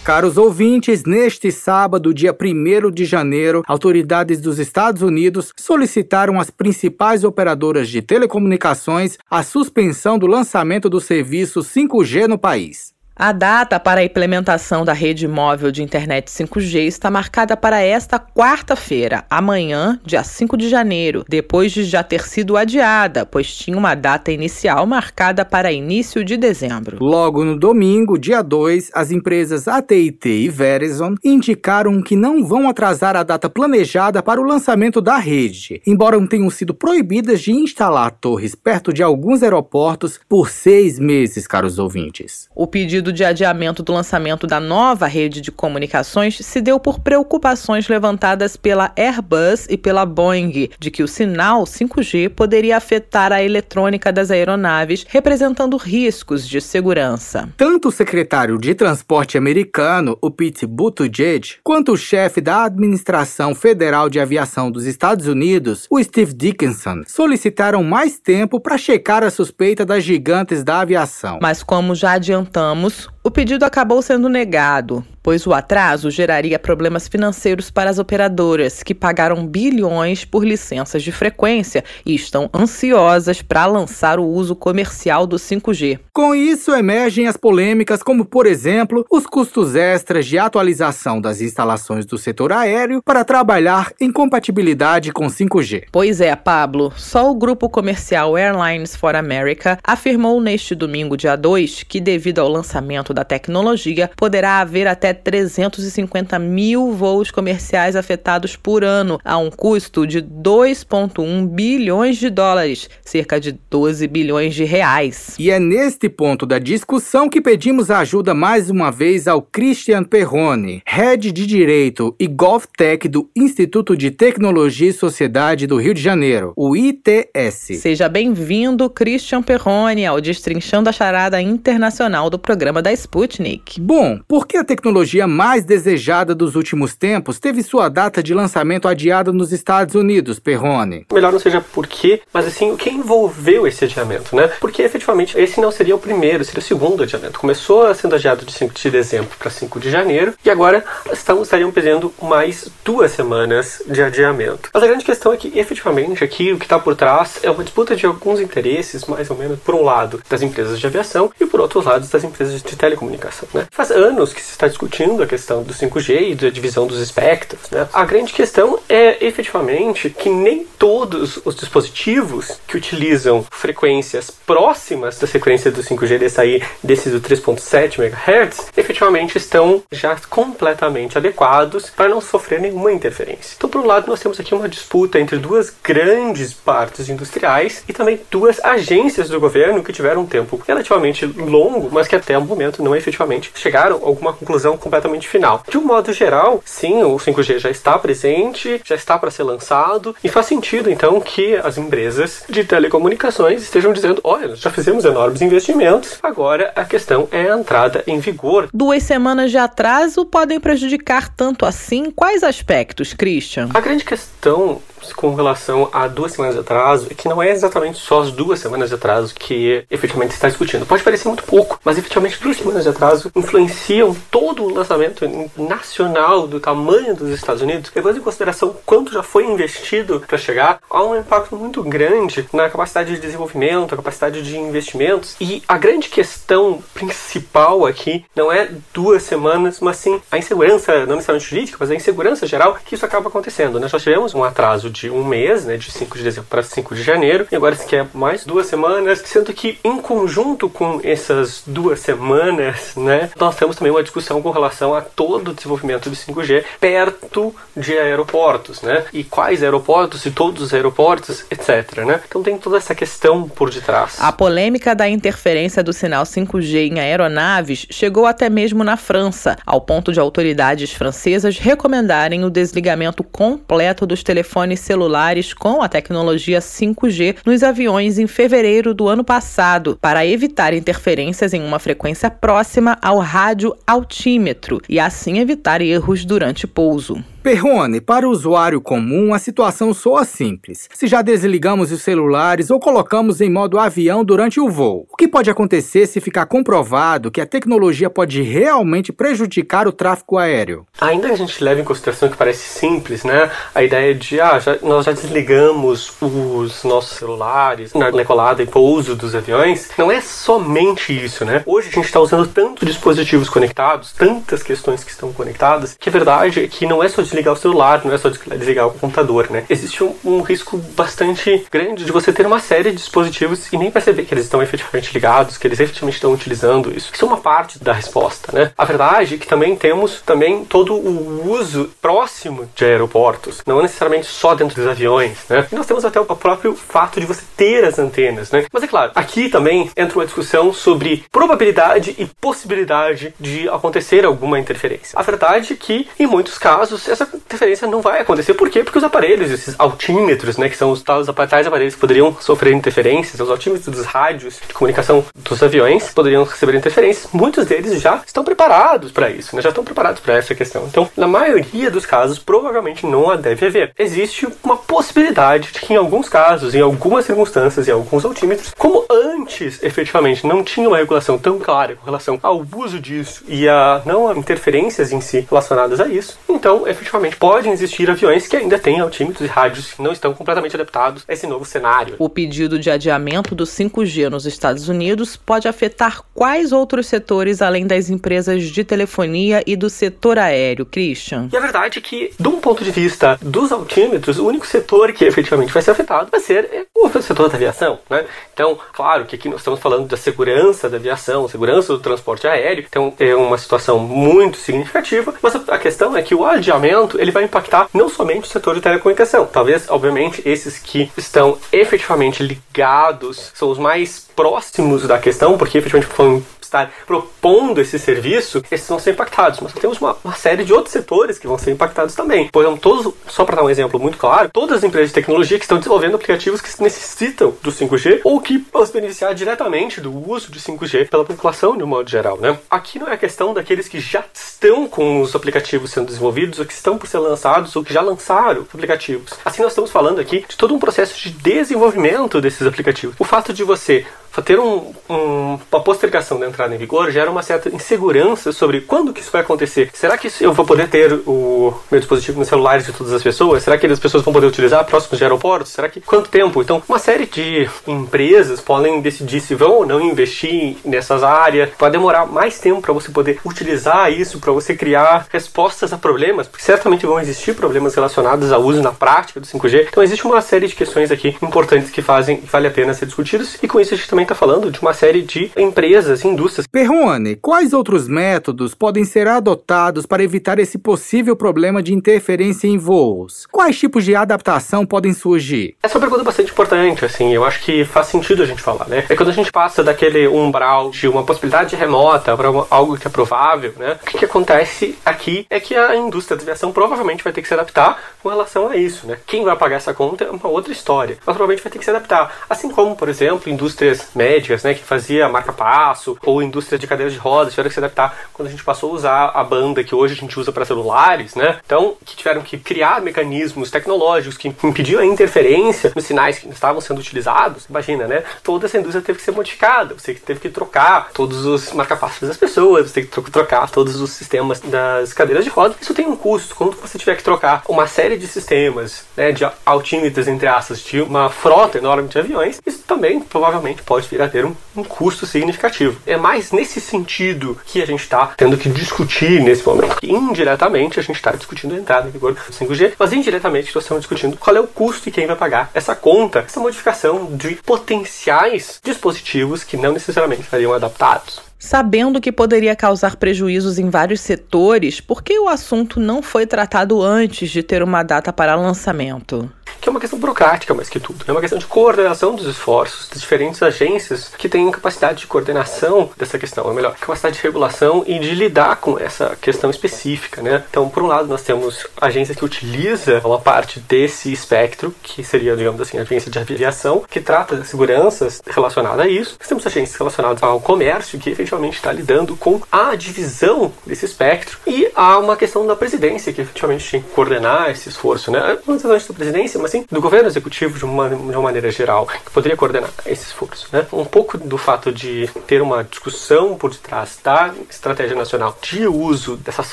Caros 0.03 0.37
ouvintes, 0.37 1.05
neste 1.05 1.49
sábado, 1.49 2.13
dia 2.13 2.35
1 2.37 2.91
de 2.91 3.05
janeiro, 3.05 3.63
autoridades 3.65 4.41
dos 4.41 4.59
Estados 4.59 5.01
Unidos 5.01 5.53
solicitaram 5.57 6.41
às 6.41 6.49
principais 6.49 7.23
operadoras 7.23 7.87
de 7.87 8.01
telecomunicações 8.01 9.17
a 9.31 9.41
suspensão 9.43 10.19
do 10.19 10.27
lançamento 10.27 10.89
do 10.89 10.99
serviço 10.99 11.61
5G 11.61 12.27
no 12.27 12.37
país. 12.37 12.92
A 13.15 13.31
data 13.31 13.79
para 13.79 14.01
a 14.01 14.03
implementação 14.03 14.83
da 14.83 14.91
rede 14.91 15.27
móvel 15.27 15.71
de 15.71 15.83
internet 15.83 16.31
5G 16.31 16.87
está 16.87 17.11
marcada 17.11 17.55
para 17.55 17.79
esta 17.79 18.17
quarta-feira, 18.17 19.23
amanhã, 19.29 19.99
dia 20.03 20.23
5 20.23 20.57
de 20.57 20.67
janeiro, 20.67 21.23
depois 21.29 21.71
de 21.71 21.83
já 21.83 22.01
ter 22.01 22.23
sido 22.23 22.57
adiada, 22.57 23.23
pois 23.23 23.55
tinha 23.55 23.77
uma 23.77 23.93
data 23.93 24.31
inicial 24.31 24.87
marcada 24.87 25.45
para 25.45 25.71
início 25.71 26.25
de 26.25 26.35
dezembro. 26.35 26.97
Logo 26.99 27.45
no 27.45 27.55
domingo, 27.55 28.17
dia 28.17 28.41
2, 28.41 28.89
as 28.95 29.11
empresas 29.11 29.67
AT&T 29.67 30.27
e 30.27 30.49
Verizon 30.49 31.13
indicaram 31.23 32.01
que 32.01 32.15
não 32.15 32.43
vão 32.43 32.67
atrasar 32.67 33.15
a 33.15 33.21
data 33.21 33.47
planejada 33.47 34.23
para 34.23 34.41
o 34.41 34.43
lançamento 34.43 34.99
da 34.99 35.17
rede, 35.17 35.79
embora 35.85 36.13
tenham 36.27 36.49
sido 36.49 36.73
proibidas 36.73 37.41
de 37.41 37.51
instalar 37.51 38.09
torres 38.09 38.55
perto 38.55 38.91
de 38.91 39.03
alguns 39.03 39.43
aeroportos 39.43 40.19
por 40.27 40.49
seis 40.49 40.97
meses, 40.97 41.45
caros 41.45 41.77
ouvintes. 41.77 42.49
O 42.55 42.65
pedido 42.65 43.02
pedido 43.03 43.11
de 43.11 43.25
adiamento 43.25 43.83
do 43.83 43.91
lançamento 43.91 44.47
da 44.47 44.61
nova 44.61 45.07
rede 45.07 45.41
de 45.41 45.51
comunicações 45.51 46.37
se 46.37 46.61
deu 46.61 46.79
por 46.79 46.99
preocupações 46.99 47.89
levantadas 47.89 48.55
pela 48.55 48.93
Airbus 48.97 49.67
e 49.69 49.77
pela 49.77 50.05
Boeing 50.05 50.69
de 50.79 50.89
que 50.89 51.03
o 51.03 51.07
sinal 51.07 51.65
5G 51.65 52.29
poderia 52.29 52.77
afetar 52.77 53.33
a 53.33 53.43
eletrônica 53.43 54.11
das 54.11 54.31
aeronaves, 54.31 55.05
representando 55.09 55.75
riscos 55.75 56.47
de 56.47 56.61
segurança. 56.61 57.49
Tanto 57.57 57.89
o 57.89 57.91
secretário 57.91 58.57
de 58.57 58.73
transporte 58.73 59.37
americano, 59.37 60.17
o 60.21 60.31
Pete 60.31 60.65
Buttigieg, 60.65 61.55
quanto 61.63 61.91
o 61.91 61.97
chefe 61.97 62.39
da 62.39 62.65
Administração 62.65 63.53
Federal 63.53 64.09
de 64.09 64.19
Aviação 64.19 64.71
dos 64.71 64.85
Estados 64.85 65.27
Unidos, 65.27 65.87
o 65.89 66.01
Steve 66.01 66.33
Dickinson, 66.33 67.01
solicitaram 67.05 67.83
mais 67.83 68.17
tempo 68.17 68.61
para 68.61 68.77
checar 68.77 69.23
a 69.23 69.29
suspeita 69.29 69.85
das 69.85 70.03
gigantes 70.03 70.63
da 70.63 70.79
aviação. 70.79 71.39
Mas 71.41 71.63
como 71.63 71.95
já 71.95 72.13
adiantamos, 72.13 72.92
News 72.93 73.12
o 73.23 73.31
pedido 73.31 73.63
acabou 73.63 74.01
sendo 74.01 74.27
negado 74.27 75.03
pois 75.23 75.47
o 75.47 75.53
atraso 75.53 76.11
geraria 76.11 76.59
problemas 76.59 77.07
financeiros 77.07 77.71
para 77.71 77.89
as 77.89 77.97
operadoras, 77.97 78.83
que 78.83 78.93
pagaram 78.93 79.47
bilhões 79.47 80.25
por 80.25 80.45
licenças 80.45 81.01
de 81.01 81.11
frequência 81.11 81.83
e 82.05 82.13
estão 82.13 82.49
ansiosas 82.53 83.41
para 83.41 83.65
lançar 83.65 84.19
o 84.19 84.25
uso 84.25 84.53
comercial 84.53 85.25
do 85.25 85.37
5G. 85.37 85.99
Com 86.11 86.35
isso, 86.35 86.75
emergem 86.75 87.27
as 87.27 87.37
polêmicas, 87.37 88.03
como, 88.03 88.25
por 88.25 88.45
exemplo, 88.45 89.05
os 89.09 89.25
custos 89.25 89.75
extras 89.75 90.25
de 90.25 90.37
atualização 90.37 91.21
das 91.21 91.39
instalações 91.39 92.05
do 92.05 92.17
setor 92.17 92.51
aéreo 92.51 93.01
para 93.01 93.23
trabalhar 93.23 93.93
em 94.01 94.11
compatibilidade 94.11 95.13
com 95.13 95.27
5G. 95.27 95.85
Pois 95.91 96.19
é, 96.19 96.35
Pablo, 96.35 96.91
só 96.97 97.31
o 97.31 97.35
grupo 97.35 97.69
comercial 97.69 98.37
Airlines 98.37 98.95
for 98.95 99.15
America 99.15 99.79
afirmou 99.83 100.41
neste 100.41 100.75
domingo, 100.75 101.15
dia 101.15 101.37
2, 101.37 101.83
que 101.83 102.01
devido 102.01 102.39
ao 102.39 102.49
lançamento 102.49 103.12
da 103.13 103.23
tecnologia, 103.23 104.09
poderá 104.15 104.59
haver 104.59 104.87
até 104.87 105.13
350 105.13 106.37
mil 106.39 106.91
voos 106.91 107.31
comerciais 107.31 107.95
afetados 107.95 108.55
por 108.55 108.83
ano, 108.83 109.19
a 109.23 109.37
um 109.37 109.49
custo 109.49 110.05
de 110.05 110.21
2,1 110.21 111.47
bilhões 111.47 112.17
de 112.17 112.29
dólares, 112.29 112.89
cerca 113.01 113.39
de 113.39 113.51
12 113.69 114.07
bilhões 114.07 114.55
de 114.55 114.63
reais. 114.63 115.35
E 115.37 115.51
é 115.51 115.59
neste 115.59 116.09
ponto 116.09 116.45
da 116.45 116.59
discussão 116.59 117.29
que 117.29 117.41
pedimos 117.41 117.91
ajuda 117.91 118.33
mais 118.33 118.69
uma 118.69 118.91
vez 118.91 119.27
ao 119.27 119.41
Christian 119.41 120.03
Perrone, 120.03 120.81
Head 120.85 121.31
de 121.31 121.45
Direito 121.45 122.15
e 122.19 122.27
GovTech 122.27 123.07
do 123.07 123.29
Instituto 123.35 123.95
de 123.95 124.11
Tecnologia 124.11 124.89
e 124.89 124.93
Sociedade 124.93 125.67
do 125.67 125.77
Rio 125.77 125.93
de 125.93 126.01
Janeiro, 126.01 126.53
o 126.55 126.75
ITS. 126.75 127.79
Seja 127.79 128.07
bem-vindo, 128.07 128.89
Christian 128.89 129.41
Perrone, 129.41 130.05
ao 130.05 130.21
Destrinchando 130.21 130.89
a 130.89 130.93
Charada 130.93 131.41
Internacional 131.41 132.29
do 132.29 132.39
programa 132.39 132.81
da 132.81 132.91
Sputnik. 133.03 133.79
Bom, 133.79 134.19
por 134.27 134.47
que 134.47 134.57
a 134.57 134.63
tecnologia 134.63 135.27
mais 135.27 135.63
desejada 135.63 136.33
dos 136.33 136.55
últimos 136.55 136.95
tempos 136.95 137.39
teve 137.39 137.61
sua 137.63 137.89
data 137.89 138.23
de 138.23 138.33
lançamento 138.33 138.87
adiada 138.87 139.31
nos 139.31 139.51
Estados 139.51 139.95
Unidos, 139.95 140.39
Perrone. 140.39 141.05
Melhor 141.11 141.31
não 141.31 141.39
seja 141.39 141.61
por 141.61 141.87
quê, 141.87 142.21
mas 142.33 142.47
assim, 142.47 142.71
o 142.71 142.77
que 142.77 142.89
envolveu 142.89 143.67
esse 143.67 143.85
adiamento, 143.85 144.35
né? 144.35 144.47
Porque 144.59 144.81
efetivamente 144.81 145.37
esse 145.37 145.59
não 145.59 145.71
seria 145.71 145.95
o 145.95 145.99
primeiro, 145.99 146.43
seria 146.43 146.59
o 146.59 146.63
segundo 146.63 147.03
adiamento. 147.03 147.39
Começou 147.39 147.93
sendo 147.93 148.15
adiado 148.15 148.45
de 148.45 148.51
5 148.51 148.73
de 148.73 148.89
dezembro 148.89 149.31
para 149.37 149.49
5 149.49 149.79
de 149.79 149.89
janeiro 149.89 150.33
e 150.43 150.49
agora 150.49 150.83
estamos, 151.11 151.43
estariam 151.43 151.71
pedindo 151.71 152.13
mais 152.21 152.69
duas 152.83 153.11
semanas 153.11 153.81
de 153.85 154.01
adiamento. 154.01 154.69
Mas 154.73 154.83
a 154.83 154.87
grande 154.87 155.05
questão 155.05 155.33
é 155.33 155.37
que 155.37 155.57
efetivamente 155.57 156.23
aqui 156.23 156.53
o 156.53 156.57
que 156.57 156.65
está 156.65 156.79
por 156.79 156.95
trás 156.95 157.39
é 157.43 157.51
uma 157.51 157.63
disputa 157.63 157.95
de 157.95 158.05
alguns 158.05 158.39
interesses, 158.39 159.05
mais 159.05 159.29
ou 159.29 159.37
menos, 159.37 159.59
por 159.59 159.75
um 159.75 159.83
lado 159.83 160.21
das 160.29 160.41
empresas 160.41 160.79
de 160.79 160.87
aviação 160.87 161.31
e 161.39 161.45
por 161.45 161.59
outro 161.59 161.83
lado 161.83 162.07
das 162.07 162.23
empresas 162.23 162.55
de 162.55 162.63
telecomunicação, 162.93 163.47
né? 163.53 163.67
Faz 163.71 163.91
anos 163.91 164.33
que 164.33 164.41
se 164.41 164.51
está 164.51 164.67
discutindo 164.67 165.21
a 165.21 165.27
questão 165.27 165.63
do 165.63 165.73
5G 165.73 166.31
e 166.31 166.35
da 166.35 166.49
divisão 166.49 166.87
dos 166.87 166.99
espectros. 166.99 167.69
Né? 167.71 167.87
A 167.93 168.05
grande 168.05 168.33
questão 168.33 168.79
é 168.87 169.25
efetivamente 169.25 170.09
que 170.09 170.29
nem 170.29 170.65
todos 170.77 171.39
os 171.43 171.55
dispositivos 171.55 172.59
que 172.67 172.77
utilizam 172.77 173.45
frequências 173.51 174.29
próximas 174.29 175.19
da 175.19 175.27
frequência 175.27 175.71
do 175.71 175.81
5G 175.81 176.17
desse 176.19 176.39
aí, 176.39 176.63
desse 176.83 177.09
do 177.09 177.19
3.7 177.19 177.99
MHz, 177.99 178.67
efetivamente 178.77 179.37
estão 179.37 179.81
já 179.91 180.15
completamente 180.29 181.17
adequados 181.17 181.89
para 181.89 182.09
não 182.09 182.21
sofrer 182.21 182.61
nenhuma 182.61 182.91
interferência. 182.91 183.55
Então, 183.57 183.69
por 183.69 183.81
um 183.81 183.85
lado, 183.85 184.07
nós 184.07 184.19
temos 184.19 184.39
aqui 184.39 184.53
uma 184.53 184.69
disputa 184.69 185.19
entre 185.19 185.37
duas 185.37 185.73
grandes 185.83 186.53
partes 186.53 187.09
industriais 187.09 187.83
e 187.87 187.93
também 187.93 188.19
duas 188.29 188.63
agências 188.63 189.29
do 189.29 189.39
governo 189.39 189.83
que 189.83 189.93
tiveram 189.93 190.21
um 190.21 190.25
tempo 190.25 190.61
relativamente 190.67 191.25
longo, 191.25 191.89
mas 191.91 192.07
que 192.07 192.15
até 192.15 192.37
o 192.37 192.41
momento 192.41 192.82
não 192.83 192.95
efetivamente 192.95 193.51
chegaram 193.55 193.97
a 193.97 194.05
alguma 194.05 194.33
conclusão 194.33 194.77
completamente 194.77 195.27
final. 195.27 195.63
De 195.67 195.77
um 195.77 195.85
modo 195.85 196.11
geral, 196.13 196.61
sim, 196.65 197.01
o 197.03 197.15
5G 197.15 197.59
já 197.59 197.69
está 197.69 197.97
presente, 197.97 198.81
já 198.83 198.95
está 198.95 199.17
para 199.17 199.31
ser 199.31 199.43
lançado, 199.43 200.15
e 200.23 200.29
faz 200.29 200.45
sentido 200.45 200.89
então 200.89 201.19
que 201.19 201.55
as 201.55 201.77
empresas 201.77 202.43
de 202.49 202.63
telecomunicações 202.63 203.63
estejam 203.63 203.93
dizendo: 203.93 204.21
olha, 204.23 204.55
já 204.55 204.69
fizemos 204.69 205.05
enormes 205.05 205.41
investimentos, 205.41 206.19
agora 206.21 206.71
a 206.75 206.83
questão 206.83 207.27
é 207.31 207.51
a 207.51 207.57
entrada 207.57 208.03
em 208.05 208.19
vigor. 208.19 208.67
Duas 208.73 209.03
semanas 209.03 209.51
de 209.51 209.57
atraso 209.57 210.25
podem 210.25 210.59
prejudicar 210.59 211.29
tanto 211.29 211.65
assim? 211.65 212.11
Quais 212.11 212.43
aspectos, 212.43 213.13
Christian? 213.13 213.69
A 213.73 213.79
grande 213.79 214.03
questão 214.03 214.81
com 215.11 215.33
relação 215.35 215.89
a 215.91 216.07
duas 216.07 216.31
semanas 216.31 216.55
de 216.55 216.61
atraso 216.61 217.07
que 217.09 217.27
não 217.27 217.41
é 217.41 217.49
exatamente 217.51 217.97
só 217.97 218.21
as 218.21 218.31
duas 218.31 218.59
semanas 218.59 218.89
de 218.89 218.95
atraso 218.95 219.33
que 219.33 219.83
efetivamente 219.89 220.31
está 220.31 220.47
discutindo. 220.47 220.85
Pode 220.85 221.03
parecer 221.03 221.27
muito 221.27 221.43
pouco, 221.43 221.79
mas 221.83 221.97
efetivamente 221.97 222.39
duas 222.41 222.57
semanas 222.57 222.83
de 222.83 222.89
atraso 222.89 223.31
influenciam 223.35 224.15
todo 224.29 224.63
o 224.63 224.73
lançamento 224.73 225.27
nacional 225.57 226.47
do 226.47 226.59
tamanho 226.59 227.15
dos 227.15 227.29
Estados 227.29 227.61
Unidos, 227.61 227.91
levando 227.95 228.17
em 228.17 228.21
consideração 228.21 228.75
quanto 228.85 229.11
já 229.11 229.23
foi 229.23 229.45
investido 229.45 230.23
para 230.27 230.37
chegar, 230.37 230.79
há 230.89 231.03
um 231.03 231.17
impacto 231.17 231.55
muito 231.55 231.83
grande 231.83 232.47
na 232.53 232.69
capacidade 232.69 233.15
de 233.15 233.21
desenvolvimento, 233.21 233.93
a 233.93 233.97
capacidade 233.97 234.41
de 234.41 234.57
investimentos. 234.57 235.35
E 235.39 235.63
a 235.67 235.77
grande 235.77 236.09
questão 236.09 236.83
principal 236.93 237.85
aqui 237.85 238.25
não 238.35 238.51
é 238.51 238.69
duas 238.93 239.23
semanas, 239.23 239.79
mas 239.79 239.97
sim 239.97 240.21
a 240.31 240.37
insegurança, 240.37 241.05
não 241.05 241.15
necessariamente 241.15 241.49
jurídica, 241.49 241.77
mas 241.79 241.91
a 241.91 241.95
insegurança 241.95 242.45
geral 242.45 242.77
que 242.85 242.95
isso 242.95 243.05
acaba 243.05 243.29
acontecendo. 243.29 243.79
Nós 243.79 243.91
já 243.91 243.99
tivemos 243.99 244.33
um 244.33 244.43
atraso 244.43 244.89
de 244.93 245.09
um 245.09 245.25
mês, 245.25 245.65
né, 245.65 245.75
de 245.75 245.91
5 245.91 246.17
de 246.17 246.23
dezembro 246.23 246.47
para 246.49 246.61
5 246.61 246.95
de 246.95 247.01
janeiro, 247.01 247.47
e 247.51 247.55
agora 247.55 247.75
se 247.75 247.85
quer 247.85 248.05
mais 248.13 248.45
duas 248.45 248.67
semanas, 248.67 249.21
sendo 249.25 249.51
que 249.51 249.79
em 249.83 249.97
conjunto 249.97 250.69
com 250.69 251.01
essas 251.03 251.63
duas 251.65 251.99
semanas, 251.99 252.93
né, 252.95 253.31
nós 253.37 253.55
temos 253.55 253.75
também 253.75 253.91
uma 253.91 254.03
discussão 254.03 254.41
com 254.41 254.51
relação 254.51 254.93
a 254.93 255.01
todo 255.01 255.49
o 255.51 255.53
desenvolvimento 255.53 256.09
do 256.09 256.15
5G 256.15 256.63
perto 256.79 257.53
de 257.75 257.97
aeroportos, 257.97 258.81
né, 258.81 259.03
e 259.11 259.23
quais 259.23 259.63
aeroportos, 259.63 260.25
e 260.25 260.31
todos 260.31 260.61
os 260.61 260.73
aeroportos, 260.73 261.43
etc, 261.49 262.05
né. 262.05 262.21
Então 262.27 262.43
tem 262.43 262.57
toda 262.57 262.77
essa 262.77 262.93
questão 262.93 263.49
por 263.49 263.69
detrás. 263.71 264.17
A 264.19 264.31
polêmica 264.31 264.95
da 264.95 265.09
interferência 265.09 265.83
do 265.83 265.91
sinal 265.91 266.23
5G 266.23 266.91
em 266.91 266.99
aeronaves 266.99 267.87
chegou 267.89 268.25
até 268.27 268.49
mesmo 268.49 268.83
na 268.83 268.95
França, 268.95 269.57
ao 269.65 269.81
ponto 269.81 270.13
de 270.13 270.19
autoridades 270.19 270.93
francesas 270.93 271.57
recomendarem 271.57 272.43
o 272.45 272.49
desligamento 272.49 273.23
completo 273.23 274.05
dos 274.05 274.21
telefones 274.21 274.82
celulares 274.83 275.53
com 275.53 275.81
a 275.81 275.89
tecnologia 275.89 276.59
5G 276.59 277.37
nos 277.45 277.63
aviões 277.63 278.19
em 278.19 278.27
fevereiro 278.27 278.93
do 278.93 279.07
ano 279.07 279.23
passado, 279.23 279.97
para 279.99 280.25
evitar 280.25 280.73
interferências 280.73 281.53
em 281.53 281.63
uma 281.63 281.79
frequência 281.79 282.29
próxima 282.29 282.97
ao 283.01 283.19
rádio 283.19 283.75
altímetro 283.87 284.81
e 284.87 284.99
assim 284.99 285.39
evitar 285.39 285.81
erros 285.81 286.25
durante 286.25 286.67
pouso. 286.67 287.23
Perrone, 287.43 287.99
para 287.99 288.25
o 288.25 288.31
usuário 288.31 288.79
comum, 288.79 289.33
a 289.33 289.37
situação 289.37 289.93
soa 289.93 290.23
simples. 290.23 290.87
Se 290.93 291.07
já 291.07 291.21
desligamos 291.21 291.91
os 291.91 292.01
celulares 292.01 292.71
ou 292.71 292.79
colocamos 292.79 293.41
em 293.41 293.49
modo 293.49 293.77
avião 293.77 294.23
durante 294.23 294.61
o 294.61 294.69
voo, 294.69 295.05
o 295.11 295.17
que 295.17 295.27
pode 295.27 295.49
acontecer 295.49 296.07
se 296.07 296.21
ficar 296.21 296.45
comprovado 296.45 297.29
que 297.29 297.41
a 297.41 297.45
tecnologia 297.45 298.09
pode 298.09 298.41
realmente 298.41 299.11
prejudicar 299.11 299.89
o 299.89 299.91
tráfego 299.91 300.37
aéreo? 300.37 300.87
Ainda 301.01 301.27
que 301.27 301.33
a 301.33 301.37
gente 301.37 301.61
leve 301.61 301.81
em 301.81 301.83
consideração 301.83 302.29
que 302.29 302.37
parece 302.37 302.79
simples, 302.79 303.25
né? 303.25 303.51
A 303.75 303.83
ideia 303.83 304.15
de, 304.15 304.39
ah, 304.39 304.57
já, 304.57 304.77
nós 304.81 305.05
já 305.05 305.11
desligamos 305.11 306.13
os 306.21 306.81
nossos 306.85 307.17
celulares 307.17 307.93
na 307.93 308.09
decolada 308.09 308.63
e 308.63 308.67
pouso 308.67 309.17
dos 309.17 309.35
aviões, 309.35 309.89
não 309.97 310.09
é 310.09 310.21
somente 310.21 311.11
isso, 311.11 311.43
né? 311.43 311.61
Hoje 311.65 311.89
a 311.89 311.91
gente 311.91 312.05
está 312.05 312.21
usando 312.21 312.47
tantos 312.47 312.87
dispositivos 312.87 313.49
conectados, 313.49 314.13
tantas 314.13 314.63
questões 314.63 315.03
que 315.03 315.11
estão 315.11 315.33
conectadas, 315.33 315.97
que 315.99 316.07
a 316.07 316.11
verdade 316.11 316.63
é 316.63 316.67
que 316.69 316.85
não 316.85 317.03
é 317.03 317.09
só 317.09 317.21
desligar 317.33 317.53
o 317.53 317.57
celular, 317.57 318.01
não 318.05 318.13
é 318.13 318.17
só 318.17 318.29
desligar 318.29 318.87
o 318.87 318.91
computador, 318.91 319.49
né? 319.49 319.65
Existe 319.69 320.03
um, 320.03 320.15
um, 320.23 320.41
risco 320.41 320.77
bastante 320.77 321.65
grande 321.71 322.05
de 322.05 322.11
você 322.11 322.31
ter 322.31 322.45
uma 322.45 322.59
série 322.59 322.91
de 322.91 322.97
dispositivos 322.97 323.71
e 323.71 323.77
nem 323.77 323.89
perceber 323.89 324.23
que 324.25 324.33
eles 324.33 324.45
estão 324.45 324.61
efetivamente 324.61 325.13
ligados, 325.13 325.57
que 325.57 325.67
eles 325.67 325.79
efetivamente 325.79 326.15
estão 326.15 326.31
utilizando 326.31 326.95
isso. 326.95 327.11
Isso 327.13 327.25
é 327.25 327.27
uma 327.27 327.37
parte 327.37 327.83
da 327.83 327.91
resposta, 327.91 328.51
né? 328.51 328.71
A 328.77 328.85
verdade 328.85 329.35
é 329.35 329.37
que 329.37 329.47
também 329.47 329.75
temos 329.75 330.21
também 330.21 330.63
todo 330.63 330.93
o 330.93 331.51
uso 331.51 331.91
próximo 332.01 332.69
de 332.75 332.85
aeroportos, 332.85 333.61
não 333.65 333.81
necessariamente 333.81 334.27
só 334.27 334.53
dentro 334.53 334.75
dos 334.75 334.87
aviões, 334.87 335.37
né? 335.49 335.67
E 335.71 335.75
nós 335.75 335.87
temos 335.87 336.05
até 336.05 336.19
o 336.19 336.25
próprio 336.25 336.75
fato 336.75 337.19
de 337.19 337.25
você 337.25 337.41
ter 337.57 337.83
as 337.83 337.97
antenas, 337.97 338.51
né? 338.51 338.65
Mas 338.71 338.83
é 338.83 338.87
claro, 338.87 339.11
aqui 339.15 339.49
também 339.49 339.89
entra 339.95 340.19
uma 340.19 340.25
discussão 340.25 340.71
sobre 340.71 341.25
probabilidade 341.31 342.15
e 342.17 342.25
possibilidade 342.25 343.33
de 343.39 343.67
acontecer 343.69 344.25
alguma 344.25 344.59
interferência. 344.59 345.17
A 345.17 345.23
verdade 345.23 345.73
é 345.73 345.75
que, 345.75 346.07
em 346.19 346.27
muitos 346.27 346.57
casos, 346.57 347.07
essa 347.07 347.22
essa 347.23 347.35
interferência 347.35 347.87
não 347.87 348.01
vai 348.01 348.21
acontecer. 348.21 348.53
Por 348.53 348.69
quê? 348.69 348.83
Porque 348.83 348.97
os 348.97 349.03
aparelhos, 349.03 349.51
esses 349.51 349.75
altímetros, 349.79 350.57
né, 350.57 350.69
que 350.69 350.77
são 350.77 350.91
os 350.91 351.01
tais 351.01 351.67
aparelhos 351.67 351.95
que 351.95 351.99
poderiam 351.99 352.35
sofrer 352.39 352.73
interferências, 352.73 353.39
os 353.39 353.49
altímetros 353.49 353.87
dos 353.93 354.05
rádios 354.05 354.59
de 354.67 354.73
comunicação 354.73 355.23
dos 355.35 355.61
aviões 355.61 356.11
poderiam 356.13 356.43
receber 356.43 356.75
interferências. 356.75 357.31
Muitos 357.33 357.65
deles 357.65 358.01
já 358.01 358.21
estão 358.25 358.43
preparados 358.43 359.11
para 359.11 359.29
isso, 359.29 359.55
né, 359.55 359.61
já 359.61 359.69
estão 359.69 359.83
preparados 359.83 360.21
para 360.21 360.35
essa 360.35 360.53
questão. 360.53 360.85
Então, 360.87 361.09
na 361.15 361.27
maioria 361.27 361.89
dos 361.89 362.05
casos, 362.05 362.39
provavelmente 362.39 363.05
não 363.05 363.29
a 363.29 363.35
deve 363.35 363.65
haver. 363.65 363.93
Existe 363.97 364.47
uma 364.63 364.77
possibilidade 364.77 365.71
de 365.71 365.79
que, 365.79 365.93
em 365.93 365.97
alguns 365.97 366.29
casos, 366.29 366.75
em 366.75 366.81
algumas 366.81 367.25
circunstâncias, 367.25 367.87
em 367.87 367.91
alguns 367.91 368.25
altímetros, 368.25 368.73
como 368.77 369.05
antes 369.09 369.81
efetivamente 369.83 370.45
não 370.45 370.63
tinha 370.63 370.87
uma 370.87 370.97
regulação 370.97 371.37
tão 371.37 371.59
clara 371.59 371.95
com 371.95 372.05
relação 372.05 372.39
ao 372.41 372.65
uso 372.75 372.99
disso 372.99 373.43
e 373.47 373.67
a 373.67 374.01
não 374.05 374.27
a 374.27 374.33
interferências 374.33 375.11
em 375.11 375.21
si 375.21 375.45
relacionadas 375.49 375.99
a 375.99 376.07
isso, 376.07 376.39
então 376.49 376.87
efetivamente 376.87 377.12
efetivamente 377.13 377.37
podem 377.37 377.71
existir 377.71 378.09
aviões 378.09 378.47
que 378.47 378.55
ainda 378.55 378.79
têm 378.79 378.99
altímetros 378.99 379.45
e 379.45 379.49
rádios 379.49 379.93
que 379.93 380.01
não 380.01 380.11
estão 380.11 380.33
completamente 380.33 380.75
adaptados 380.75 381.23
a 381.27 381.33
esse 381.33 381.45
novo 381.45 381.65
cenário. 381.65 382.15
O 382.17 382.27
pedido 382.27 382.79
de 382.79 382.89
adiamento 382.89 383.53
do 383.53 383.65
5G 383.65 384.29
nos 384.29 384.45
Estados 384.45 384.89
Unidos 384.89 385.35
pode 385.35 385.67
afetar 385.67 386.21
quais 386.33 386.71
outros 386.71 387.07
setores 387.07 387.61
além 387.61 387.85
das 387.85 388.09
empresas 388.09 388.63
de 388.63 388.83
telefonia 388.83 389.63
e 389.65 389.75
do 389.75 389.89
setor 389.89 390.39
aéreo, 390.39 390.85
Christian? 390.85 391.49
E 391.51 391.57
a 391.57 391.59
verdade 391.59 391.99
é 391.99 392.01
que, 392.01 392.31
de 392.37 392.47
um 392.47 392.59
ponto 392.59 392.83
de 392.83 392.91
vista 392.91 393.37
dos 393.41 393.71
altímetros, 393.71 394.39
o 394.39 394.45
único 394.45 394.65
setor 394.65 395.13
que 395.13 395.25
efetivamente 395.25 395.73
vai 395.73 395.81
ser 395.81 395.91
afetado 395.91 396.29
vai 396.31 396.39
ser 396.39 396.87
o 396.95 397.21
setor 397.21 397.49
da 397.49 397.55
aviação, 397.55 397.99
né? 398.09 398.25
Então, 398.53 398.77
claro 398.93 399.25
que 399.25 399.35
aqui 399.35 399.47
nós 399.49 399.59
estamos 399.59 399.79
falando 399.79 400.07
da 400.07 400.17
segurança 400.17 400.89
da 400.89 400.97
aviação, 400.97 401.47
segurança 401.47 401.93
do 401.93 401.99
transporte 401.99 402.47
aéreo, 402.47 402.85
então 402.87 403.13
é 403.19 403.35
uma 403.35 403.57
situação 403.57 403.99
muito 403.99 404.57
significativa, 404.57 405.33
mas 405.41 405.55
a 405.55 405.77
questão 405.77 406.15
é 406.15 406.21
que 406.21 406.33
o 406.33 406.45
adiamento 406.45 407.02
ele 407.15 407.31
vai 407.31 407.43
impactar 407.43 407.87
não 407.93 408.09
somente 408.09 408.45
o 408.45 408.51
setor 408.51 408.75
de 408.75 408.81
telecomunicação. 408.81 409.45
Talvez, 409.45 409.89
obviamente, 409.89 410.41
esses 410.45 410.79
que 410.79 411.11
estão 411.17 411.57
efetivamente 411.71 412.43
ligados 412.43 413.51
são 413.53 413.69
os 413.69 413.77
mais 413.77 414.27
próximos 414.35 415.07
da 415.07 415.17
questão, 415.17 415.57
porque 415.57 415.77
efetivamente 415.77 416.11
foram 416.13 416.43
estar 416.73 416.91
propondo 417.05 417.79
esse 417.79 417.99
serviço, 417.99 418.63
esses 418.71 418.87
vão 418.87 418.97
ser 418.97 419.11
impactados. 419.11 419.59
Mas 419.59 419.73
temos 419.73 420.01
uma, 420.01 420.17
uma, 420.23 420.33
série 420.33 420.65
de 420.65 420.73
outros 420.73 420.91
setores 420.91 421.37
que 421.37 421.47
vão 421.47 421.57
ser 421.57 421.71
impactados 421.71 422.15
também. 422.15 422.49
Por 422.49 422.63
exemplo, 422.63 422.79
todos, 422.79 423.13
só 423.27 423.45
para 423.45 423.57
dar 423.57 423.63
um 423.63 423.69
exemplo 423.69 423.99
muito 423.99 424.17
claro, 424.17 424.49
todas 424.51 424.79
as 424.79 424.83
empresas 424.83 425.09
de 425.09 425.13
tecnologia 425.13 425.59
que 425.59 425.65
estão 425.65 425.77
desenvolvendo 425.77 426.15
aplicativos 426.15 426.59
que 426.59 426.81
necessitam 426.81 427.53
do 427.61 427.71
5G 427.71 428.21
ou 428.23 428.41
que 428.41 428.65
vão 428.73 428.85
se 428.85 428.91
beneficiar 428.91 429.33
diretamente 429.35 430.01
do 430.01 430.11
uso 430.29 430.51
de 430.51 430.59
5G 430.59 431.07
pela 431.07 431.23
população 431.23 431.77
de 431.77 431.83
um 431.83 431.87
modo 431.87 432.09
geral, 432.09 432.37
né? 432.37 432.57
Aqui 432.69 432.97
não 432.97 433.07
é 433.07 433.13
a 433.13 433.17
questão 433.17 433.53
daqueles 433.53 433.87
que 433.87 433.99
já 433.99 434.23
estão 434.33 434.87
com 434.87 435.21
os 435.21 435.35
aplicativos 435.35 435.91
sendo 435.91 436.07
desenvolvidos 436.07 436.59
ou 436.59 436.65
que 436.65 436.73
estão 436.83 436.97
por 436.97 437.07
ser 437.07 437.19
lançados 437.19 437.73
ou 437.77 437.83
que 437.83 437.93
já 437.93 438.01
lançaram 438.01 438.67
aplicativos. 438.73 439.31
Assim, 439.45 439.61
nós 439.61 439.71
estamos 439.71 439.89
falando 439.89 440.19
aqui 440.19 440.45
de 440.47 440.57
todo 440.57 440.75
um 440.75 440.79
processo 440.79 441.17
de 441.17 441.29
desenvolvimento 441.29 442.41
desses 442.41 442.67
aplicativos. 442.67 443.15
O 443.17 443.23
fato 443.23 443.53
de 443.53 443.63
você 443.63 444.05
ter 444.41 444.59
um, 444.59 444.93
um, 445.09 445.59
uma 445.71 445.81
postergação 445.81 446.39
da 446.39 446.47
entrada 446.47 446.73
em 446.73 446.77
vigor 446.77 447.11
gera 447.11 447.29
uma 447.29 447.43
certa 447.43 447.69
insegurança 447.69 448.51
sobre 448.51 448.81
quando 448.81 449.13
que 449.13 449.21
isso 449.21 449.31
vai 449.31 449.41
acontecer. 449.41 449.89
Será 449.93 450.17
que 450.17 450.31
eu 450.41 450.53
vou 450.53 450.65
poder 450.65 450.89
ter 450.89 451.13
o 451.27 451.73
meu 451.91 451.99
dispositivo 451.99 452.39
nos 452.39 452.47
celulares 452.47 452.85
de 452.85 452.93
todas 452.93 453.13
as 453.13 453.21
pessoas? 453.21 453.63
Será 453.63 453.77
que 453.77 453.85
as 453.85 453.99
pessoas 453.99 454.23
vão 454.23 454.33
poder 454.33 454.47
utilizar 454.47 454.83
próximos 454.85 455.17
de 455.17 455.23
aeroportos? 455.23 455.71
Será 455.71 455.89
que 455.89 456.01
quanto 456.01 456.29
tempo? 456.29 456.61
Então, 456.61 456.81
uma 456.87 456.99
série 456.99 457.25
de 457.25 457.69
empresas 457.87 458.61
podem 458.61 459.01
decidir 459.01 459.41
se 459.41 459.55
vão 459.55 459.71
ou 459.71 459.85
não 459.85 460.01
investir 460.01 460.77
nessas 460.85 461.23
áreas. 461.23 461.69
Vai 461.77 461.91
demorar 461.91 462.25
mais 462.25 462.59
tempo 462.59 462.81
para 462.81 462.93
você 462.93 463.11
poder 463.11 463.39
utilizar 463.45 464.11
isso, 464.11 464.39
para 464.39 464.51
você 464.51 464.75
criar 464.75 465.27
respostas 465.31 465.93
a 465.93 465.97
problemas, 465.97 466.47
porque 466.47 466.63
certamente 466.63 467.05
vão 467.05 467.19
existir 467.19 467.53
problemas 467.55 467.95
relacionados 467.95 468.51
ao 468.51 468.61
uso 468.61 468.81
na 468.81 468.91
prática 468.91 469.39
do 469.39 469.47
5G. 469.47 469.87
Então, 469.89 470.03
existe 470.03 470.25
uma 470.25 470.41
série 470.41 470.67
de 470.67 470.75
questões 470.75 471.11
aqui 471.11 471.35
importantes 471.41 471.89
que 471.89 472.01
fazem 472.01 472.43
vale 472.51 472.67
a 472.67 472.71
pena 472.71 472.93
ser 472.93 473.05
discutidos 473.05 473.57
e 473.61 473.67
com 473.67 473.79
isso 473.79 473.93
a 473.93 473.97
gente 473.97 474.09
também 474.09 474.22
também 474.23 474.25
está 474.25 474.35
falando 474.35 474.71
de 474.71 474.79
uma 474.79 474.93
série 474.93 475.21
de 475.21 475.51
empresas, 475.57 476.23
indústrias. 476.23 476.65
Perrone, 476.67 477.35
quais 477.35 477.73
outros 477.73 478.07
métodos 478.07 478.73
podem 478.73 479.03
ser 479.03 479.27
adotados 479.27 480.05
para 480.05 480.23
evitar 480.23 480.59
esse 480.59 480.77
possível 480.77 481.35
problema 481.35 481.83
de 481.83 481.93
interferência 481.93 482.67
em 482.67 482.77
voos? 482.77 483.45
Quais 483.51 483.77
tipos 483.77 484.05
de 484.05 484.15
adaptação 484.15 484.85
podem 484.85 485.13
surgir? 485.13 485.75
Essa 485.83 485.95
é 485.95 485.97
uma 485.97 486.01
pergunta 486.01 486.23
bastante 486.23 486.51
importante, 486.51 487.05
assim, 487.05 487.33
eu 487.33 487.43
acho 487.43 487.61
que 487.61 487.83
faz 487.85 488.07
sentido 488.07 488.43
a 488.43 488.45
gente 488.45 488.61
falar, 488.61 488.87
né? 488.87 489.05
É 489.09 489.15
quando 489.15 489.29
a 489.29 489.33
gente 489.33 489.51
passa 489.51 489.83
daquele 489.83 490.27
umbral 490.27 490.89
de 490.89 491.07
uma 491.07 491.23
possibilidade 491.23 491.75
remota 491.75 492.35
para 492.37 492.47
algo 492.69 492.97
que 492.97 493.07
é 493.07 493.09
provável, 493.09 493.73
né? 493.77 493.97
O 494.01 494.05
que, 494.05 494.19
que 494.19 494.25
acontece 494.25 494.95
aqui 495.05 495.45
é 495.49 495.59
que 495.59 495.75
a 495.75 495.95
indústria 495.95 496.37
da 496.37 496.43
aviação 496.43 496.71
provavelmente 496.71 497.23
vai 497.23 497.33
ter 497.33 497.41
que 497.41 497.47
se 497.47 497.53
adaptar 497.53 498.01
com 498.21 498.29
relação 498.29 498.69
a 498.69 498.77
isso, 498.77 499.05
né? 499.05 499.17
Quem 499.25 499.43
vai 499.43 499.55
pagar 499.55 499.77
essa 499.77 499.93
conta 499.93 500.23
é 500.23 500.29
uma 500.29 500.47
outra 500.47 500.71
história, 500.71 501.17
mas 501.25 501.35
provavelmente 501.35 501.63
vai 501.63 501.71
ter 501.71 501.79
que 501.79 501.85
se 501.85 501.91
adaptar. 501.91 502.33
Assim 502.49 502.69
como, 502.69 502.95
por 502.95 503.09
exemplo, 503.09 503.51
indústrias 503.51 504.12
médicas, 504.13 504.63
né, 504.63 504.73
que 504.73 504.83
fazia 504.83 505.29
marca-passo, 505.29 506.17
ou 506.25 506.41
indústria 506.41 506.77
de 506.77 506.87
cadeiras 506.87 507.13
de 507.13 507.19
rodas, 507.19 507.53
tiveram 507.53 507.69
que 507.69 507.73
se 507.73 507.79
adaptar 507.79 508.15
quando 508.33 508.47
a 508.47 508.51
gente 508.51 508.63
passou 508.63 508.91
a 508.91 508.93
usar 508.93 509.31
a 509.33 509.43
banda 509.43 509.83
que 509.83 509.95
hoje 509.95 510.13
a 510.13 510.17
gente 510.17 510.39
usa 510.39 510.51
para 510.51 510.65
celulares, 510.65 511.35
né? 511.35 511.59
Então, 511.65 511.95
que 512.05 512.15
tiveram 512.15 512.41
que 512.41 512.57
criar 512.57 513.01
mecanismos 513.01 513.71
tecnológicos 513.71 514.37
que 514.37 514.47
impediam 514.63 515.01
a 515.01 515.05
interferência 515.05 515.91
nos 515.95 516.05
sinais 516.05 516.39
que 516.39 516.49
estavam 516.49 516.81
sendo 516.81 516.99
utilizados. 516.99 517.65
Imagina, 517.69 518.07
né? 518.07 518.23
Toda 518.43 518.65
essa 518.65 518.77
indústria 518.77 519.03
teve 519.03 519.19
que 519.19 519.25
ser 519.25 519.31
modificada, 519.31 519.93
você 519.93 520.13
teve 520.13 520.39
que 520.39 520.49
trocar 520.49 521.09
todos 521.13 521.45
os 521.45 521.71
marca-passos 521.73 522.27
das 522.27 522.37
pessoas, 522.37 522.87
você 522.87 523.01
teve 523.01 523.07
que 523.07 523.31
trocar 523.31 523.69
todos 523.69 523.99
os 523.99 524.11
sistemas 524.11 524.59
das 524.59 525.13
cadeiras 525.13 525.43
de 525.43 525.49
rodas. 525.49 525.77
Isso 525.81 525.93
tem 525.93 526.05
um 526.05 526.15
custo. 526.15 526.55
Quando 526.55 526.75
você 526.75 526.97
tiver 526.97 527.15
que 527.15 527.23
trocar 527.23 527.63
uma 527.67 527.87
série 527.87 528.17
de 528.17 528.27
sistemas, 528.27 529.05
né, 529.15 529.31
de 529.31 529.47
altímetros, 529.65 530.27
entre 530.27 530.47
aspas, 530.47 530.79
de 530.79 531.01
uma 531.01 531.29
frota 531.29 531.77
enorme 531.77 532.07
de 532.07 532.19
aviões, 532.19 532.61
isso 532.65 532.83
também 532.83 533.19
provavelmente 533.19 533.81
pode 533.83 534.02
pode 534.03 534.09
vir 534.09 534.21
a 534.21 534.29
ter 534.29 534.45
um, 534.45 534.55
um 534.75 534.83
custo 534.83 535.25
significativo. 535.25 535.99
É 536.05 536.17
mais 536.17 536.51
nesse 536.51 536.79
sentido 536.81 537.59
que 537.65 537.81
a 537.81 537.85
gente 537.85 538.01
está 538.01 538.27
tendo 538.37 538.57
que 538.57 538.69
discutir 538.69 539.41
nesse 539.41 539.65
momento. 539.65 539.97
Indiretamente, 540.03 540.99
a 540.99 541.03
gente 541.03 541.15
está 541.15 541.31
discutindo 541.31 541.75
a 541.75 541.77
entrada 541.77 542.07
em 542.07 542.11
vigor 542.11 542.33
do 542.33 542.39
5G, 542.39 542.93
mas 542.97 543.13
indiretamente 543.13 543.73
nós 543.73 543.83
estamos 543.83 544.01
discutindo 544.01 544.37
qual 544.37 544.55
é 544.55 544.59
o 544.59 544.67
custo 544.67 545.09
e 545.09 545.11
quem 545.11 545.27
vai 545.27 545.35
pagar 545.35 545.71
essa 545.73 545.95
conta, 545.95 546.39
essa 546.39 546.59
modificação 546.59 547.35
de 547.35 547.55
potenciais 547.55 548.79
dispositivos 548.83 549.63
que 549.63 549.77
não 549.77 549.93
necessariamente 549.93 550.41
estariam 550.41 550.73
adaptados. 550.73 551.41
Sabendo 551.59 552.19
que 552.19 552.29
poderia 552.29 552.75
causar 552.75 553.15
prejuízos 553.15 553.79
em 553.79 553.89
vários 553.89 554.19
setores, 554.19 554.99
por 554.99 555.23
que 555.23 555.39
o 555.39 555.47
assunto 555.47 555.97
não 555.97 556.21
foi 556.21 556.45
tratado 556.45 557.01
antes 557.01 557.49
de 557.49 557.63
ter 557.63 557.81
uma 557.81 558.03
data 558.03 558.33
para 558.33 558.53
lançamento? 558.55 559.49
Que 559.81 559.89
é 559.89 559.91
uma 559.91 559.99
questão 559.99 560.19
burocrática 560.19 560.73
mais 560.73 560.89
que 560.89 560.99
tudo. 560.99 561.25
É 561.27 561.31
uma 561.31 561.41
questão 561.41 561.59
de 561.59 561.65
coordenação 561.65 562.35
dos 562.35 562.47
esforços 562.47 563.09
das 563.09 563.21
diferentes 563.21 563.61
agências 563.61 564.31
que 564.37 564.47
têm 564.47 564.71
capacidade 564.71 565.19
de 565.19 565.27
coordenação 565.27 566.09
dessa 566.17 566.39
questão, 566.39 566.65
ou 566.65 566.73
melhor, 566.73 566.95
capacidade 566.95 567.37
de 567.37 567.43
regulação 567.43 568.03
e 568.07 568.17
de 568.19 568.33
lidar 568.33 568.77
com 568.77 568.97
essa 568.97 569.37
questão 569.41 569.69
específica, 569.69 570.41
né? 570.41 570.63
Então, 570.69 570.89
por 570.89 571.03
um 571.03 571.07
lado, 571.07 571.27
nós 571.27 571.41
temos 571.41 571.85
agências 571.99 572.37
que 572.37 572.45
utiliza 572.45 573.21
uma 573.25 573.39
parte 573.39 573.79
desse 573.79 574.31
espectro, 574.31 574.95
que 575.03 575.23
seria, 575.23 575.55
digamos 575.55 575.81
assim, 575.81 575.97
a 575.97 576.01
agência 576.01 576.31
de 576.31 576.39
aviação, 576.39 577.03
que 577.09 577.19
trata 577.19 577.55
de 577.55 577.67
seguranças 577.67 578.41
relacionadas 578.47 578.99
a 578.99 579.07
isso. 579.07 579.35
Nós 579.39 579.47
temos 579.47 579.65
agências 579.65 579.97
relacionadas 579.97 580.41
ao 580.41 580.59
comércio, 580.61 581.19
que 581.19 581.29
efetivamente 581.29 581.75
está 581.75 581.91
lidando 581.91 582.35
com 582.37 582.61
a 582.71 582.95
divisão 582.95 583.71
desse 583.85 584.05
espectro. 584.05 584.57
E 584.65 584.89
há 584.95 585.17
uma 585.19 585.35
questão 585.35 585.65
da 585.65 585.75
presidência, 585.75 586.31
que 586.31 586.41
efetivamente 586.41 586.89
tem 586.89 587.01
que 587.01 587.09
coordenar 587.09 587.69
esse 587.69 587.89
esforço, 587.89 588.31
né? 588.31 588.57
Não 588.65 588.75
necessariamente 588.75 589.07
da 589.07 589.13
presidência, 589.13 589.52
mas 589.57 589.71
assim, 589.71 589.85
do 589.89 590.01
governo 590.01 590.27
executivo 590.27 590.77
de 590.77 590.85
uma, 590.85 591.09
de 591.09 591.15
uma 591.15 591.41
maneira 591.41 591.71
geral, 591.71 592.07
que 592.07 592.31
poderia 592.31 592.57
coordenar 592.57 592.89
esse 593.05 593.25
esforço. 593.25 593.67
Né? 593.71 593.85
Um 593.91 594.05
pouco 594.05 594.37
do 594.37 594.57
fato 594.57 594.91
de 594.91 595.29
ter 595.47 595.61
uma 595.61 595.83
discussão 595.83 596.55
por 596.55 596.71
detrás 596.71 597.19
da 597.23 597.53
estratégia 597.69 598.15
nacional 598.15 598.57
de 598.61 598.87
uso 598.87 599.37
dessas 599.37 599.71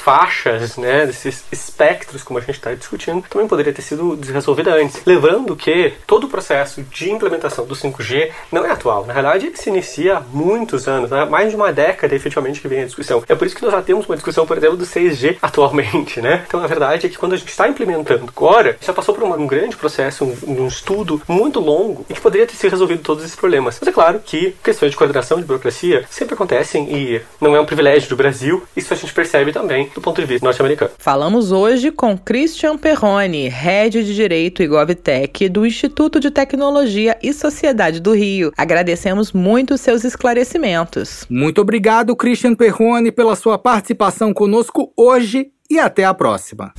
faixas, 0.01 0.77
né, 0.77 1.07
desses 1.07 1.45
espectros, 1.51 2.23
como 2.23 2.39
a 2.39 2.43
gente 2.43 2.57
está 2.57 2.75
discutindo, 2.75 3.23
também 3.29 3.47
poderia 3.47 3.73
ter 3.73 3.83
sido 3.83 4.19
resolvida 4.33 4.75
antes. 4.75 5.03
Lembrando 5.05 5.57
que 5.57 5.95
todo 6.07 6.25
o 6.25 6.29
processo 6.29 6.83
de 6.83 7.11
implementação 7.11 7.67
do 7.67 7.75
5G 7.75 8.31
não 8.51 8.65
é 8.65 8.71
atual. 8.71 9.07
Na 9.07 9.13
realidade, 9.13 9.47
ele 9.47 9.57
se 9.57 9.69
inicia 9.69 10.19
há 10.19 10.21
muitos 10.21 10.89
anos, 10.89 11.11
né? 11.11 11.25
mais 11.25 11.51
de 11.51 11.57
uma 11.57 11.73
década 11.73 12.15
efetivamente 12.15 12.61
que 12.61 12.69
vem 12.69 12.83
a 12.83 12.87
discussão. 12.87 13.23
É 13.29 13.35
por 13.35 13.47
isso 13.47 13.57
que 13.57 13.63
nós 13.63 13.73
já 13.73 13.83
temos 13.83 14.07
uma 14.07 14.17
discussão, 14.17 14.47
por 14.47 14.57
exemplo, 14.57 14.77
do 14.77 14.85
6G 14.85 15.39
atualmente. 15.41 16.21
Né? 16.21 16.45
Então, 16.47 16.63
a 16.63 16.67
verdade 16.67 17.07
é 17.07 17.09
que 17.09 17.19
quando 17.19 17.35
a 17.35 17.37
gente 17.37 17.49
está 17.49 17.69
implementando 17.69 18.25
agora, 18.27 18.77
já 18.81 18.93
passou 18.93 19.15
por 19.15 19.25
um 19.25 19.47
grande 19.47 19.70
processo, 19.77 20.25
um, 20.25 20.63
um, 20.63 20.67
estudo 20.67 21.21
muito 21.29 21.61
longo 21.61 22.05
e 22.09 22.15
que 22.15 22.21
poderia 22.21 22.47
ter 22.47 22.55
sido 22.55 22.71
resolvido 22.71 23.03
todos 23.03 23.25
esses 23.25 23.37
problemas. 23.37 23.79
Mas 23.81 23.89
é 23.89 23.93
claro 23.93 24.21
que 24.25 24.55
questões 24.63 24.91
de 24.91 24.97
coordenação, 24.97 25.39
de 25.39 25.45
burocracia, 25.45 26.05
sempre 26.11 26.35
acontecem 26.35 26.93
e 26.95 27.21
não 27.41 27.55
é 27.55 27.61
um 27.61 27.67
privilégio 27.67 28.09
do 28.09 28.17
Brasil. 28.17 28.63
Isso 28.77 28.93
a 28.93 28.97
gente 28.97 29.13
percebe 29.13 29.53
também 29.53 29.91
do 29.95 30.01
ponto 30.01 30.21
de 30.21 30.27
vista 30.27 30.45
norte-americano. 30.45 30.91
Falamos 30.99 31.53
hoje 31.53 31.91
com 31.91 32.17
Christian 32.17 32.77
Perrone, 32.77 33.49
Head 33.49 34.05
de 34.05 34.15
Direito 34.15 34.63
e 34.63 34.67
GovTech 34.67 35.49
do 35.49 35.67
Instituto 35.67 36.21
de 36.21 36.31
Tecnologia 36.31 37.19
e 37.23 37.33
Sociedade 37.33 38.01
do 38.01 38.13
Rio. 38.13 38.53
Agradecemos 38.57 39.33
muito 39.33 39.77
seus 39.77 40.05
esclarecimentos. 40.05 41.27
Muito 41.29 41.61
obrigado, 41.61 42.17
Christian 42.17 42.55
Perrone, 42.55 43.13
pela 43.13 43.37
sua 43.37 43.59
participação 43.59 44.33
conosco 44.33 44.93
hoje 44.97 45.51
e 45.69 45.79
até 45.79 46.05
a 46.05 46.13
próxima. 46.13 46.73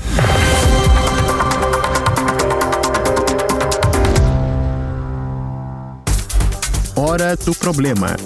Hora 6.95 7.37
do 7.37 7.55
Problema. 7.55 8.17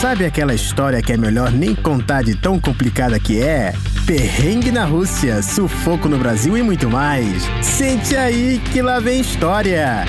Sabe 0.00 0.24
aquela 0.24 0.52
história 0.52 1.00
que 1.00 1.12
é 1.12 1.16
melhor 1.16 1.52
nem 1.52 1.72
contar 1.72 2.22
de 2.22 2.34
tão 2.34 2.60
complicada 2.60 3.18
que 3.20 3.40
é? 3.40 3.72
Perrengue 4.04 4.72
na 4.72 4.84
Rússia, 4.84 5.40
sufoco 5.40 6.08
no 6.08 6.18
Brasil 6.18 6.58
e 6.58 6.62
muito 6.62 6.90
mais. 6.90 7.44
Sente 7.62 8.16
aí 8.16 8.60
que 8.72 8.82
lá 8.82 8.98
vem 8.98 9.20
história. 9.20 10.04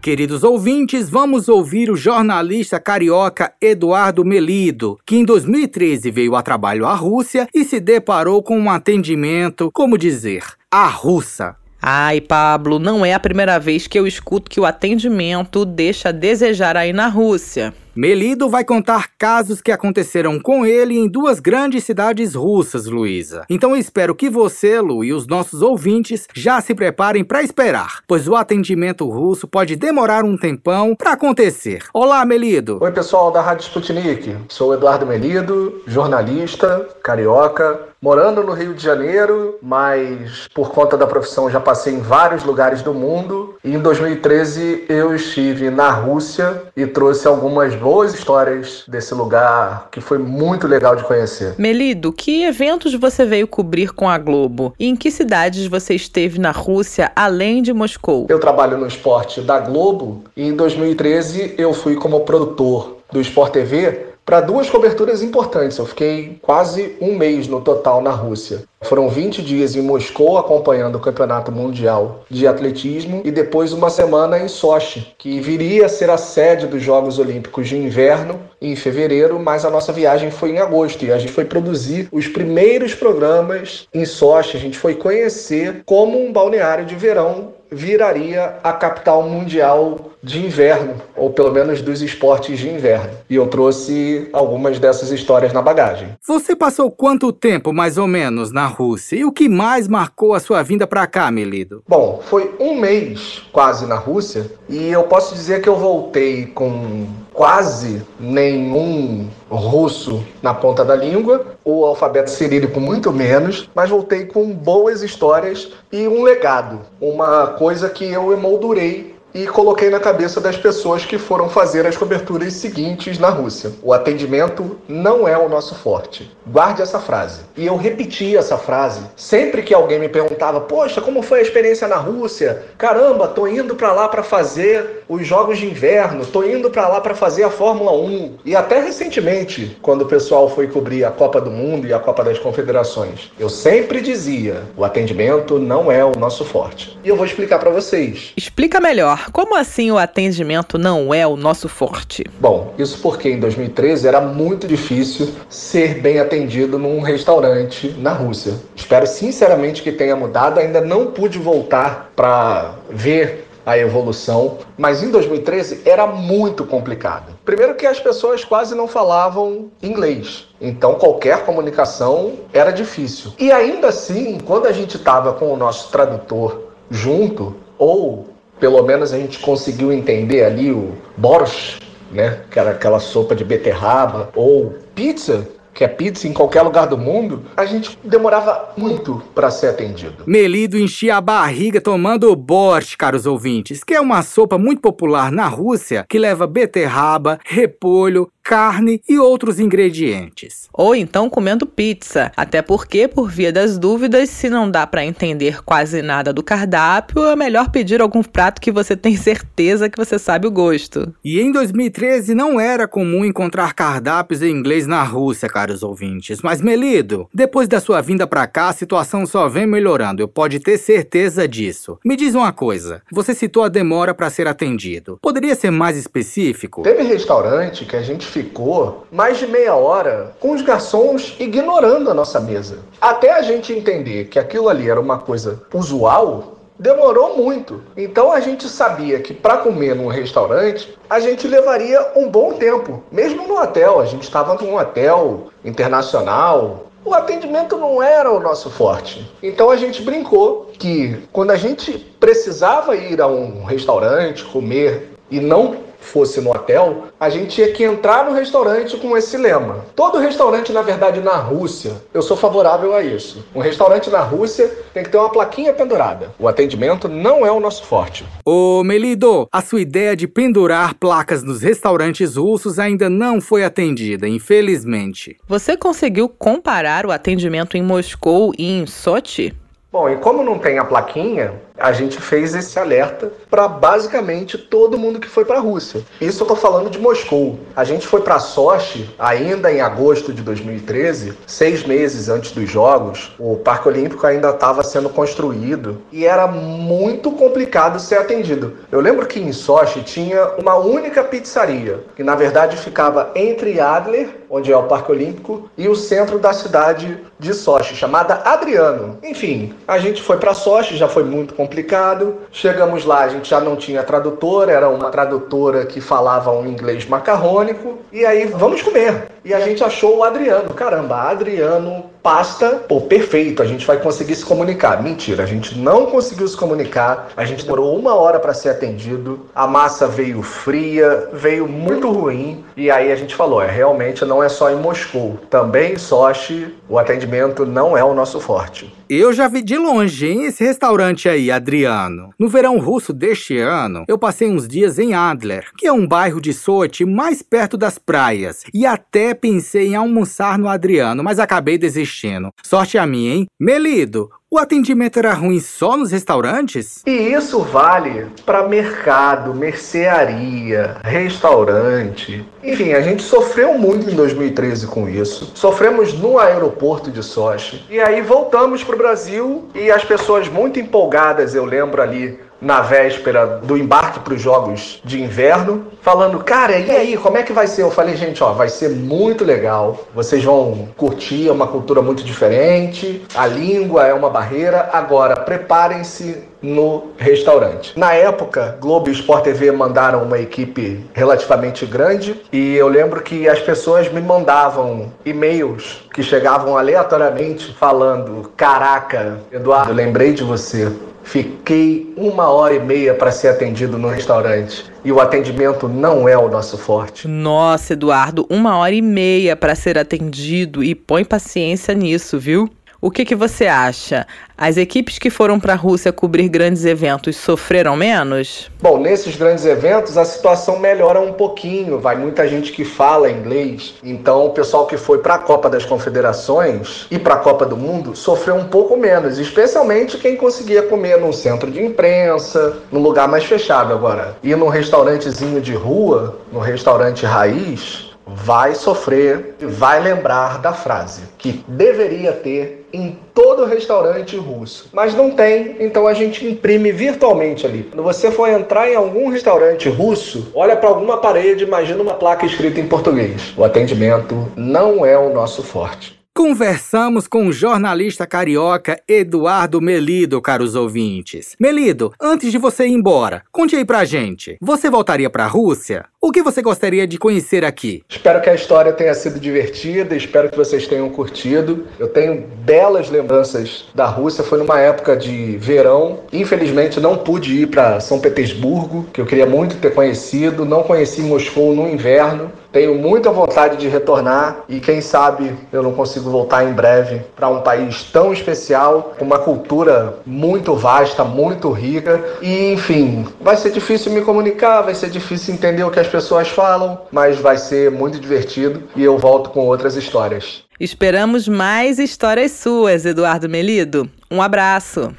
Queridos 0.00 0.42
ouvintes, 0.42 1.10
vamos 1.10 1.50
ouvir 1.50 1.90
o 1.90 1.96
jornalista 1.96 2.80
carioca 2.80 3.52
Eduardo 3.60 4.24
Melido, 4.24 4.98
que 5.04 5.16
em 5.16 5.24
2013 5.24 6.10
veio 6.10 6.34
a 6.34 6.42
trabalho 6.42 6.86
à 6.86 6.94
Rússia 6.94 7.46
e 7.54 7.62
se 7.62 7.78
deparou 7.78 8.42
com 8.42 8.58
um 8.58 8.70
atendimento, 8.70 9.70
como 9.70 9.98
dizer, 9.98 10.44
a 10.70 10.86
russa. 10.86 11.56
Ai, 11.88 12.20
Pablo, 12.20 12.80
não 12.80 13.06
é 13.06 13.14
a 13.14 13.20
primeira 13.20 13.60
vez 13.60 13.86
que 13.86 13.96
eu 13.96 14.08
escuto 14.08 14.50
que 14.50 14.58
o 14.58 14.64
atendimento 14.64 15.64
deixa 15.64 16.08
a 16.08 16.12
desejar 16.12 16.76
aí 16.76 16.92
na 16.92 17.06
Rússia. 17.06 17.72
Melido 17.96 18.50
vai 18.50 18.62
contar 18.62 19.08
casos 19.18 19.62
que 19.62 19.72
aconteceram 19.72 20.38
com 20.38 20.66
ele 20.66 20.98
em 20.98 21.08
duas 21.08 21.40
grandes 21.40 21.82
cidades 21.82 22.34
russas, 22.34 22.84
Luísa. 22.84 23.46
Então 23.48 23.70
eu 23.70 23.78
espero 23.78 24.14
que 24.14 24.28
você, 24.28 24.78
Lu, 24.82 25.02
e 25.02 25.14
os 25.14 25.26
nossos 25.26 25.62
ouvintes 25.62 26.28
já 26.34 26.60
se 26.60 26.74
preparem 26.74 27.24
para 27.24 27.42
esperar, 27.42 28.02
pois 28.06 28.28
o 28.28 28.36
atendimento 28.36 29.08
russo 29.08 29.48
pode 29.48 29.76
demorar 29.76 30.24
um 30.24 30.36
tempão 30.36 30.94
para 30.94 31.12
acontecer. 31.12 31.84
Olá, 31.94 32.22
Melido. 32.26 32.76
Oi, 32.82 32.92
pessoal 32.92 33.30
da 33.30 33.40
Rádio 33.40 33.62
Sputnik. 33.62 34.36
Sou 34.50 34.74
Eduardo 34.74 35.06
Melido, 35.06 35.80
jornalista, 35.86 36.86
carioca, 37.02 37.80
morando 38.00 38.42
no 38.42 38.52
Rio 38.52 38.74
de 38.74 38.82
Janeiro, 38.82 39.58
mas 39.62 40.46
por 40.54 40.70
conta 40.70 40.96
da 40.96 41.06
profissão 41.06 41.50
já 41.50 41.58
passei 41.58 41.94
em 41.94 42.00
vários 42.00 42.44
lugares 42.44 42.82
do 42.82 42.94
mundo. 42.94 43.56
E 43.64 43.74
em 43.74 43.78
2013 43.78 44.84
eu 44.88 45.14
estive 45.14 45.70
na 45.70 45.90
Rússia 45.90 46.62
e 46.76 46.86
trouxe 46.86 47.26
algumas 47.26 47.74
boas 47.86 48.12
histórias 48.12 48.82
desse 48.88 49.14
lugar 49.14 49.86
que 49.92 50.00
foi 50.00 50.18
muito 50.18 50.66
legal 50.66 50.96
de 50.96 51.04
conhecer. 51.04 51.54
Melido, 51.56 52.12
que 52.12 52.42
eventos 52.42 52.92
você 52.94 53.24
veio 53.24 53.46
cobrir 53.46 53.92
com 53.92 54.08
a 54.08 54.18
Globo? 54.18 54.74
E 54.76 54.88
em 54.88 54.96
que 54.96 55.08
cidades 55.08 55.68
você 55.68 55.94
esteve 55.94 56.40
na 56.40 56.50
Rússia, 56.50 57.12
além 57.14 57.62
de 57.62 57.72
Moscou? 57.72 58.26
Eu 58.28 58.40
trabalho 58.40 58.76
no 58.76 58.88
esporte 58.88 59.40
da 59.40 59.60
Globo 59.60 60.24
e 60.36 60.48
em 60.48 60.56
2013 60.56 61.54
eu 61.56 61.72
fui 61.72 61.94
como 61.94 62.22
produtor 62.22 62.96
do 63.12 63.20
Sport 63.20 63.52
TV 63.52 64.15
para 64.26 64.40
duas 64.40 64.68
coberturas 64.68 65.22
importantes. 65.22 65.78
Eu 65.78 65.86
fiquei 65.86 66.36
quase 66.42 66.96
um 67.00 67.14
mês 67.14 67.46
no 67.46 67.60
total 67.60 68.02
na 68.02 68.10
Rússia. 68.10 68.64
Foram 68.82 69.08
20 69.08 69.40
dias 69.40 69.76
em 69.76 69.80
Moscou 69.80 70.36
acompanhando 70.36 70.96
o 70.96 71.00
Campeonato 71.00 71.52
Mundial 71.52 72.24
de 72.28 72.44
Atletismo 72.46 73.22
e 73.24 73.30
depois 73.30 73.72
uma 73.72 73.88
semana 73.88 74.38
em 74.38 74.48
Sochi, 74.48 75.14
que 75.16 75.40
viria 75.40 75.86
a 75.86 75.88
ser 75.88 76.10
a 76.10 76.16
sede 76.16 76.66
dos 76.66 76.82
Jogos 76.82 77.20
Olímpicos 77.20 77.68
de 77.68 77.76
Inverno 77.76 78.40
em 78.60 78.74
fevereiro, 78.74 79.38
mas 79.38 79.64
a 79.64 79.70
nossa 79.70 79.92
viagem 79.92 80.30
foi 80.32 80.50
em 80.50 80.58
agosto 80.58 81.04
e 81.04 81.12
a 81.12 81.18
gente 81.18 81.32
foi 81.32 81.44
produzir 81.44 82.08
os 82.10 82.26
primeiros 82.26 82.94
programas 82.94 83.86
em 83.94 84.04
Sochi. 84.04 84.56
A 84.56 84.60
gente 84.60 84.76
foi 84.76 84.96
conhecer 84.96 85.82
como 85.86 86.18
um 86.18 86.32
balneário 86.32 86.84
de 86.84 86.96
verão 86.96 87.54
viraria 87.70 88.58
a 88.62 88.72
capital 88.72 89.22
mundial 89.22 90.12
de 90.26 90.44
inverno, 90.44 90.94
ou 91.14 91.30
pelo 91.30 91.52
menos 91.52 91.80
dos 91.80 92.02
esportes 92.02 92.58
de 92.58 92.68
inverno. 92.68 93.10
E 93.30 93.36
eu 93.36 93.46
trouxe 93.46 94.28
algumas 94.32 94.80
dessas 94.80 95.12
histórias 95.12 95.52
na 95.52 95.62
bagagem. 95.62 96.08
Você 96.26 96.56
passou 96.56 96.90
quanto 96.90 97.32
tempo, 97.32 97.72
mais 97.72 97.96
ou 97.96 98.08
menos, 98.08 98.50
na 98.50 98.66
Rússia? 98.66 99.16
E 99.16 99.24
o 99.24 99.30
que 99.30 99.48
mais 99.48 99.86
marcou 99.86 100.34
a 100.34 100.40
sua 100.40 100.64
vinda 100.64 100.84
para 100.84 101.06
cá, 101.06 101.30
Melido? 101.30 101.84
Bom, 101.86 102.20
foi 102.24 102.52
um 102.58 102.74
mês 102.78 103.42
quase 103.52 103.86
na 103.86 103.94
Rússia, 103.94 104.50
e 104.68 104.88
eu 104.88 105.04
posso 105.04 105.32
dizer 105.32 105.62
que 105.62 105.68
eu 105.68 105.76
voltei 105.76 106.46
com 106.46 107.06
quase 107.32 108.02
nenhum 108.18 109.28
russo 109.48 110.24
na 110.42 110.54
ponta 110.54 110.84
da 110.84 110.96
língua, 110.96 111.54
o 111.64 111.84
alfabeto 111.84 112.30
cirílico 112.30 112.80
muito 112.80 113.12
menos, 113.12 113.70
mas 113.74 113.90
voltei 113.90 114.24
com 114.24 114.50
boas 114.50 115.02
histórias 115.02 115.70
e 115.92 116.08
um 116.08 116.22
legado, 116.22 116.80
uma 117.00 117.48
coisa 117.48 117.88
que 117.88 118.04
eu 118.04 118.32
emoldurei 118.32 119.15
e 119.36 119.46
coloquei 119.46 119.90
na 119.90 120.00
cabeça 120.00 120.40
das 120.40 120.56
pessoas 120.56 121.04
que 121.04 121.18
foram 121.18 121.46
fazer 121.46 121.86
as 121.86 121.94
coberturas 121.94 122.54
seguintes 122.54 123.18
na 123.18 123.28
Rússia. 123.28 123.70
O 123.82 123.92
atendimento 123.92 124.78
não 124.88 125.28
é 125.28 125.36
o 125.36 125.46
nosso 125.46 125.74
forte. 125.74 126.34
Guarde 126.46 126.80
essa 126.80 126.98
frase. 126.98 127.42
E 127.54 127.66
eu 127.66 127.76
repeti 127.76 128.34
essa 128.34 128.56
frase 128.56 129.02
sempre 129.14 129.62
que 129.62 129.74
alguém 129.74 129.98
me 129.98 130.08
perguntava: 130.08 130.60
"Poxa, 130.60 131.02
como 131.02 131.20
foi 131.20 131.40
a 131.40 131.42
experiência 131.42 131.86
na 131.86 131.96
Rússia? 131.96 132.62
Caramba, 132.78 133.28
tô 133.28 133.46
indo 133.46 133.74
para 133.74 133.92
lá 133.92 134.08
para 134.08 134.22
fazer 134.22 135.04
os 135.06 135.26
jogos 135.26 135.58
de 135.58 135.66
inverno, 135.66 136.24
tô 136.24 136.42
indo 136.42 136.70
para 136.70 136.88
lá 136.88 136.98
para 136.98 137.14
fazer 137.14 137.44
a 137.44 137.50
Fórmula 137.50 137.92
1". 137.92 138.38
E 138.42 138.56
até 138.56 138.80
recentemente, 138.80 139.76
quando 139.82 140.02
o 140.02 140.06
pessoal 140.06 140.48
foi 140.48 140.66
cobrir 140.66 141.04
a 141.04 141.10
Copa 141.10 141.42
do 141.42 141.50
Mundo 141.50 141.86
e 141.86 141.92
a 141.92 141.98
Copa 141.98 142.24
das 142.24 142.38
Confederações, 142.38 143.30
eu 143.38 143.50
sempre 143.50 144.00
dizia: 144.00 144.62
"O 144.78 144.82
atendimento 144.82 145.58
não 145.58 145.92
é 145.92 146.02
o 146.02 146.12
nosso 146.18 146.42
forte". 146.42 146.98
E 147.04 147.08
eu 147.10 147.16
vou 147.16 147.26
explicar 147.26 147.58
para 147.58 147.70
vocês. 147.70 148.32
Explica 148.34 148.80
melhor. 148.80 149.25
Como 149.32 149.56
assim 149.56 149.90
o 149.90 149.98
atendimento 149.98 150.78
não 150.78 151.12
é 151.12 151.26
o 151.26 151.36
nosso 151.36 151.68
forte? 151.68 152.24
Bom, 152.40 152.74
isso 152.78 152.98
porque 153.02 153.28
em 153.28 153.40
2013 153.40 154.06
era 154.06 154.20
muito 154.20 154.66
difícil 154.66 155.28
ser 155.48 156.00
bem 156.00 156.18
atendido 156.18 156.78
num 156.78 157.00
restaurante 157.00 157.88
na 157.98 158.12
Rússia. 158.12 158.54
Espero 158.74 159.06
sinceramente 159.06 159.82
que 159.82 159.92
tenha 159.92 160.16
mudado, 160.16 160.58
ainda 160.58 160.80
não 160.80 161.06
pude 161.08 161.38
voltar 161.38 162.12
para 162.14 162.74
ver 162.90 163.46
a 163.66 163.76
evolução, 163.76 164.58
mas 164.78 165.02
em 165.02 165.10
2013 165.10 165.82
era 165.84 166.06
muito 166.06 166.64
complicado. 166.64 167.36
Primeiro 167.44 167.74
que 167.74 167.84
as 167.84 167.98
pessoas 167.98 168.44
quase 168.44 168.76
não 168.76 168.86
falavam 168.86 169.68
inglês. 169.82 170.46
Então 170.60 170.94
qualquer 170.94 171.44
comunicação 171.44 172.34
era 172.52 172.70
difícil. 172.70 173.32
E 173.36 173.50
ainda 173.50 173.88
assim, 173.88 174.38
quando 174.38 174.66
a 174.66 174.72
gente 174.72 174.96
estava 174.96 175.32
com 175.32 175.52
o 175.52 175.56
nosso 175.56 175.90
tradutor 175.90 176.68
junto, 176.88 177.56
ou 177.76 178.28
pelo 178.58 178.82
menos 178.82 179.12
a 179.12 179.18
gente 179.18 179.38
conseguiu 179.38 179.92
entender 179.92 180.44
ali 180.44 180.70
o 180.70 180.92
borscht, 181.16 181.80
né, 182.10 182.40
que 182.50 182.58
era 182.58 182.70
aquela 182.70 182.98
sopa 182.98 183.34
de 183.34 183.44
beterraba, 183.44 184.30
ou 184.34 184.74
pizza, 184.94 185.46
que 185.76 185.84
é 185.84 185.88
pizza 185.88 186.26
em 186.26 186.32
qualquer 186.32 186.62
lugar 186.62 186.86
do 186.86 186.96
mundo, 186.96 187.42
a 187.54 187.66
gente 187.66 187.98
demorava 188.02 188.72
muito 188.78 189.22
para 189.34 189.50
ser 189.50 189.68
atendido. 189.68 190.24
Melido 190.26 190.78
enchia 190.78 191.18
a 191.18 191.20
barriga 191.20 191.82
tomando 191.82 192.34
borscht, 192.34 192.96
caros 192.96 193.26
ouvintes, 193.26 193.84
que 193.84 193.92
é 193.92 194.00
uma 194.00 194.22
sopa 194.22 194.56
muito 194.56 194.80
popular 194.80 195.30
na 195.30 195.46
Rússia 195.46 196.06
que 196.08 196.18
leva 196.18 196.46
beterraba, 196.46 197.38
repolho, 197.44 198.30
carne 198.46 199.02
e 199.08 199.18
outros 199.18 199.58
ingredientes. 199.58 200.68
Ou 200.72 200.94
então 200.94 201.28
comendo 201.28 201.66
pizza, 201.66 202.30
até 202.36 202.62
porque, 202.62 203.08
por 203.08 203.28
via 203.28 203.52
das 203.52 203.76
dúvidas, 203.76 204.30
se 204.30 204.48
não 204.48 204.70
dá 204.70 204.86
para 204.86 205.04
entender 205.04 205.64
quase 205.64 206.00
nada 206.00 206.32
do 206.32 206.44
cardápio, 206.44 207.24
é 207.24 207.34
melhor 207.34 207.70
pedir 207.70 208.00
algum 208.00 208.22
prato 208.22 208.60
que 208.60 208.70
você 208.70 208.96
tem 208.96 209.16
certeza 209.16 209.90
que 209.90 209.98
você 209.98 210.16
sabe 210.16 210.46
o 210.46 210.50
gosto. 210.50 211.12
E 211.24 211.40
em 211.40 211.50
2013 211.50 212.36
não 212.36 212.60
era 212.60 212.86
comum 212.86 213.24
encontrar 213.24 213.74
cardápios 213.74 214.40
em 214.42 214.50
inglês 214.50 214.86
na 214.86 215.02
Rússia, 215.02 215.48
caros 215.48 215.82
ouvintes. 215.82 216.40
Mas 216.40 216.60
Melido, 216.60 217.28
depois 217.34 217.66
da 217.66 217.80
sua 217.80 218.00
vinda 218.00 218.28
para 218.28 218.46
cá, 218.46 218.68
a 218.68 218.72
situação 218.72 219.26
só 219.26 219.48
vem 219.48 219.66
melhorando, 219.66 220.22
eu 220.22 220.28
pode 220.28 220.60
ter 220.60 220.78
certeza 220.78 221.48
disso. 221.48 221.98
Me 222.04 222.14
diz 222.14 222.32
uma 222.36 222.52
coisa, 222.52 223.02
você 223.10 223.34
citou 223.34 223.64
a 223.64 223.68
demora 223.68 224.14
para 224.14 224.30
ser 224.30 224.46
atendido. 224.46 225.18
Poderia 225.20 225.56
ser 225.56 225.72
mais 225.72 225.96
específico? 225.96 226.82
Teve 226.82 227.02
restaurante 227.02 227.84
que 227.84 227.96
a 227.96 228.02
gente 228.02 228.35
ficou 228.36 229.06
mais 229.10 229.38
de 229.38 229.46
meia 229.46 229.74
hora 229.74 230.34
com 230.38 230.52
os 230.52 230.60
garçons 230.60 231.34
ignorando 231.38 232.10
a 232.10 232.14
nossa 232.14 232.38
mesa. 232.38 232.80
Até 233.00 233.32
a 233.32 233.40
gente 233.40 233.72
entender 233.72 234.26
que 234.26 234.38
aquilo 234.38 234.68
ali 234.68 234.90
era 234.90 235.00
uma 235.00 235.18
coisa 235.18 235.62
usual, 235.72 236.58
demorou 236.78 237.34
muito. 237.34 237.80
Então 237.96 238.30
a 238.30 238.40
gente 238.40 238.68
sabia 238.68 239.20
que 239.20 239.32
para 239.32 239.56
comer 239.56 239.94
num 239.96 240.08
restaurante, 240.08 240.94
a 241.08 241.18
gente 241.18 241.48
levaria 241.48 242.12
um 242.14 242.28
bom 242.28 242.52
tempo. 242.52 243.02
Mesmo 243.10 243.48
no 243.48 243.58
hotel, 243.58 244.00
a 244.00 244.04
gente 244.04 244.24
estava 244.24 244.54
num 244.54 244.76
hotel 244.76 245.46
internacional, 245.64 246.88
o 247.02 247.14
atendimento 247.14 247.78
não 247.78 248.02
era 248.02 248.30
o 248.30 248.38
nosso 248.38 248.68
forte. 248.68 249.26
Então 249.42 249.70
a 249.70 249.76
gente 249.76 250.02
brincou 250.02 250.72
que 250.78 251.22
quando 251.32 251.52
a 251.52 251.56
gente 251.56 251.92
precisava 252.20 252.94
ir 252.96 253.18
a 253.22 253.26
um 253.26 253.64
restaurante 253.64 254.44
comer 254.44 255.12
e 255.30 255.40
não 255.40 255.85
fosse 256.06 256.40
no 256.40 256.50
hotel, 256.50 257.04
a 257.18 257.28
gente 257.28 257.54
tinha 257.54 257.72
que 257.72 257.84
entrar 257.84 258.24
no 258.24 258.34
restaurante 258.34 258.96
com 258.96 259.16
esse 259.16 259.36
lema. 259.36 259.84
Todo 259.94 260.18
restaurante, 260.18 260.72
na 260.72 260.82
verdade, 260.82 261.20
na 261.20 261.36
Rússia, 261.36 261.92
eu 262.14 262.22
sou 262.22 262.36
favorável 262.36 262.94
a 262.94 263.02
isso. 263.02 263.44
Um 263.54 263.60
restaurante 263.60 264.08
na 264.08 264.20
Rússia 264.20 264.70
tem 264.94 265.02
que 265.02 265.10
ter 265.10 265.18
uma 265.18 265.30
plaquinha 265.30 265.72
pendurada. 265.72 266.32
O 266.38 266.48
atendimento 266.48 267.08
não 267.08 267.44
é 267.44 267.50
o 267.50 267.60
nosso 267.60 267.84
forte. 267.84 268.24
Ô 268.44 268.82
Melido, 268.84 269.48
a 269.52 269.60
sua 269.60 269.80
ideia 269.80 270.16
de 270.16 270.26
pendurar 270.28 270.94
placas 270.94 271.42
nos 271.42 271.60
restaurantes 271.62 272.36
russos 272.36 272.78
ainda 272.78 273.10
não 273.10 273.40
foi 273.40 273.64
atendida, 273.64 274.28
infelizmente. 274.28 275.36
Você 275.48 275.76
conseguiu 275.76 276.28
comparar 276.28 277.04
o 277.06 277.10
atendimento 277.10 277.76
em 277.76 277.82
Moscou 277.82 278.52
e 278.58 278.80
em 278.80 278.86
Sochi? 278.86 279.54
Bom, 279.92 280.10
e 280.10 280.16
como 280.16 280.42
não 280.42 280.58
tem 280.58 280.78
a 280.78 280.84
plaquinha, 280.84 281.54
a 281.78 281.92
gente 281.92 282.20
fez 282.20 282.54
esse 282.54 282.78
alerta 282.78 283.32
para 283.50 283.68
basicamente 283.68 284.58
todo 284.58 284.98
mundo 284.98 285.20
que 285.20 285.28
foi 285.28 285.44
para 285.44 285.58
a 285.58 285.60
Rússia. 285.60 286.02
Isso 286.20 286.42
eu 286.42 286.44
estou 286.44 286.56
falando 286.56 286.90
de 286.90 286.98
Moscou. 286.98 287.58
A 287.74 287.84
gente 287.84 288.06
foi 288.06 288.20
para 288.22 288.38
Sochi 288.38 289.08
ainda 289.18 289.70
em 289.72 289.80
agosto 289.80 290.32
de 290.32 290.42
2013, 290.42 291.34
seis 291.46 291.84
meses 291.84 292.28
antes 292.28 292.52
dos 292.52 292.68
Jogos. 292.70 293.34
O 293.38 293.56
Parque 293.56 293.88
Olímpico 293.88 294.26
ainda 294.26 294.50
estava 294.50 294.82
sendo 294.82 295.08
construído 295.08 296.02
e 296.10 296.24
era 296.24 296.46
muito 296.46 297.30
complicado 297.30 298.00
ser 298.00 298.18
atendido. 298.18 298.78
Eu 298.90 299.00
lembro 299.00 299.26
que 299.26 299.40
em 299.40 299.52
Sochi 299.52 300.02
tinha 300.02 300.52
uma 300.58 300.76
única 300.76 301.22
pizzaria, 301.22 302.00
que 302.14 302.22
na 302.22 302.34
verdade 302.34 302.76
ficava 302.76 303.30
entre 303.34 303.80
Adler, 303.80 304.28
onde 304.48 304.72
é 304.72 304.76
o 304.76 304.84
Parque 304.84 305.12
Olímpico, 305.12 305.68
e 305.76 305.88
o 305.88 305.96
centro 305.96 306.38
da 306.38 306.52
cidade 306.52 307.18
de 307.38 307.52
Sochi, 307.52 307.94
chamada 307.94 308.42
Adriano. 308.44 309.18
Enfim, 309.22 309.74
a 309.86 309.98
gente 309.98 310.22
foi 310.22 310.38
para 310.38 310.54
Sochi, 310.54 310.96
já 310.96 311.08
foi 311.08 311.24
muito 311.24 311.54
complicado 311.54 311.65
complicado. 311.66 312.38
Chegamos 312.52 313.04
lá, 313.04 313.24
a 313.24 313.28
gente 313.28 313.50
já 313.50 313.60
não 313.60 313.76
tinha 313.76 314.02
tradutor, 314.02 314.68
era 314.68 314.88
uma 314.88 315.10
tradutora 315.10 315.84
que 315.84 316.00
falava 316.00 316.52
um 316.52 316.66
inglês 316.66 317.06
macarrônico. 317.06 317.98
E 318.12 318.24
aí, 318.24 318.46
vamos 318.46 318.80
comer. 318.82 319.28
E 319.44 319.52
a 319.52 319.60
gente 319.60 319.82
achou 319.82 320.18
o 320.18 320.24
Adriano. 320.24 320.72
Caramba, 320.72 321.16
Adriano 321.30 322.04
pasta, 322.26 322.70
pô, 322.88 323.02
perfeito, 323.02 323.62
a 323.62 323.64
gente 323.64 323.86
vai 323.86 323.98
conseguir 323.98 324.34
se 324.34 324.44
comunicar. 324.44 325.00
Mentira, 325.00 325.44
a 325.44 325.46
gente 325.46 325.78
não 325.78 326.06
conseguiu 326.06 326.48
se 326.48 326.56
comunicar, 326.56 327.28
a 327.36 327.44
gente 327.44 327.62
demorou 327.62 327.96
uma 327.96 328.16
hora 328.16 328.40
para 328.40 328.52
ser 328.52 328.70
atendido, 328.70 329.46
a 329.54 329.64
massa 329.64 330.08
veio 330.08 330.42
fria, 330.42 331.28
veio 331.32 331.68
muito 331.68 332.10
ruim, 332.10 332.64
e 332.76 332.90
aí 332.90 333.12
a 333.12 333.14
gente 333.14 333.32
falou, 333.32 333.62
é, 333.62 333.70
realmente 333.70 334.24
não 334.24 334.42
é 334.42 334.48
só 334.48 334.72
em 334.72 334.74
Moscou, 334.74 335.38
também 335.48 335.92
em 335.92 335.98
Sochi 335.98 336.74
o 336.88 336.98
atendimento 336.98 337.66
não 337.66 337.96
é 337.96 338.04
o 338.04 338.14
nosso 338.14 338.40
forte. 338.40 338.92
Eu 339.08 339.32
já 339.32 339.48
vi 339.48 339.62
de 339.62 339.76
longe, 339.76 340.26
hein, 340.26 340.46
esse 340.46 340.64
restaurante 340.64 341.28
aí, 341.28 341.50
Adriano. 341.50 342.30
No 342.38 342.48
verão 342.48 342.78
russo 342.78 343.12
deste 343.12 343.58
ano, 343.58 344.04
eu 344.08 344.18
passei 344.18 344.50
uns 344.50 344.66
dias 344.66 344.98
em 344.98 345.14
Adler, 345.14 345.70
que 345.76 345.86
é 345.86 345.92
um 345.92 346.06
bairro 346.06 346.40
de 346.40 346.52
Sochi 346.52 347.04
mais 347.04 347.42
perto 347.42 347.76
das 347.76 347.98
praias, 347.98 348.64
e 348.74 348.84
até 348.84 349.34
pensei 349.34 349.88
em 349.88 349.94
almoçar 349.94 350.58
no 350.58 350.68
Adriano, 350.68 351.22
mas 351.22 351.38
acabei 351.38 351.78
desistindo. 351.78 352.50
Sorte 352.64 352.98
a 352.98 353.06
minha, 353.06 353.34
hein? 353.34 353.46
Melido, 353.58 354.30
o 354.56 354.58
atendimento 354.58 355.18
era 355.18 355.34
ruim 355.34 355.60
só 355.60 355.96
nos 355.96 356.10
restaurantes? 356.10 357.02
E 357.06 357.10
isso 357.10 357.60
vale 357.60 358.26
para 358.44 358.66
mercado, 358.66 359.54
mercearia, 359.54 360.96
restaurante. 361.04 362.44
Enfim, 362.64 362.94
a 362.94 363.00
gente 363.00 363.22
sofreu 363.22 363.78
muito 363.78 364.10
em 364.10 364.14
2013 364.14 364.86
com 364.86 365.08
isso. 365.08 365.52
Sofremos 365.54 366.14
no 366.14 366.38
aeroporto 366.38 367.10
de 367.10 367.22
Sochi. 367.22 367.84
E 367.90 368.00
aí 368.00 368.22
voltamos 368.22 368.82
para 368.82 368.94
o 368.94 368.98
Brasil 368.98 369.68
e 369.74 369.90
as 369.90 370.04
pessoas 370.04 370.48
muito 370.48 370.80
empolgadas, 370.80 371.54
eu 371.54 371.64
lembro 371.64 372.00
ali 372.00 372.38
na 372.60 372.80
véspera 372.80 373.60
do 373.62 373.76
embarque 373.76 374.20
para 374.20 374.34
os 374.34 374.40
Jogos 374.40 375.00
de 375.04 375.22
Inverno, 375.22 375.86
falando, 376.00 376.38
cara, 376.42 376.78
e 376.78 376.90
aí, 376.90 377.16
como 377.16 377.36
é 377.36 377.42
que 377.42 377.52
vai 377.52 377.66
ser? 377.66 377.82
Eu 377.82 377.90
falei, 377.90 378.16
gente, 378.16 378.42
ó, 378.42 378.52
vai 378.52 378.68
ser 378.68 378.90
muito 378.90 379.44
legal. 379.44 380.06
Vocês 380.14 380.42
vão 380.42 380.88
curtir, 380.96 381.48
é 381.48 381.52
uma 381.52 381.66
cultura 381.66 382.00
muito 382.00 382.22
diferente, 382.22 383.22
a 383.34 383.46
língua 383.46 384.06
é 384.06 384.14
uma 384.14 384.30
barreira. 384.30 384.90
Agora, 384.92 385.36
preparem-se 385.36 386.44
no 386.66 387.12
restaurante. 387.16 387.92
Na 387.96 388.12
época, 388.12 388.76
Globo 388.80 389.08
e 389.08 389.12
Sport 389.12 389.44
TV 389.44 389.70
mandaram 389.70 390.24
uma 390.24 390.38
equipe 390.38 391.04
relativamente 391.14 391.86
grande 391.86 392.40
e 392.52 392.74
eu 392.74 392.88
lembro 392.88 393.22
que 393.22 393.48
as 393.48 393.60
pessoas 393.60 394.12
me 394.12 394.20
mandavam 394.20 395.12
e-mails 395.24 396.02
que 396.12 396.22
chegavam 396.22 396.76
aleatoriamente 396.76 397.72
falando: 397.74 398.50
Caraca, 398.56 399.38
Eduardo, 399.52 399.92
lembrei 399.92 400.32
de 400.32 400.42
você. 400.42 400.90
Fiquei 401.22 402.14
uma 402.16 402.48
hora 402.50 402.74
e 402.74 402.78
meia 402.78 403.12
para 403.12 403.32
ser 403.32 403.48
atendido 403.48 403.98
no 403.98 404.08
restaurante 404.08 404.84
e 405.04 405.10
o 405.10 405.20
atendimento 405.20 405.88
não 405.88 406.28
é 406.28 406.38
o 406.38 406.48
nosso 406.48 406.78
forte. 406.78 407.26
Nossa, 407.26 407.94
Eduardo, 407.94 408.46
uma 408.48 408.78
hora 408.78 408.94
e 408.94 409.02
meia 409.02 409.56
para 409.56 409.74
ser 409.74 409.98
atendido 409.98 410.84
e 410.84 410.94
põe 410.94 411.24
paciência 411.24 411.92
nisso, 411.94 412.38
viu? 412.38 412.70
O 412.98 413.10
que, 413.10 413.26
que 413.26 413.34
você 413.34 413.66
acha? 413.66 414.26
As 414.56 414.78
equipes 414.78 415.18
que 415.18 415.28
foram 415.28 415.60
para 415.60 415.74
a 415.74 415.76
Rússia 415.76 416.10
cobrir 416.10 416.48
grandes 416.48 416.86
eventos 416.86 417.36
sofreram 417.36 417.94
menos? 417.94 418.70
Bom, 418.80 418.98
nesses 418.98 419.36
grandes 419.36 419.66
eventos 419.66 420.16
a 420.16 420.24
situação 420.24 420.78
melhora 420.78 421.20
um 421.20 421.34
pouquinho. 421.34 421.98
Vai 421.98 422.16
muita 422.16 422.48
gente 422.48 422.72
que 422.72 422.86
fala 422.86 423.30
inglês. 423.30 423.94
Então, 424.02 424.46
o 424.46 424.50
pessoal 424.50 424.86
que 424.86 424.96
foi 424.96 425.18
para 425.18 425.34
a 425.34 425.38
Copa 425.38 425.68
das 425.68 425.84
Confederações 425.84 427.06
e 427.10 427.18
para 427.18 427.34
a 427.34 427.38
Copa 427.38 427.66
do 427.66 427.76
Mundo 427.76 428.16
sofreu 428.16 428.54
um 428.54 428.68
pouco 428.68 428.96
menos, 428.96 429.38
especialmente 429.38 430.16
quem 430.16 430.34
conseguia 430.34 430.82
comer 430.82 431.20
num 431.20 431.34
centro 431.34 431.70
de 431.70 431.82
imprensa, 431.82 432.78
num 432.90 433.00
lugar 433.00 433.28
mais 433.28 433.44
fechado 433.44 433.92
agora. 433.92 434.38
Ir 434.42 434.56
num 434.56 434.68
restaurantezinho 434.68 435.60
de 435.60 435.74
rua, 435.74 436.38
no 436.50 436.60
restaurante 436.60 437.26
raiz, 437.26 438.05
vai 438.26 438.74
sofrer 438.74 439.54
e 439.60 439.66
vai 439.66 440.02
lembrar 440.02 440.58
da 440.58 440.72
frase 440.72 441.22
que 441.38 441.64
deveria 441.68 442.32
ter 442.32 442.86
em 442.92 443.16
todo 443.32 443.64
restaurante 443.66 444.36
russo, 444.36 444.88
mas 444.92 445.14
não 445.14 445.30
tem, 445.30 445.76
então 445.80 446.06
a 446.06 446.14
gente 446.14 446.46
imprime 446.46 446.90
virtualmente 446.90 447.66
ali. 447.66 447.84
Quando 447.84 448.02
você 448.02 448.30
for 448.30 448.48
entrar 448.48 448.90
em 448.90 448.96
algum 448.96 449.28
restaurante 449.28 449.88
russo, 449.88 450.50
olha 450.54 450.76
para 450.76 450.88
alguma 450.88 451.18
parede, 451.18 451.64
imagina 451.64 452.02
uma 452.02 452.14
placa 452.14 452.46
escrita 452.46 452.80
em 452.80 452.88
português. 452.88 453.52
O 453.56 453.62
atendimento 453.64 454.48
não 454.56 455.04
é 455.04 455.16
o 455.18 455.32
nosso 455.32 455.62
forte. 455.62 456.16
conversamos 456.36 457.26
com 457.26 457.46
o 457.46 457.52
jornalista 457.52 458.26
carioca 458.26 459.00
Eduardo 459.08 459.80
Melido, 459.80 460.40
caros 460.42 460.74
ouvintes. 460.74 461.56
Melido, 461.58 462.12
antes 462.20 462.52
de 462.52 462.58
você 462.58 462.86
ir 462.86 462.92
embora, 462.92 463.42
conte 463.50 463.74
aí 463.74 463.86
pra 463.86 464.04
gente. 464.04 464.58
Você 464.60 464.90
voltaria 464.90 465.30
pra 465.30 465.46
Rússia? 465.46 466.04
O 466.26 466.32
que 466.32 466.42
você 466.42 466.60
gostaria 466.60 467.06
de 467.06 467.18
conhecer 467.20 467.64
aqui? 467.64 468.02
Espero 468.08 468.40
que 468.40 468.50
a 468.50 468.54
história 468.56 468.92
tenha 468.92 469.14
sido 469.14 469.38
divertida, 469.38 470.16
espero 470.16 470.50
que 470.50 470.56
vocês 470.56 470.84
tenham 470.84 471.08
curtido. 471.08 471.86
Eu 472.00 472.08
tenho 472.08 472.44
belas 472.64 473.08
lembranças 473.08 473.84
da 473.94 474.06
Rússia, 474.06 474.42
foi 474.42 474.58
numa 474.58 474.80
época 474.80 475.16
de 475.16 475.56
verão. 475.56 476.18
Infelizmente 476.32 476.98
não 476.98 477.16
pude 477.16 477.62
ir 477.62 477.68
para 477.68 478.00
São 478.00 478.18
Petersburgo, 478.18 479.06
que 479.12 479.20
eu 479.20 479.24
queria 479.24 479.46
muito 479.46 479.76
ter 479.76 479.94
conhecido, 479.94 480.64
não 480.64 480.82
conheci 480.82 481.22
Moscou 481.22 481.72
no 481.72 481.88
inverno. 481.88 482.50
Tenho 482.72 482.94
muita 482.96 483.30
vontade 483.30 483.78
de 483.78 483.88
retornar 483.88 484.64
e 484.68 484.80
quem 484.80 485.00
sabe 485.00 485.54
eu 485.72 485.82
não 485.82 485.92
consigo 485.92 486.28
voltar 486.28 486.62
em 486.64 486.74
breve 486.74 487.22
para 487.34 487.48
um 487.48 487.62
país 487.62 488.02
tão 488.12 488.34
especial, 488.34 489.14
com 489.18 489.24
uma 489.24 489.38
cultura 489.38 490.18
muito 490.26 490.74
vasta, 490.74 491.24
muito 491.24 491.70
rica 491.70 492.22
e 492.42 492.74
enfim, 492.74 493.24
vai 493.40 493.56
ser 493.56 493.70
difícil 493.70 494.12
me 494.12 494.20
comunicar, 494.20 494.82
vai 494.82 494.94
ser 494.94 495.08
difícil 495.08 495.54
entender 495.54 495.84
o 495.84 495.90
que 495.90 496.00
as 496.00 496.06
pessoas 496.06 496.15
falam, 496.48 497.00
mas 497.10 497.38
vai 497.38 497.56
ser 497.56 497.90
muito 497.90 498.18
divertido 498.18 498.84
e 498.94 499.02
eu 499.02 499.18
volto 499.18 499.50
com 499.50 499.66
outras 499.66 499.96
histórias. 499.96 500.62
Esperamos 500.78 501.48
mais 501.48 501.98
histórias 501.98 502.52
suas, 502.52 503.06
Eduardo 503.06 503.48
Melido. 503.48 504.10
Um 504.30 504.42
abraço. 504.42 505.14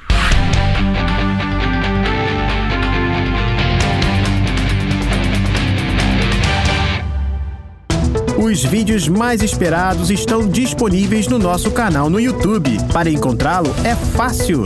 Os 8.38 8.64
vídeos 8.64 9.08
mais 9.08 9.42
esperados 9.42 10.10
estão 10.10 10.48
disponíveis 10.48 11.26
no 11.26 11.38
nosso 11.38 11.72
canal 11.72 12.08
no 12.08 12.20
YouTube. 12.20 12.78
Para 12.92 13.10
encontrá-lo 13.10 13.68
é 13.84 13.94
fácil. 13.94 14.64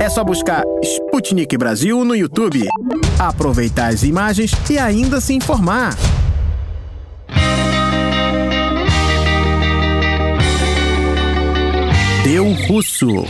É 0.00 0.08
só 0.08 0.24
buscar 0.24 0.64
Sputnik 1.24 1.56
Brasil 1.56 2.04
no 2.04 2.14
YouTube, 2.14 2.68
aproveitar 3.18 3.86
as 3.86 4.02
imagens 4.02 4.52
e 4.68 4.76
ainda 4.76 5.22
se 5.22 5.32
informar. 5.32 5.96
Deu 12.22 12.52
Russo. 12.68 13.24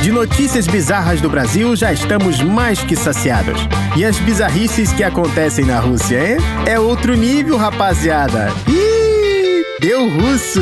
De 0.00 0.12
notícias 0.12 0.68
bizarras 0.68 1.20
do 1.20 1.28
Brasil 1.28 1.74
já 1.74 1.92
estamos 1.92 2.40
mais 2.40 2.78
que 2.84 2.94
saciados. 2.94 3.60
E 3.96 4.04
as 4.04 4.16
bizarrices 4.20 4.92
que 4.92 5.02
acontecem 5.02 5.64
na 5.64 5.80
Rússia, 5.80 6.34
hein? 6.34 6.36
É 6.64 6.78
outro 6.78 7.16
nível, 7.16 7.56
rapaziada. 7.56 8.46
Ih, 8.68 9.64
deu 9.80 10.08
russo! 10.08 10.60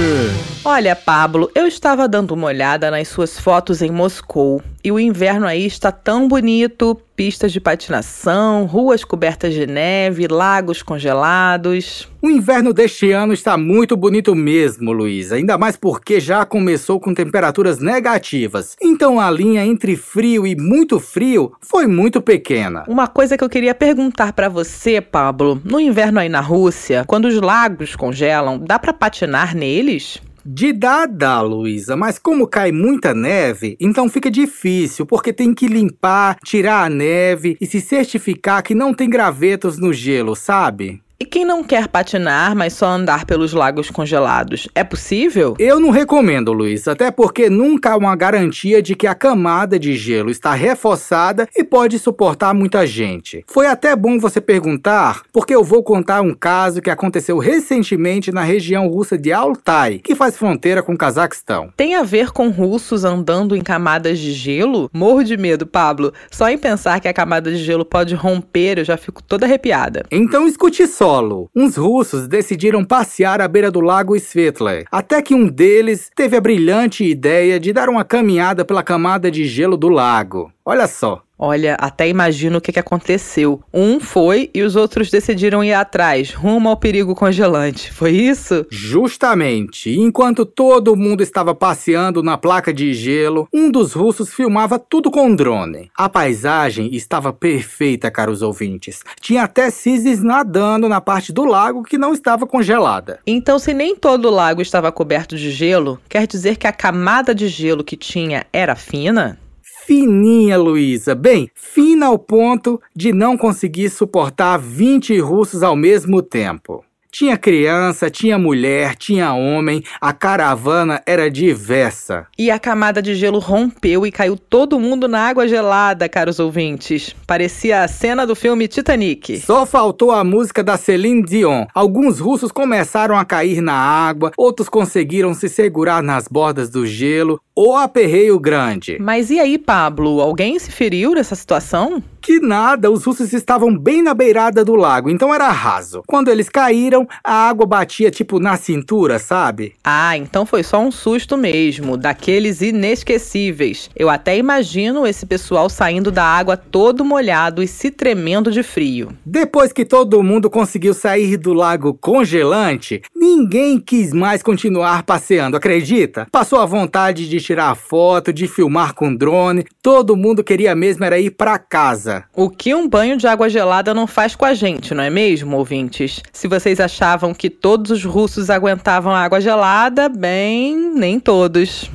Olha, 0.65 0.97
Pablo, 0.97 1.51
eu 1.55 1.67
estava 1.67 2.09
dando 2.09 2.33
uma 2.33 2.47
olhada 2.47 2.91
nas 2.91 3.09
suas 3.09 3.39
fotos 3.39 3.83
em 3.83 3.91
Moscou 3.91 4.63
e 4.85 4.91
o 4.91 4.99
inverno 4.99 5.47
aí 5.47 5.65
está 5.65 5.93
tão 5.93 6.27
bonito 6.27 7.01
pistas 7.15 7.53
de 7.53 7.61
patinação, 7.61 8.65
ruas 8.65 9.05
cobertas 9.05 9.55
de 9.55 9.65
neve, 9.65 10.27
lagos 10.27 10.83
congelados. 10.83 12.09
O 12.21 12.29
inverno 12.29 12.73
deste 12.73 13.13
ano 13.13 13.33
está 13.33 13.57
muito 13.57 13.97
bonito 13.97 14.35
mesmo, 14.35 14.91
Luiz. 14.91 15.31
Ainda 15.31 15.57
mais 15.57 15.77
porque 15.77 16.19
já 16.19 16.45
começou 16.45 16.99
com 16.99 17.15
temperaturas 17.15 17.79
negativas. 17.79 18.77
Então 18.83 19.21
a 19.21 19.31
linha 19.31 19.65
entre 19.65 19.97
frio 19.97 20.45
e 20.45 20.57
muito 20.57 20.99
frio 20.99 21.53
foi 21.61 21.87
muito 21.87 22.21
pequena. 22.21 22.85
Uma 22.89 23.07
coisa 23.07 23.39
que 23.39 23.45
eu 23.45 23.49
queria 23.49 23.75
perguntar 23.75 24.33
para 24.33 24.49
você, 24.49 25.01
Pablo: 25.01 25.61
no 25.65 25.79
inverno 25.79 26.19
aí 26.19 26.29
na 26.29 26.41
Rússia, 26.41 27.05
quando 27.07 27.27
os 27.27 27.41
lagos 27.41 27.95
congelam, 27.95 28.59
dá 28.59 28.81
para 28.81 28.93
patinar 28.93 29.55
neles? 29.55 30.21
De 30.45 30.73
dá, 30.73 31.41
Luísa, 31.41 31.97
mas 31.97 32.19
como 32.19 32.49
cai 32.49 32.73
muita 32.73 33.15
neve, 33.15 33.77
então 33.79 34.09
fica 34.09 34.31
difícil, 34.31 35.07
porque 35.07 35.33
tem 35.33 35.55
que 35.55 35.69
limpar, 35.69 36.37
tirar 36.45 36.85
a 36.85 36.91
neve 36.91 37.57
e 37.61 37.67
se 37.67 37.81
certificar 37.81 38.63
que 38.63 38.75
não 38.75 38.93
tem 38.93 39.09
gravetos 39.09 39.79
no 39.79 39.93
gelo, 39.93 40.35
sabe? 40.35 41.01
E 41.23 41.25
quem 41.25 41.45
não 41.45 41.63
quer 41.63 41.87
patinar, 41.87 42.57
mas 42.57 42.73
só 42.73 42.87
andar 42.87 43.25
pelos 43.25 43.53
lagos 43.53 43.89
congelados, 43.89 44.67
é 44.75 44.83
possível? 44.83 45.55
Eu 45.57 45.79
não 45.79 45.91
recomendo, 45.91 46.53
Luiz, 46.53 46.89
até 46.89 47.13
porque 47.13 47.49
nunca 47.49 47.93
há 47.93 47.97
uma 47.97 48.17
garantia 48.17 48.83
de 48.83 48.97
que 48.97 49.07
a 49.07 49.15
camada 49.15 49.79
de 49.79 49.97
gelo 49.97 50.31
está 50.31 50.53
reforçada 50.53 51.49
e 51.57 51.63
pode 51.63 52.01
suportar 52.01 52.53
muita 52.53 52.85
gente. 52.89 53.45
Foi 53.47 53.69
até 53.69 53.95
bom 53.95 54.19
você 54.19 54.41
perguntar, 54.41 55.23
porque 55.33 55.55
eu 55.55 55.63
vou 55.63 55.85
contar 55.85 56.23
um 56.23 56.35
caso 56.35 56.83
que 56.83 56.91
aconteceu 56.91 57.39
recentemente 57.39 58.33
na 58.33 58.43
região 58.43 58.89
russa 58.89 59.17
de 59.17 59.33
Altai, 59.33 60.01
que 60.03 60.17
faz 60.17 60.37
fronteira 60.37 60.83
com 60.83 60.95
o 60.95 60.99
Cazaquistão. 60.99 61.73
Tem 61.77 61.95
a 61.95 62.03
ver 62.03 62.33
com 62.33 62.49
russos 62.49 63.05
andando 63.05 63.55
em 63.55 63.61
camadas 63.61 64.19
de 64.19 64.33
gelo? 64.33 64.91
Morro 64.93 65.23
de 65.23 65.37
medo, 65.37 65.69
Pablo. 65.69 66.13
Só 66.33 66.49
em 66.49 66.59
pensar 66.59 66.99
que 66.99 67.07
a 67.07 67.15
camada 67.15 67.49
de 67.49 67.59
gelo 67.59 67.85
pode 67.85 68.13
romper, 68.17 68.79
eu 68.79 68.85
já 68.85 68.97
fico 68.97 69.23
toda 69.23 69.47
arrepiada. 69.47 70.05
Então 70.11 70.49
escute 70.49 70.85
só 70.89 71.12
solo. 71.13 71.51
Uns 71.55 71.77
russos 71.77 72.27
decidiram 72.27 72.85
passear 72.85 73.41
à 73.41 73.49
beira 73.49 73.71
do 73.71 73.81
lago 73.81 74.17
Svetly, 74.17 74.85
até 74.91 75.21
que 75.21 75.35
um 75.35 75.47
deles 75.47 76.11
teve 76.15 76.37
a 76.37 76.41
brilhante 76.41 77.05
ideia 77.05 77.61
de 77.61 77.73
dar 77.73 77.89
uma 77.89 78.05
caminhada 78.05 78.65
pela 78.65 78.83
camada 78.83 79.31
de 79.31 79.45
gelo 79.45 79.77
do 79.77 79.89
lago. 79.89 80.51
Olha 80.65 80.87
só. 80.87 81.23
Olha, 81.45 81.75
até 81.81 82.09
imagino 82.09 82.59
o 82.59 82.61
que, 82.61 82.71
que 82.71 82.79
aconteceu. 82.79 83.61
Um 83.75 83.99
foi 83.99 84.49
e 84.55 84.63
os 84.63 84.77
outros 84.77 85.11
decidiram 85.11 85.65
ir 85.65 85.73
atrás, 85.73 86.33
rumo 86.33 86.69
ao 86.69 86.77
perigo 86.77 87.17
congelante. 87.17 87.93
Foi 87.93 88.13
isso? 88.13 88.65
Justamente. 88.71 89.91
Enquanto 89.91 90.47
todo 90.47 90.95
mundo 90.95 91.21
estava 91.21 91.53
passeando 91.53 92.23
na 92.23 92.39
placa 92.39 92.73
de 92.73 92.95
gelo, 92.95 93.49
um 93.53 93.73
dos 93.73 93.93
russos 93.93 94.33
filmava 94.33 94.79
tudo 94.79 95.11
com 95.11 95.35
drone. 95.35 95.91
A 95.99 96.09
paisagem 96.09 96.95
estava 96.95 97.33
perfeita, 97.33 98.09
caros 98.09 98.41
ouvintes. 98.41 99.03
Tinha 99.21 99.43
até 99.43 99.69
cisnes 99.69 100.23
nadando 100.23 100.89
na 100.89 101.01
parte 101.01 101.33
do 101.33 101.45
lago 101.45 101.83
que 101.83 101.99
não 101.99 102.13
estava 102.13 102.47
congelada. 102.47 103.19
Então, 103.27 103.59
se 103.59 103.75
nem 103.75 103.97
todo 103.97 104.27
o 104.27 104.31
lago 104.31 104.63
estava 104.63 104.93
coberto 104.93 105.35
de 105.37 105.51
gelo, 105.51 106.01
quer 106.09 106.25
dizer 106.25 106.57
que 106.57 106.69
a 106.69 106.73
camada 106.73 107.35
de 107.35 107.49
gelo 107.49 107.83
que 107.83 107.97
tinha 107.97 108.47
era 108.53 108.77
fina? 108.77 109.41
Fininha, 109.87 110.57
Luísa. 110.57 111.15
Bem, 111.15 111.51
fina 111.55 112.07
ao 112.07 112.19
ponto 112.19 112.81
de 112.95 113.13
não 113.13 113.37
conseguir 113.37 113.91
suportar 113.91 114.59
20 114.59 115.19
russos 115.21 115.63
ao 115.63 115.77
mesmo 115.77 116.23
tempo. 116.23 116.85
Tinha 117.15 117.37
criança, 117.37 118.09
tinha 118.09 118.39
mulher, 118.39 118.97
tinha 118.97 119.35
homem, 119.35 119.85
a 120.01 120.15
caravana 120.15 121.03
era 121.05 121.31
diversa. 121.31 122.27
E 122.39 122.51
a 122.51 122.59
camada 122.59 123.03
de 123.03 123.15
gelo 123.15 123.39
rompeu 123.39 124.07
e 124.07 124.11
caiu 124.11 124.35
todo 124.35 124.81
mundo 124.81 125.07
na 125.07 125.21
água 125.21 125.47
gelada, 125.47 126.09
caros 126.09 126.41
ouvintes. 126.41 127.15
Parecia 127.27 127.83
a 127.83 127.89
cena 127.89 128.27
do 128.27 128.35
filme 128.35 128.67
Titanic. 128.67 129.39
Só 129.41 129.67
faltou 129.67 130.11
a 130.11 130.25
música 130.25 130.65
da 130.65 130.79
Celine 130.79 131.23
Dion. 131.23 131.67
Alguns 131.75 132.19
russos 132.19 132.51
começaram 132.51 133.15
a 133.15 133.27
cair 133.27 133.61
na 133.61 133.75
água, 133.75 134.33
outros 134.35 134.71
conseguiram 134.71 135.35
se 135.35 135.51
segurar 135.51 136.03
nas 136.03 136.27
bordas 136.27 136.71
do 136.71 136.87
gelo. 136.87 137.39
O 137.55 137.77
aperreio 137.77 138.41
grande. 138.41 138.97
Mas 138.99 139.29
e 139.29 139.39
aí, 139.39 139.59
Pablo? 139.59 140.23
Alguém 140.23 140.59
se 140.59 140.73
feriu 140.73 141.13
nessa 141.13 141.35
situação? 141.35 142.03
Que 142.23 142.39
nada, 142.39 142.89
os 142.89 143.05
russos 143.05 143.33
estavam 143.33 143.77
bem 143.77 144.01
na 144.01 144.15
beirada 144.15 144.65
do 144.65 144.77
lago, 144.77 145.11
então 145.11 145.35
era 145.35 145.51
raso. 145.51 146.03
Quando 146.07 146.31
eles 146.31 146.49
caíram, 146.49 147.02
a 147.23 147.49
água 147.49 147.67
batia 147.67 148.11
tipo 148.11 148.39
na 148.39 148.57
cintura, 148.57 149.19
sabe? 149.19 149.75
Ah, 149.83 150.17
então 150.17 150.45
foi 150.47 150.63
só 150.63 150.81
um 150.81 150.91
susto 150.91 151.37
mesmo, 151.37 151.97
daqueles 151.97 152.61
inesquecíveis. 152.61 153.91
Eu 153.97 154.09
até 154.09 154.37
imagino 154.37 155.07
esse 155.07 155.27
pessoal 155.27 155.69
saindo 155.69 156.11
da 156.11 156.25
água 156.25 156.57
todo 156.57 157.05
molhado 157.05 157.63
e 157.63 157.69
se 157.69 157.91
tremendo 157.91 158.51
de 158.51 158.63
frio. 158.63 159.11
Depois 159.25 159.73
que 159.73 159.85
todo 159.85 160.23
mundo 160.23 160.51
conseguiu 160.51 160.95
sair 160.95 161.37
do 161.37 161.53
lago 161.53 161.95
congelante, 161.95 163.03
ninguém 163.15 163.79
quis 163.79 164.13
mais 164.13 164.43
continuar 164.43 165.03
passeando, 165.03 165.57
acredita? 165.57 166.27
Passou 166.31 166.61
a 166.61 166.67
vontade 166.67 167.29
de 167.29 167.41
tirar 167.41 167.75
foto, 167.75 168.33
de 168.33 168.47
filmar 168.47 168.95
com 168.95 169.15
drone, 169.15 169.65
todo 169.83 170.17
mundo 170.17 170.45
queria 170.45 170.75
mesmo 170.75 171.05
era 171.05 171.19
ir 171.19 171.31
para 171.31 171.59
casa. 171.59 172.25
O 172.35 172.49
que 172.49 172.75
um 172.75 172.89
banho 172.89 173.17
de 173.17 173.27
água 173.27 173.49
gelada 173.49 173.95
não 173.95 174.07
faz 174.07 174.35
com 174.35 174.45
a 174.45 174.55
gente, 174.55 174.95
não 174.95 175.03
é 175.03 175.11
mesmo, 175.11 175.57
ouvintes? 175.57 176.23
Se 176.33 176.49
vocês 176.49 176.81
achavam 176.93 177.33
que 177.33 177.49
todos 177.49 177.91
os 177.91 178.05
russos 178.05 178.51
aguentavam 178.51 179.15
água 179.15 179.41
gelada, 179.41 180.09
bem, 180.11 180.93
nem 180.95 181.19
todos. 181.19 181.91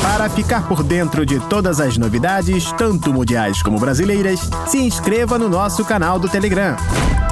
Para 0.00 0.28
ficar 0.30 0.66
por 0.68 0.82
dentro 0.82 1.26
de 1.26 1.40
todas 1.48 1.80
as 1.80 1.96
novidades, 1.96 2.72
tanto 2.72 3.12
mundiais 3.12 3.62
como 3.62 3.78
brasileiras, 3.78 4.40
se 4.66 4.78
inscreva 4.78 5.38
no 5.38 5.48
nosso 5.48 5.84
canal 5.84 6.18
do 6.18 6.28
Telegram. 6.28 6.76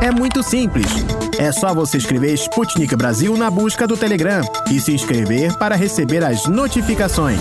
É 0.00 0.10
muito 0.10 0.42
simples. 0.42 0.86
É 1.38 1.52
só 1.52 1.72
você 1.72 1.98
escrever 1.98 2.34
Sputnik 2.34 2.94
Brasil 2.96 3.36
na 3.36 3.50
busca 3.50 3.86
do 3.86 3.96
Telegram 3.96 4.42
e 4.70 4.80
se 4.80 4.92
inscrever 4.92 5.56
para 5.56 5.74
receber 5.74 6.24
as 6.24 6.46
notificações. 6.46 7.40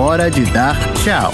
hora 0.00 0.30
de 0.30 0.46
dar 0.46 0.74
tchau. 0.94 1.30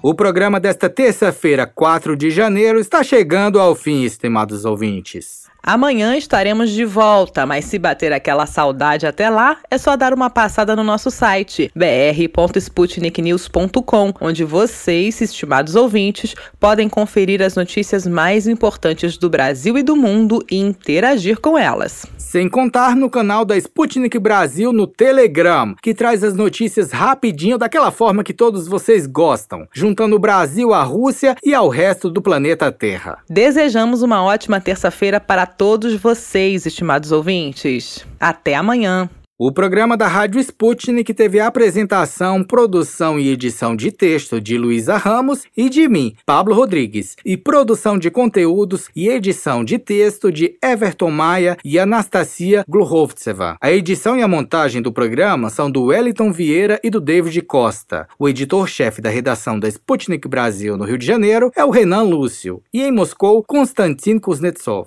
O 0.00 0.14
programa 0.14 0.60
desta 0.60 0.88
terça-feira, 0.88 1.66
4 1.66 2.16
de 2.16 2.30
janeiro, 2.30 2.78
está 2.78 3.02
chegando 3.02 3.58
ao 3.58 3.74
fim, 3.74 4.04
estimados 4.04 4.64
ouvintes. 4.64 5.43
Amanhã 5.66 6.14
estaremos 6.14 6.68
de 6.68 6.84
volta, 6.84 7.46
mas 7.46 7.64
se 7.64 7.78
bater 7.78 8.12
aquela 8.12 8.44
saudade 8.44 9.06
até 9.06 9.30
lá, 9.30 9.56
é 9.70 9.78
só 9.78 9.96
dar 9.96 10.12
uma 10.12 10.28
passada 10.28 10.76
no 10.76 10.84
nosso 10.84 11.10
site 11.10 11.72
br.sputniknews.com, 11.74 14.12
onde 14.20 14.44
vocês, 14.44 15.22
estimados 15.22 15.74
ouvintes, 15.74 16.34
podem 16.60 16.86
conferir 16.86 17.40
as 17.40 17.54
notícias 17.54 18.06
mais 18.06 18.46
importantes 18.46 19.16
do 19.16 19.30
Brasil 19.30 19.78
e 19.78 19.82
do 19.82 19.96
mundo 19.96 20.44
e 20.50 20.58
interagir 20.58 21.40
com 21.40 21.56
elas. 21.56 22.04
Sem 22.18 22.46
contar 22.46 22.94
no 22.94 23.08
canal 23.08 23.46
da 23.46 23.56
Sputnik 23.56 24.18
Brasil 24.18 24.70
no 24.70 24.86
Telegram, 24.86 25.74
que 25.80 25.94
traz 25.94 26.22
as 26.22 26.34
notícias 26.34 26.92
rapidinho 26.92 27.56
daquela 27.56 27.90
forma 27.90 28.22
que 28.22 28.34
todos 28.34 28.68
vocês 28.68 29.06
gostam, 29.06 29.66
juntando 29.72 30.16
o 30.16 30.18
Brasil 30.18 30.74
à 30.74 30.82
Rússia 30.82 31.34
e 31.42 31.54
ao 31.54 31.70
resto 31.70 32.10
do 32.10 32.20
planeta 32.20 32.70
Terra. 32.70 33.16
Desejamos 33.30 34.02
uma 34.02 34.22
ótima 34.22 34.60
terça-feira 34.60 35.18
para 35.18 35.53
todos 35.56 35.94
vocês, 35.94 36.66
estimados 36.66 37.12
ouvintes. 37.12 38.06
Até 38.18 38.54
amanhã! 38.54 39.08
O 39.36 39.50
programa 39.50 39.96
da 39.96 40.06
Rádio 40.06 40.40
Sputnik 40.40 41.12
teve 41.12 41.40
a 41.40 41.48
apresentação, 41.48 42.44
produção 42.44 43.18
e 43.18 43.28
edição 43.30 43.74
de 43.74 43.90
texto 43.90 44.40
de 44.40 44.56
Luísa 44.56 44.96
Ramos 44.96 45.42
e 45.56 45.68
de 45.68 45.88
mim, 45.88 46.14
Pablo 46.24 46.54
Rodrigues, 46.54 47.16
e 47.24 47.36
produção 47.36 47.98
de 47.98 48.12
conteúdos 48.12 48.88
e 48.94 49.08
edição 49.08 49.64
de 49.64 49.76
texto 49.76 50.30
de 50.30 50.56
Everton 50.62 51.10
Maia 51.10 51.56
e 51.64 51.80
Anastasia 51.80 52.64
Gluhovtseva. 52.68 53.56
A 53.60 53.72
edição 53.72 54.16
e 54.16 54.22
a 54.22 54.28
montagem 54.28 54.80
do 54.80 54.92
programa 54.92 55.50
são 55.50 55.68
do 55.68 55.86
Wellington 55.86 56.30
Vieira 56.30 56.78
e 56.84 56.88
do 56.88 57.00
David 57.00 57.42
Costa. 57.42 58.06
O 58.16 58.28
editor-chefe 58.28 59.02
da 59.02 59.10
redação 59.10 59.58
da 59.58 59.66
Sputnik 59.66 60.28
Brasil 60.28 60.76
no 60.76 60.84
Rio 60.84 60.96
de 60.96 61.04
Janeiro 61.04 61.50
é 61.56 61.64
o 61.64 61.70
Renan 61.70 62.02
Lúcio, 62.02 62.62
e 62.72 62.82
em 62.82 62.92
Moscou, 62.92 63.42
Konstantin 63.42 64.20
Kuznetsov. 64.20 64.86